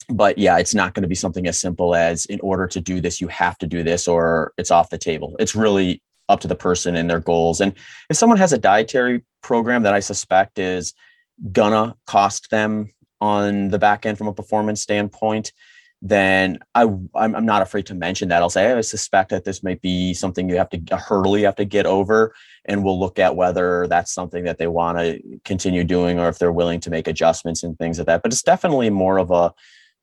but 0.09 0.39
yeah, 0.39 0.59
it's 0.59 0.75
not 0.75 0.93
going 0.93 1.03
to 1.03 1.09
be 1.09 1.15
something 1.15 1.47
as 1.47 1.59
simple 1.59 1.95
as 1.95 2.27
in 2.27 2.41
order 2.41 2.67
to 2.67 2.81
do 2.81 3.01
this, 3.01 3.21
you 3.21 3.29
have 3.29 3.57
to 3.59 3.67
do 3.67 3.83
this 3.83 4.07
or 4.07 4.53
it's 4.59 4.71
off 4.71 4.91
the 4.91 4.99
table. 4.99 5.37
It's 5.39 5.55
really 5.55 6.03
up 6.29 6.41
to 6.41 6.49
the 6.49 6.57
person 6.57 6.97
and 6.97 7.09
their 7.09 7.21
goals. 7.21 7.61
And 7.61 7.73
if 8.11 8.17
someone 8.17 8.39
has 8.39 8.53
a 8.53 8.59
dietary 8.59 9.25
program 9.43 9.85
that 9.85 9.95
I 9.95 10.01
suspect 10.01 10.59
is 10.59 10.93
gonna 11.53 11.97
cost 12.07 12.51
them 12.51 12.93
on 13.21 13.69
the 13.69 13.79
back 13.79 14.05
end 14.05 14.19
from 14.19 14.27
a 14.27 14.33
performance 14.33 14.81
standpoint, 14.81 15.53
then 16.03 16.59
I, 16.75 16.83
I'm, 16.83 17.35
I'm 17.35 17.47
not 17.47 17.63
afraid 17.63 17.87
to 17.87 17.95
mention 17.95 18.29
that. 18.29 18.43
I'll 18.43 18.51
say, 18.51 18.71
I 18.71 18.81
suspect 18.83 19.31
that 19.31 19.45
this 19.45 19.63
might 19.63 19.81
be 19.81 20.13
something 20.15 20.49
you 20.49 20.57
have 20.57 20.69
to, 20.71 20.81
a 20.91 20.97
hurdle 20.97 21.39
you 21.39 21.47
have 21.47 21.57
to 21.57 21.65
get 21.65 21.87
over. 21.87 22.35
And 22.67 22.85
we'll 22.85 23.01
look 23.01 23.19
at 23.19 23.37
whether 23.37 23.87
that's 23.87 24.13
something 24.13 24.45
that 24.45 24.59
they 24.59 24.67
want 24.67 24.99
to 24.99 25.21
continue 25.45 25.85
doing 25.85 26.19
or 26.19 26.29
if 26.29 26.39
they're 26.39 26.53
willing 26.53 26.81
to 26.81 26.91
make 26.91 27.09
adjustments 27.09 27.63
and 27.63 27.79
things 27.79 27.99
like 27.99 28.07
that. 28.07 28.23
But 28.23 28.33
it's 28.33 28.43
definitely 28.43 28.91
more 28.91 29.19
of 29.19 29.31
a, 29.31 29.53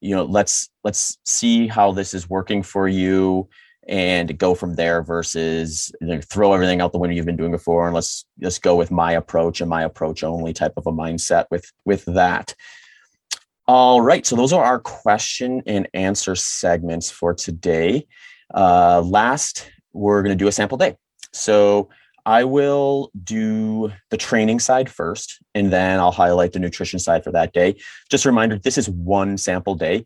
you 0.01 0.15
know, 0.15 0.25
let's, 0.25 0.69
let's 0.83 1.17
see 1.25 1.67
how 1.67 1.91
this 1.91 2.13
is 2.13 2.29
working 2.29 2.63
for 2.63 2.87
you 2.87 3.47
and 3.87 4.37
go 4.37 4.55
from 4.55 4.75
there 4.75 5.03
versus 5.03 5.91
you 5.99 6.07
know, 6.07 6.21
throw 6.21 6.53
everything 6.53 6.81
out 6.81 6.91
the 6.91 6.97
window 6.97 7.15
you've 7.15 7.25
been 7.25 7.35
doing 7.35 7.51
before 7.51 7.85
and 7.85 7.93
let's 7.93 8.25
just 8.41 8.61
go 8.61 8.75
with 8.75 8.91
my 8.91 9.11
approach 9.11 9.59
and 9.59 9.69
my 9.69 9.83
approach 9.83 10.23
only 10.23 10.53
type 10.53 10.73
of 10.77 10.87
a 10.87 10.91
mindset 10.91 11.45
with 11.51 11.69
with 11.83 12.05
that 12.05 12.55
all 13.67 14.01
right. 14.01 14.25
So 14.25 14.35
those 14.35 14.53
are 14.53 14.63
our 14.63 14.79
question 14.79 15.61
and 15.65 15.87
answer 15.93 16.35
segments 16.35 17.09
for 17.09 17.33
today. 17.33 18.07
Uh, 18.53 19.01
last, 19.01 19.71
we're 19.93 20.21
going 20.21 20.37
to 20.37 20.41
do 20.43 20.47
a 20.47 20.51
sample 20.51 20.77
day. 20.77 20.97
So 21.31 21.89
I 22.25 22.43
will 22.43 23.11
do 23.23 23.91
the 24.09 24.17
training 24.17 24.59
side 24.59 24.89
first, 24.89 25.39
and 25.55 25.71
then 25.71 25.99
I'll 25.99 26.11
highlight 26.11 26.53
the 26.53 26.59
nutrition 26.59 26.99
side 26.99 27.23
for 27.23 27.31
that 27.31 27.53
day. 27.53 27.75
Just 28.09 28.25
a 28.25 28.29
reminder 28.29 28.57
this 28.57 28.77
is 28.77 28.89
one 28.89 29.37
sample 29.37 29.75
day. 29.75 30.05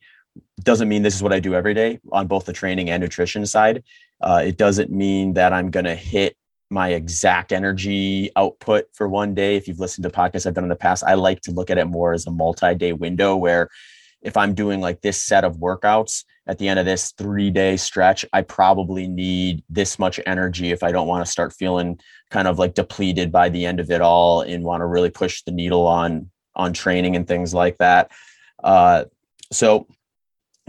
doesn't 0.64 0.89
mean 0.89 1.03
this 1.03 1.16
is 1.16 1.24
what 1.24 1.34
I 1.34 1.39
do 1.39 1.53
every 1.53 1.74
day 1.74 1.99
on 2.12 2.28
both 2.28 2.45
the 2.45 2.53
training 2.53 2.89
and 2.89 3.01
nutrition 3.01 3.45
side. 3.45 3.84
Uh, 4.22 4.43
it 4.45 4.58
doesn't 4.58 4.91
mean 4.91 5.34
that 5.34 5.53
I'm 5.53 5.70
going 5.70 5.86
to 5.86 5.95
hit 5.95 6.36
my 6.70 6.89
exact 6.89 7.51
energy 7.51 8.30
output 8.36 8.86
for 8.93 9.07
one 9.07 9.34
day. 9.34 9.55
If 9.55 9.68
you've 9.68 9.80
listened 9.80 10.03
to 10.03 10.09
podcasts 10.09 10.45
I've 10.45 10.53
done 10.53 10.65
in 10.65 10.70
the 10.70 10.76
past, 10.76 11.03
I 11.05 11.13
like 11.13 11.41
to 11.41 11.51
look 11.51 11.70
at 11.70 11.78
it 11.78 11.86
more 11.86 12.13
as 12.13 12.28
a 12.28 12.32
multi 12.32 12.76
day 12.76 12.93
window 12.93 13.36
where 13.36 13.70
if 14.22 14.36
I'm 14.36 14.53
doing 14.53 14.82
like 14.82 15.01
this 15.01 15.22
set 15.22 15.43
of 15.43 15.57
workouts 15.57 16.26
at 16.47 16.57
the 16.57 16.68
end 16.68 16.80
of 16.80 16.86
this 16.86 17.11
three 17.11 17.51
day 17.51 17.78
stretch, 17.78 18.26
I 18.34 18.41
probably 18.41 19.07
need 19.07 19.63
this 19.70 19.99
much 19.99 20.20
energy 20.26 20.72
if 20.72 20.84
I 20.84 20.91
don't 20.91 21.07
want 21.07 21.26
to 21.26 21.32
start 21.32 21.53
feeling 21.53 21.99
kind 22.32 22.47
of 22.47 22.59
like 22.59 22.74
depleted 22.74 23.32
by 23.32 23.49
the 23.49 23.65
end 23.65 23.80
of 23.80 23.91
it 23.91 24.01
all 24.01 24.41
and 24.41 24.63
want 24.63 24.82
to 24.82 24.86
really 24.86 25.09
push 25.09 25.43
the 25.43 25.51
needle 25.51 25.86
on 25.88 26.30
on 26.55 26.74
training 26.74 27.15
and 27.15 27.28
things 27.28 27.53
like 27.53 27.78
that. 27.78 28.11
Uh, 28.63 29.05
so 29.51 29.88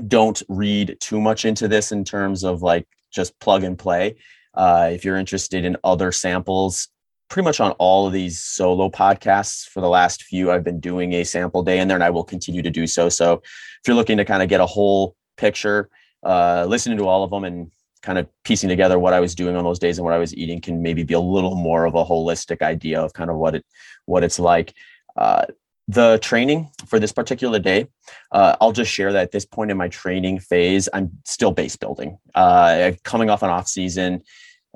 don't 0.06 0.42
read 0.48 0.96
too 1.00 1.20
much 1.20 1.44
into 1.44 1.66
this 1.66 1.90
in 1.90 2.04
terms 2.04 2.44
of 2.44 2.62
like 2.62 2.86
just 3.10 3.38
plug 3.40 3.64
and 3.64 3.78
play. 3.78 4.16
Uh, 4.58 4.90
if 4.92 5.04
you're 5.04 5.16
interested 5.16 5.64
in 5.64 5.76
other 5.84 6.10
samples, 6.10 6.88
pretty 7.28 7.44
much 7.44 7.60
on 7.60 7.70
all 7.72 8.06
of 8.06 8.12
these 8.12 8.40
solo 8.40 8.90
podcasts 8.90 9.68
for 9.68 9.80
the 9.80 9.88
last 9.88 10.24
few, 10.24 10.50
I've 10.50 10.64
been 10.64 10.80
doing 10.80 11.12
a 11.12 11.24
sample 11.24 11.62
day 11.62 11.78
in 11.78 11.86
there 11.86 11.96
and 11.96 12.02
I 12.02 12.10
will 12.10 12.24
continue 12.24 12.62
to 12.62 12.70
do 12.70 12.86
so. 12.86 13.08
So 13.08 13.34
if 13.34 13.86
you're 13.86 13.96
looking 13.96 14.16
to 14.16 14.24
kind 14.24 14.42
of 14.42 14.48
get 14.48 14.60
a 14.60 14.66
whole 14.66 15.14
picture, 15.36 15.88
uh, 16.24 16.66
listening 16.68 16.98
to 16.98 17.06
all 17.06 17.22
of 17.22 17.30
them 17.30 17.44
and 17.44 17.70
kind 18.02 18.18
of 18.18 18.26
piecing 18.42 18.68
together 18.68 18.98
what 18.98 19.12
I 19.12 19.20
was 19.20 19.34
doing 19.34 19.54
on 19.54 19.64
those 19.64 19.78
days 19.78 19.98
and 19.98 20.04
what 20.04 20.14
I 20.14 20.18
was 20.18 20.34
eating 20.34 20.60
can 20.60 20.82
maybe 20.82 21.04
be 21.04 21.14
a 21.14 21.20
little 21.20 21.54
more 21.54 21.84
of 21.84 21.94
a 21.94 22.04
holistic 22.04 22.60
idea 22.60 23.00
of 23.00 23.12
kind 23.12 23.30
of 23.30 23.36
what 23.36 23.54
it 23.54 23.64
what 24.06 24.24
it's 24.24 24.38
like. 24.40 24.74
Uh, 25.16 25.46
the 25.88 26.18
training 26.20 26.70
for 26.86 26.98
this 26.98 27.12
particular 27.12 27.58
day, 27.58 27.88
uh, 28.30 28.56
I'll 28.60 28.72
just 28.72 28.92
share 28.92 29.12
that 29.14 29.22
at 29.22 29.30
this 29.32 29.46
point 29.46 29.70
in 29.70 29.76
my 29.76 29.88
training 29.88 30.38
phase, 30.38 30.88
I'm 30.92 31.10
still 31.24 31.50
base 31.50 31.76
building. 31.76 32.18
Uh, 32.34 32.92
coming 33.04 33.30
off 33.30 33.42
an 33.42 33.48
off 33.48 33.68
season, 33.68 34.22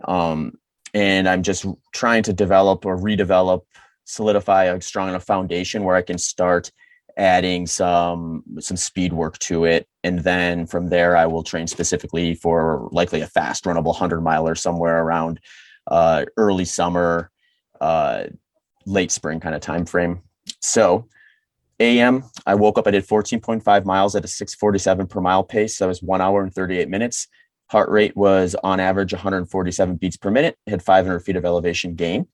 um, 0.05 0.55
and 0.95 1.29
I'm 1.29 1.43
just 1.43 1.67
trying 1.93 2.23
to 2.25 2.33
develop 2.33 2.85
or 2.85 2.97
redevelop, 2.97 3.63
solidify 4.05 4.65
a 4.65 4.81
strong 4.81 5.09
enough 5.09 5.25
foundation 5.25 5.85
where 5.85 5.97
I 5.97 6.03
can 6.03 6.19
start 6.19 6.71
adding 7.17 7.67
some 7.67 8.43
some 8.59 8.77
speed 8.77 9.13
work 9.13 9.39
to 9.39 9.65
it. 9.65 9.87
And 10.05 10.19
then 10.21 10.67
from 10.67 10.89
there 10.89 11.17
i 11.17 11.27
will 11.27 11.43
train 11.43 11.67
specifically 11.67 12.35
for 12.35 12.89
likely 12.93 13.21
a 13.21 13.27
fast 13.27 13.65
runnable 13.65 13.87
100 13.87 14.21
miler 14.21 14.55
somewhere 14.55 15.03
around 15.03 15.41
uh, 15.87 16.25
early 16.37 16.65
summer 16.65 17.31
uh, 17.81 18.25
late 18.87 19.11
spring 19.11 19.41
kind 19.41 19.55
of 19.55 19.61
time 19.61 19.85
frame 19.85 20.23
so 20.61 21.07
am 21.79 22.25
i 22.47 22.55
woke 22.55 22.79
up 22.79 22.87
i 22.89 22.91
did 22.91 23.07
14.5 23.07 23.85
miles 23.85 24.17
at 24.17 24.25
a 24.25 24.29
647 24.29 25.07
per 25.07 25.21
mile 25.21 25.45
pace. 25.45 25.79
That 25.79 25.87
was 25.87 26.03
one 26.03 26.21
hour 26.21 26.43
and 26.43 26.53
38 26.53 26.89
minutes 26.89 27.29
Heart 27.73 27.89
rate 27.89 28.15
was 28.15 28.55
on 28.63 28.81
average 28.81 29.15
147 29.15 29.97
beats 29.97 30.19
per 30.19 30.31
minute, 30.31 30.59
had 30.67 30.83
500 30.83 31.21
feet 31.21 31.37
of 31.37 31.47
elevation 31.47 31.95
gain. 31.95 32.27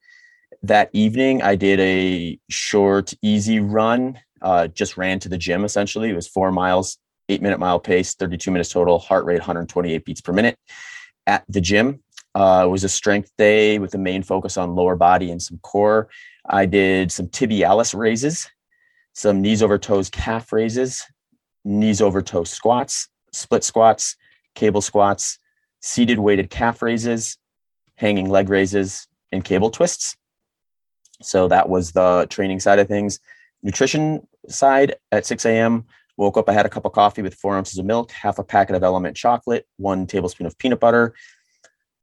That 0.65 0.91
evening, 0.93 1.43
I 1.43 1.55
did 1.55 1.79
a 1.79 2.41
short, 2.51 3.15
easy 3.23 3.61
run, 3.61 4.19
uh, 4.43 4.67
just 4.67 4.97
ran 4.97 5.21
to 5.21 5.29
the 5.29 5.39
gym 5.39 5.65
essentially. 5.65 6.11
It 6.11 6.17
was 6.17 6.27
four 6.27 6.51
miles, 6.51 6.99
eight 7.29 7.41
minute 7.41 7.61
mile 7.61 7.79
pace, 7.79 8.15
32 8.15 8.51
minutes 8.51 8.71
total, 8.71 8.99
heart 8.99 9.27
rate 9.27 9.39
128 9.39 10.05
beats 10.05 10.21
per 10.21 10.33
minute. 10.33 10.59
At 11.25 11.45
the 11.49 11.61
gym, 11.61 12.03
uh, 12.35 12.65
it 12.67 12.71
was 12.71 12.83
a 12.83 12.89
strength 12.89 13.31
day 13.39 13.79
with 13.79 13.93
the 13.93 13.99
main 13.99 14.25
focus 14.25 14.57
on 14.57 14.75
lower 14.75 14.97
body 14.97 15.31
and 15.31 15.41
some 15.41 15.61
core. 15.63 16.09
I 16.49 16.67
did 16.67 17.13
some 17.13 17.29
tibialis 17.29 17.97
raises, 17.97 18.51
some 19.13 19.41
knees 19.41 19.63
over 19.63 19.79
toes 19.79 20.11
calf 20.11 20.53
raises, 20.53 21.05
knees 21.65 22.03
over 22.03 22.23
toe 22.23 22.43
squats, 22.43 23.09
split 23.31 23.63
squats, 23.63 24.17
cable 24.59 24.81
squats, 24.81 25.39
seated 25.81 26.19
weighted 26.19 26.51
calf 26.51 26.83
raises, 26.83 27.39
hanging 27.95 28.29
leg 28.29 28.49
raises, 28.49 29.07
and 29.31 29.45
cable 29.45 29.71
twists. 29.71 30.17
So 31.23 31.47
that 31.49 31.69
was 31.69 31.93
the 31.93 32.27
training 32.29 32.59
side 32.59 32.81
of 32.81 32.89
things. 32.89 33.21
Nutrition 33.63 34.27
side 34.49 34.97
at 35.13 35.27
6 35.27 35.45
a.m. 35.47 35.85
Woke 36.17 36.37
up, 36.37 36.49
I 36.49 36.53
had 36.53 36.67
a 36.67 36.69
cup 36.69 36.85
of 36.85 36.93
coffee 36.93 37.23
with 37.23 37.37
four 37.37 37.57
ounces 37.57 37.79
of 37.79 37.87
milk, 37.87 38.11
half 38.11 38.41
a 38.41 38.45
packet 38.45 38.75
of 38.75 38.83
LMNT 38.83 39.15
chocolate, 39.15 39.67
one 39.77 40.07
tablespoon 40.07 40.47
of 40.47 40.59
peanut 40.59 40.81
butter. 40.81 41.15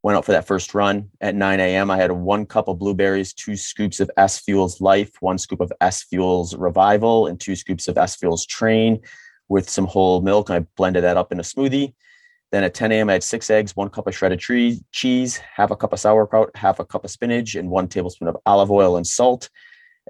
Went 0.02 0.18
out 0.18 0.24
for 0.24 0.32
that 0.32 0.48
first 0.48 0.74
run 0.74 1.10
at 1.20 1.36
9 1.36 1.60
a.m. 1.60 1.92
I 1.92 1.98
had 1.98 2.12
one 2.12 2.46
cup 2.46 2.70
of 2.70 2.80
blueberries, 2.80 3.34
two 3.34 3.58
scoops 3.58 4.00
of 4.00 4.10
SFuels 4.18 4.80
Life, 4.80 5.12
one 5.20 5.38
scoop 5.38 5.60
of 5.60 5.74
SFuels 5.82 6.56
Revival, 6.58 7.28
and 7.28 7.38
two 7.38 7.56
scoops 7.56 7.90
of 7.90 7.96
SFuels 7.96 8.48
Train 8.48 9.02
with 9.50 9.70
some 9.70 9.88
whole 9.88 10.22
milk. 10.22 10.50
I 10.50 10.60
blended 10.78 11.04
that 11.04 11.18
up 11.18 11.34
in 11.34 11.40
a 11.40 11.44
smoothie. 11.44 11.94
Then 12.56 12.64
at 12.64 12.74
10 12.74 12.94
a.m., 12.94 13.10
I 13.10 13.14
had 13.14 13.24
six 13.24 13.50
eggs, 13.50 13.76
one 13.76 13.90
cup 13.90 14.08
of 14.08 14.16
shredded 14.16 14.40
tree 14.40 14.80
cheese, 14.94 15.36
half 15.36 15.72
a 15.72 15.76
cup 15.76 15.92
of 15.92 16.00
sauerkraut, 16.00 16.56
half 16.56 16.80
a 16.80 16.86
cup 16.86 17.04
of 17.04 17.12
spinach, 17.12 17.56
and 17.56 17.70
one 17.70 17.90
tablespoon 17.90 18.30
of 18.30 18.38
olive 18.46 18.72
oil 18.72 18.96
and 18.96 19.06
salt. 19.06 19.50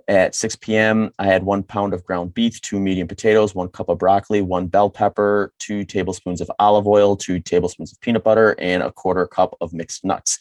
At 0.07 0.35
6 0.35 0.57
p.m., 0.57 1.09
I 1.17 1.25
had 1.25 1.41
one 1.41 1.63
pound 1.63 1.95
of 1.95 2.05
ground 2.05 2.35
beef, 2.35 2.61
two 2.61 2.79
medium 2.79 3.07
potatoes, 3.07 3.55
one 3.55 3.69
cup 3.69 3.89
of 3.89 3.97
broccoli, 3.97 4.41
one 4.41 4.67
bell 4.67 4.91
pepper, 4.91 5.53
two 5.57 5.85
tablespoons 5.85 6.39
of 6.39 6.51
olive 6.59 6.85
oil, 6.85 7.15
two 7.17 7.39
tablespoons 7.39 7.91
of 7.91 7.99
peanut 8.01 8.23
butter, 8.23 8.55
and 8.59 8.83
a 8.83 8.91
quarter 8.91 9.25
cup 9.25 9.57
of 9.59 9.73
mixed 9.73 10.05
nuts. 10.05 10.37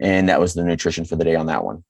And 0.00 0.28
that 0.28 0.40
was 0.40 0.54
the 0.54 0.64
nutrition 0.64 1.04
for 1.04 1.14
the 1.14 1.22
day 1.22 1.36
on 1.36 1.46
that 1.46 1.62
one. 1.62 1.84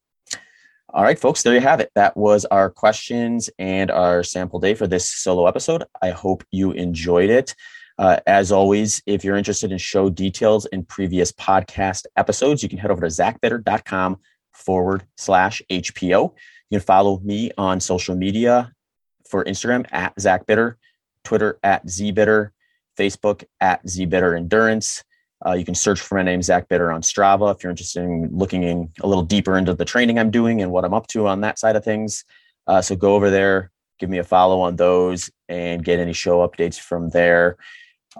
All 0.90 1.02
right, 1.02 1.18
folks, 1.18 1.42
there 1.42 1.54
you 1.54 1.60
have 1.60 1.80
it. 1.80 1.90
That 1.94 2.18
was 2.18 2.44
our 2.44 2.68
questions 2.68 3.48
and 3.58 3.90
our 3.90 4.24
sample 4.24 4.60
day 4.60 4.74
for 4.74 4.86
this 4.86 5.08
solo 5.08 5.46
episode. 5.46 5.84
I 6.02 6.10
hope 6.10 6.44
you 6.50 6.72
enjoyed 6.72 7.30
it. 7.30 7.54
Uh, 7.98 8.18
as 8.26 8.50
always, 8.50 9.02
if 9.06 9.24
you're 9.24 9.36
interested 9.36 9.70
in 9.70 9.78
show 9.78 10.10
details 10.10 10.66
in 10.66 10.84
previous 10.84 11.30
podcast 11.32 12.06
episodes, 12.16 12.62
you 12.62 12.68
can 12.68 12.78
head 12.78 12.90
over 12.90 13.00
to 13.02 13.06
zachbitter.com 13.06 14.18
forward 14.52 15.04
slash 15.16 15.62
HPO. 15.70 16.32
You 16.70 16.78
can 16.78 16.84
follow 16.84 17.20
me 17.20 17.50
on 17.56 17.80
social 17.80 18.16
media 18.16 18.72
for 19.28 19.44
Instagram 19.44 19.86
at 19.92 20.14
ZachBitter, 20.16 20.74
Twitter 21.22 21.58
at 21.62 21.86
ZBitter, 21.86 22.50
Facebook 22.98 23.44
at 23.60 23.84
ZBitter 23.86 24.36
Endurance. 24.36 25.04
Uh, 25.46 25.52
you 25.52 25.64
can 25.64 25.74
search 25.74 26.00
for 26.00 26.16
my 26.16 26.22
name, 26.22 26.42
Zach 26.42 26.68
Bitter, 26.68 26.90
on 26.90 27.02
Strava 27.02 27.54
if 27.54 27.62
you're 27.62 27.70
interested 27.70 28.02
in 28.02 28.30
looking 28.32 28.62
in 28.62 28.90
a 29.02 29.06
little 29.06 29.24
deeper 29.24 29.58
into 29.58 29.74
the 29.74 29.84
training 29.84 30.18
I'm 30.18 30.30
doing 30.30 30.62
and 30.62 30.70
what 30.70 30.84
I'm 30.84 30.94
up 30.94 31.06
to 31.08 31.26
on 31.26 31.42
that 31.42 31.58
side 31.58 31.76
of 31.76 31.84
things. 31.84 32.24
Uh, 32.66 32.80
so 32.80 32.96
go 32.96 33.14
over 33.14 33.30
there, 33.30 33.70
give 33.98 34.08
me 34.08 34.18
a 34.18 34.24
follow 34.24 34.60
on 34.62 34.76
those, 34.76 35.30
and 35.48 35.84
get 35.84 35.98
any 35.98 36.14
show 36.14 36.46
updates 36.46 36.80
from 36.80 37.10
there. 37.10 37.58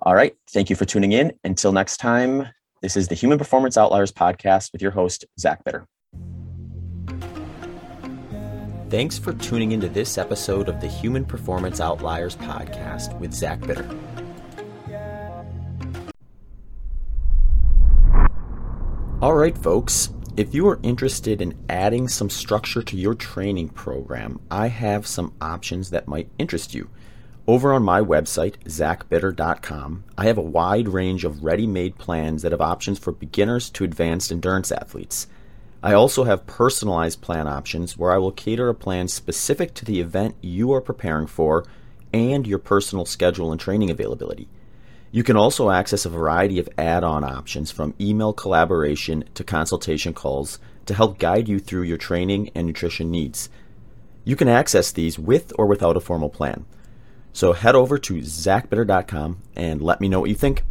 All 0.02 0.14
right. 0.14 0.34
Thank 0.50 0.70
you 0.70 0.76
for 0.76 0.84
tuning 0.84 1.12
in. 1.12 1.32
Until 1.44 1.72
next 1.72 1.98
time, 1.98 2.48
this 2.82 2.96
is 2.96 3.08
the 3.08 3.14
Human 3.14 3.38
Performance 3.38 3.76
Outliers 3.76 4.12
podcast 4.12 4.72
with 4.72 4.82
your 4.82 4.90
host, 4.90 5.24
Zach 5.38 5.64
Bitter. 5.64 5.86
Thanks 8.90 9.18
for 9.18 9.32
tuning 9.32 9.72
into 9.72 9.88
this 9.88 10.18
episode 10.18 10.68
of 10.68 10.80
the 10.80 10.86
Human 10.86 11.24
Performance 11.24 11.80
Outliers 11.80 12.36
podcast 12.36 13.18
with 13.18 13.32
Zach 13.32 13.60
Bitter. 13.60 13.88
All 19.22 19.34
right, 19.34 19.56
folks. 19.56 20.10
If 20.36 20.52
you 20.52 20.68
are 20.68 20.80
interested 20.82 21.40
in 21.40 21.54
adding 21.68 22.08
some 22.08 22.28
structure 22.28 22.82
to 22.82 22.96
your 22.96 23.14
training 23.14 23.70
program, 23.70 24.40
I 24.50 24.66
have 24.66 25.06
some 25.06 25.32
options 25.40 25.90
that 25.90 26.08
might 26.08 26.28
interest 26.38 26.74
you. 26.74 26.90
Over 27.46 27.74
on 27.74 27.82
my 27.82 28.00
website, 28.00 28.54
zachbitter.com, 28.64 30.04
I 30.16 30.24
have 30.24 30.38
a 30.38 30.42
wide 30.42 30.88
range 30.88 31.26
of 31.26 31.44
ready 31.44 31.66
made 31.66 31.98
plans 31.98 32.40
that 32.40 32.52
have 32.52 32.62
options 32.62 32.98
for 32.98 33.12
beginners 33.12 33.68
to 33.70 33.84
advanced 33.84 34.32
endurance 34.32 34.72
athletes. 34.72 35.26
I 35.82 35.92
also 35.92 36.24
have 36.24 36.46
personalized 36.46 37.20
plan 37.20 37.46
options 37.46 37.98
where 37.98 38.12
I 38.12 38.16
will 38.16 38.32
cater 38.32 38.70
a 38.70 38.74
plan 38.74 39.08
specific 39.08 39.74
to 39.74 39.84
the 39.84 40.00
event 40.00 40.36
you 40.40 40.72
are 40.72 40.80
preparing 40.80 41.26
for 41.26 41.66
and 42.14 42.46
your 42.46 42.58
personal 42.58 43.04
schedule 43.04 43.52
and 43.52 43.60
training 43.60 43.90
availability. 43.90 44.48
You 45.12 45.22
can 45.22 45.36
also 45.36 45.68
access 45.68 46.06
a 46.06 46.08
variety 46.08 46.58
of 46.58 46.70
add 46.78 47.04
on 47.04 47.24
options 47.24 47.70
from 47.70 47.92
email 48.00 48.32
collaboration 48.32 49.22
to 49.34 49.44
consultation 49.44 50.14
calls 50.14 50.58
to 50.86 50.94
help 50.94 51.18
guide 51.18 51.46
you 51.46 51.58
through 51.58 51.82
your 51.82 51.98
training 51.98 52.50
and 52.54 52.66
nutrition 52.66 53.10
needs. 53.10 53.50
You 54.24 54.34
can 54.34 54.48
access 54.48 54.90
these 54.90 55.18
with 55.18 55.52
or 55.58 55.66
without 55.66 55.98
a 55.98 56.00
formal 56.00 56.30
plan. 56.30 56.64
So 57.34 57.52
head 57.52 57.74
over 57.74 57.98
to 57.98 58.14
zachbitter.com 58.14 59.38
and 59.54 59.82
let 59.82 60.00
me 60.00 60.08
know 60.08 60.20
what 60.20 60.30
you 60.30 60.36
think. 60.36 60.62